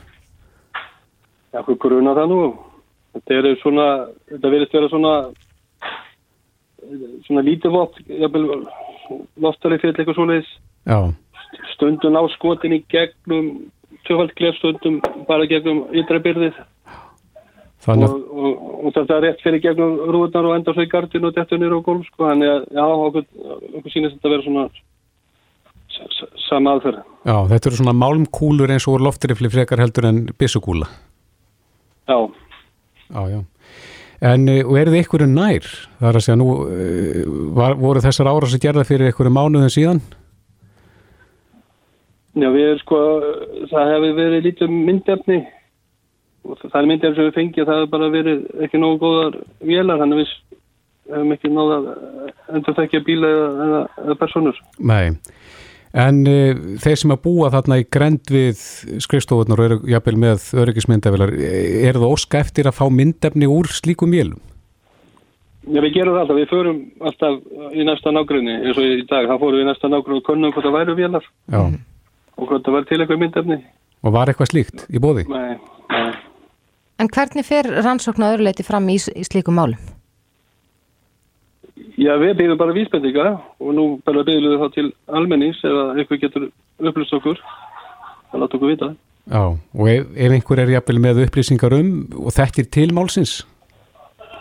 Já, 1.51 1.63
hvað 1.63 1.81
gruna 1.87 2.19
það 2.19 2.35
nú? 2.35 2.43
Þetta 3.15 3.39
er 3.39 3.49
svona, 3.63 3.89
þetta 4.31 4.53
verðist 4.55 4.77
vera 4.77 4.91
svona, 4.91 5.15
svona 7.27 7.47
lítið 7.47 7.75
vott, 7.75 7.99
jafnvel 8.07 8.63
loftari 9.41 9.81
fyrir 9.83 9.99
eitthvað 9.99 10.19
svoleiðis. 10.19 10.51
Stundum 11.75 12.19
á 12.19 12.23
skotin 12.37 12.77
í 12.77 12.83
gegnum, 12.93 13.49
tvöfald 14.07 14.35
glef 14.39 14.59
stundum 14.61 15.01
bara 15.29 15.49
gegnum 15.51 15.87
ytra 15.97 16.21
byrðið 16.23 16.59
þannig 17.85 18.13
og, 18.13 18.25
og, 18.29 18.65
og 18.85 18.95
þetta 18.97 19.17
er 19.17 19.25
rétt 19.25 19.43
fyrir 19.45 19.63
gegnum 19.65 19.99
rúðnar 20.13 20.49
og 20.51 20.57
enda 20.59 20.75
svo 20.77 20.85
í 20.85 20.91
gardin 20.91 21.27
og 21.29 21.37
dettur 21.37 21.61
nýra 21.61 21.81
á 21.81 21.87
gólf, 21.87 22.09
sko. 22.11 22.27
Þannig 22.29 22.53
að, 22.53 22.67
já, 22.77 22.85
okkur, 23.07 23.29
okkur 23.81 23.95
sýnist 23.95 24.17
þetta 24.17 24.29
að 24.29 24.35
vera 24.35 24.47
svona 24.47 24.65
sama 26.49 26.75
aðferð. 26.77 27.01
Já, 27.29 27.37
þetta 27.53 27.71
eru 27.71 27.81
svona 27.81 27.97
málmkúlur 27.97 28.75
eins 28.75 28.89
og 28.91 29.01
loftrifli 29.05 29.51
frekar 29.53 29.83
heldur 29.83 30.09
en 30.11 30.21
byssukúla. 30.41 30.89
Já. 32.11 32.19
Já, 33.11 33.23
já. 33.33 33.41
En, 34.21 34.49
eh, 34.53 34.61
og 34.67 34.77
eru 34.77 34.93
þið 34.93 35.05
ykkur 35.05 35.25
nær? 35.31 35.67
Það 36.01 36.09
er 36.11 36.19
að 36.19 36.25
segja, 36.27 36.39
nú 36.41 36.49
eh, 36.69 37.23
var, 37.57 37.77
voru 37.81 38.03
þessar 38.05 38.29
ára 38.29 38.51
sem 38.51 38.61
gerða 38.61 38.85
fyrir 38.89 39.13
ykkur 39.15 39.31
mánuðin 39.33 39.73
síðan? 39.73 40.03
Já, 42.37 42.47
við 42.53 42.67
erum 42.67 42.83
sko, 42.83 42.99
það 43.73 43.95
hefur 43.95 44.13
verið 44.21 44.45
lítið 44.47 44.75
myndefni 44.75 45.41
og 46.47 46.61
það 46.63 46.77
er 46.83 46.89
myndefni 46.91 47.17
sem 47.17 47.27
við 47.27 47.39
fengið, 47.39 47.65
það 47.67 47.81
hefur 47.81 47.93
bara 47.97 48.11
verið 48.13 48.45
ekki 48.67 48.81
nógu 48.81 49.01
góðar 49.03 49.41
vélar, 49.67 50.03
þannig 50.03 50.21
að 50.21 50.23
við 50.23 50.35
hefum 51.11 51.35
ekki 51.35 51.53
náða 51.57 51.79
endur 52.55 52.77
þekkja 52.79 53.03
bíla 53.09 53.33
eða, 53.35 53.83
eða 54.05 54.19
personur. 54.21 54.61
Nei. 54.79 55.17
En 55.91 56.21
uh, 56.23 56.77
þeir 56.79 57.01
sem 57.01 57.15
að 57.15 57.23
búa 57.25 57.49
þarna 57.51 57.81
í 57.81 57.87
grend 57.91 58.31
við 58.31 58.61
skrifstofunar 59.03 59.59
og 59.59 59.67
eru 59.67 59.79
jafnvel 59.91 60.17
með 60.23 60.45
öryggismyndavilar, 60.63 61.35
er 61.35 61.99
það 61.99 62.15
óska 62.15 62.45
eftir 62.45 62.71
að 62.71 62.79
fá 62.79 62.85
myndefni 62.95 63.49
úr 63.51 63.71
slíkum 63.75 64.15
vélum? 64.15 64.39
Já, 65.67 65.81
við 65.83 65.93
gerum 65.99 66.15
það 66.15 66.23
alltaf, 66.23 66.39
við 66.39 66.49
förum 66.51 66.79
alltaf 67.05 67.75
í 67.77 67.85
næsta 67.85 68.15
nágrunni, 68.15 68.55
eins 68.63 68.79
og 68.81 68.87
í 68.87 69.03
dag, 69.11 69.29
þá 69.29 69.35
fórum 69.43 69.59
við 69.59 69.67
í 69.67 69.69
næsta 69.69 69.91
nágrunni 69.91 70.23
og 70.23 70.27
kunnum 70.31 70.55
hvort 70.55 70.67
það 70.67 70.77
væru 70.79 70.97
vélar 70.97 71.27
Já. 71.53 71.61
og 71.61 72.47
hvort 72.47 72.65
það 72.65 72.77
væri 72.79 72.89
til 72.89 73.01
eitthvað 73.01 73.23
myndefni. 73.25 73.59
Og 74.01 74.15
var 74.15 74.33
eitthvað 74.33 74.53
slíkt 74.55 74.87
í 74.89 75.03
bóði? 75.03 75.27
Nei, 75.29 75.59
nei. 75.93 76.11
En 77.01 77.11
hvernig 77.13 77.47
fer 77.49 77.69
rannsókn 77.69 78.25
að 78.25 78.37
öðruleiti 78.37 78.65
fram 78.65 78.89
í, 78.93 78.97
í 78.97 79.27
slíkum 79.29 79.59
málum? 79.61 79.91
Já, 82.01 82.15
við 82.21 82.35
byggjum 82.39 82.59
bara 82.61 82.75
vísbendinga 82.77 83.27
og 83.61 83.71
nú 83.77 83.85
bara 84.07 84.25
byggjum 84.27 84.53
við 84.53 84.63
þá 84.63 84.75
til 84.77 84.87
almennings 85.21 85.61
eða 85.67 85.85
eitthvað 85.97 86.23
getur 86.25 86.47
upplýst 86.81 87.17
okkur 87.19 87.41
að 88.31 88.43
láta 88.43 88.59
okkur 88.59 88.73
vita. 88.73 88.91
Já, 89.31 89.43
og 89.53 89.91
ef, 89.93 90.07
ef 90.17 90.35
einhver 90.37 90.63
er 90.63 90.73
jafnvel 90.75 91.03
með 91.05 91.23
upplýsingar 91.27 91.77
um 91.77 91.91
og 92.25 92.35
þekkir 92.35 92.71
til 92.73 92.89
málsins 92.97 93.35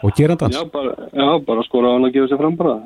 og 0.04 0.16
gerandans? 0.18 0.56
Já, 0.56 0.64
bara, 0.72 0.96
já, 1.12 1.28
bara 1.46 1.66
skora 1.68 1.92
á 1.92 1.96
hann 1.98 2.08
að 2.08 2.16
gefa 2.16 2.32
sér 2.32 2.42
fram 2.42 2.58
bara. 2.60 2.80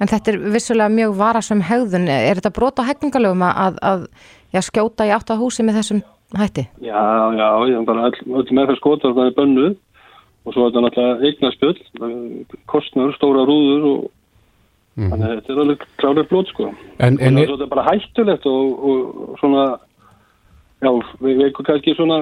En 0.00 0.08
þetta 0.08 0.32
er 0.32 0.38
vissulega 0.54 0.92
mjög 0.92 1.16
varasum 1.18 1.60
hegðun. 1.64 2.08
Er 2.08 2.38
þetta 2.38 2.54
brot 2.56 2.80
á 2.80 2.88
hegningalögum 2.88 3.44
að, 3.44 3.80
að, 3.84 4.06
já, 4.54 4.62
skjóta 4.64 5.08
í 5.08 5.12
átt 5.16 5.32
að 5.32 5.42
húsi 5.42 5.64
með 5.66 5.80
þessum 5.80 6.02
hætti? 6.38 6.66
Já, 6.84 7.02
já, 7.36 7.48
já, 7.72 7.78
bara 7.88 8.08
öll, 8.08 8.20
öll 8.40 8.56
með 8.56 8.70
það 8.70 8.80
skotar 8.80 9.16
það 9.16 9.30
er 9.30 9.36
bönnuð 9.38 9.78
og 10.44 10.54
svo 10.54 10.64
er 10.64 10.70
þetta 10.70 10.84
náttúrulega 10.86 11.28
eignaspjöld, 11.28 11.82
kostnur, 12.70 13.12
stóra 13.16 13.44
rúður 13.48 13.86
og 13.90 14.00
þannig 14.96 15.26
að 15.26 15.36
þetta 15.36 15.52
er 15.52 15.62
alveg 15.64 15.84
klálega 16.00 16.28
blót 16.30 16.50
sko. 16.52 16.70
En, 16.98 17.18
En, 17.20 17.38
og 17.38 17.52
þetta 17.52 17.66
er 17.66 17.72
bara 17.74 17.86
hættulegt 17.88 18.48
og, 18.50 18.86
og 18.90 19.36
svona, 19.40 19.66
já, 20.82 20.90
við 21.20 21.44
eitthvað 21.46 21.68
kannski 21.70 21.96
svona, 21.98 22.20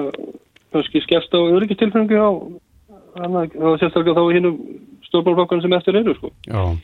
kannski 0.75 1.03
skert 1.05 1.33
á 1.35 1.39
öryggistilfengu 1.39 2.19
á, 2.19 2.29
er 3.19 3.79
sérstaklega 3.81 4.19
þá 4.19 4.35
hinnum 4.35 4.59
stjórnbálflokkan 5.07 5.63
sem 5.63 5.75
eftir 5.79 5.99
eru 5.99 6.15
sko. 6.19 6.31
Já. 6.47 6.77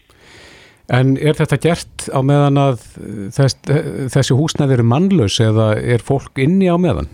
En 0.96 1.16
er 1.18 1.34
þetta 1.34 1.58
gert 1.62 2.08
á 2.14 2.20
meðan 2.22 2.60
að 2.62 2.82
þess, 3.34 3.58
þessi 4.14 4.36
húsnæði 4.38 4.78
eru 4.78 4.86
mannlaus 4.86 5.40
eða 5.42 5.72
er 5.82 6.04
fólk 6.06 6.38
inni 6.42 6.70
á 6.70 6.78
meðan? 6.78 7.10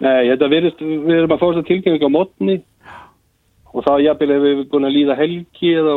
Nei, 0.00 0.28
þetta 0.28 0.48
verist, 0.48 0.80
við 0.80 1.16
erum 1.16 1.32
að 1.32 1.40
fá 1.40 1.46
þess 1.46 1.62
að 1.62 1.70
tilkynninga 1.70 2.08
á 2.08 2.16
mótni 2.16 2.58
og 3.70 3.86
þá 3.86 3.92
jafnvel 4.02 4.34
ef 4.34 4.42
við 4.46 4.64
búin 4.72 4.88
að 4.88 4.96
líða 4.96 5.16
helgi 5.20 5.72
eða 5.78 5.94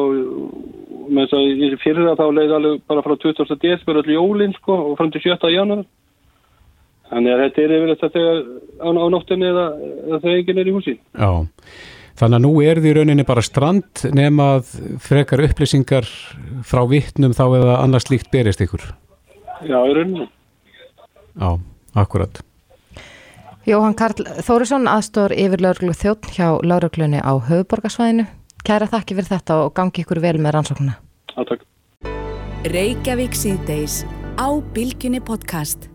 með 1.13 1.25
þess 1.25 1.37
að 1.37 1.49
þessi 1.63 1.81
fyrra 1.81 2.15
þá 2.19 2.25
leiði 2.29 2.55
alveg 2.57 2.85
bara 2.91 3.03
frá 3.05 3.15
20. 3.25 3.57
desember 3.63 3.99
öll 4.01 4.13
jólinn 4.13 4.55
sko 4.59 4.77
og 4.91 4.95
fram 4.99 5.11
til 5.13 5.23
7. 5.25 5.49
januar 5.53 5.83
þannig 7.09 7.33
að 7.33 7.43
þetta 7.43 7.63
er 7.63 7.75
yfir 7.77 7.91
þetta 7.93 8.11
þegar 8.13 8.39
á, 8.79 8.89
á 8.93 9.05
nóttinni 9.13 9.49
eða, 9.49 9.65
eða 10.05 10.21
þegar 10.23 10.37
enginn 10.37 10.63
er 10.63 10.69
í 10.69 10.77
húsi 10.77 10.95
Já. 10.95 11.33
Þannig 12.13 12.37
að 12.37 12.43
nú 12.45 12.51
er 12.61 12.77
því 12.77 12.91
rauninni 12.93 13.25
bara 13.25 13.41
strand 13.41 14.03
nema 14.13 14.49
að 14.59 14.73
frekar 15.01 15.41
upplýsingar 15.47 16.05
frá 16.69 16.83
vittnum 16.89 17.33
þá 17.33 17.45
eða 17.57 17.77
annars 17.81 18.05
líkt 18.11 18.29
berist 18.33 18.61
ykkur. 18.61 18.85
Já, 19.65 19.79
í 19.81 19.95
rauninni 19.97 20.27
Já, 21.33 21.57
akkurat. 21.97 22.43
Jóhann 23.63 23.95
Karl 23.95 24.25
Þórisson, 24.43 24.89
aðstór 24.91 25.31
yfir 25.39 25.61
lauruglu 25.63 25.93
þjótt 25.95 26.27
hjá 26.35 26.49
lauruglunni 26.67 27.21
á 27.23 27.31
höfuborgarsvæðinu. 27.47 28.25
Kæra 28.67 28.89
þakki 28.91 29.15
fyrir 29.15 29.29
þetta 29.29 29.59
og 29.63 29.71
gangi 29.77 30.03
ykkur 30.03 30.19
vel 30.23 30.35
með 30.43 30.57
rannsóknuna. 30.57 30.97
Áttak. 31.39 31.63
Reykjavík 32.67 33.39
síðdeis 33.39 34.03
á 34.35 34.51
Bilginni 34.75 35.23
podcast. 35.23 35.92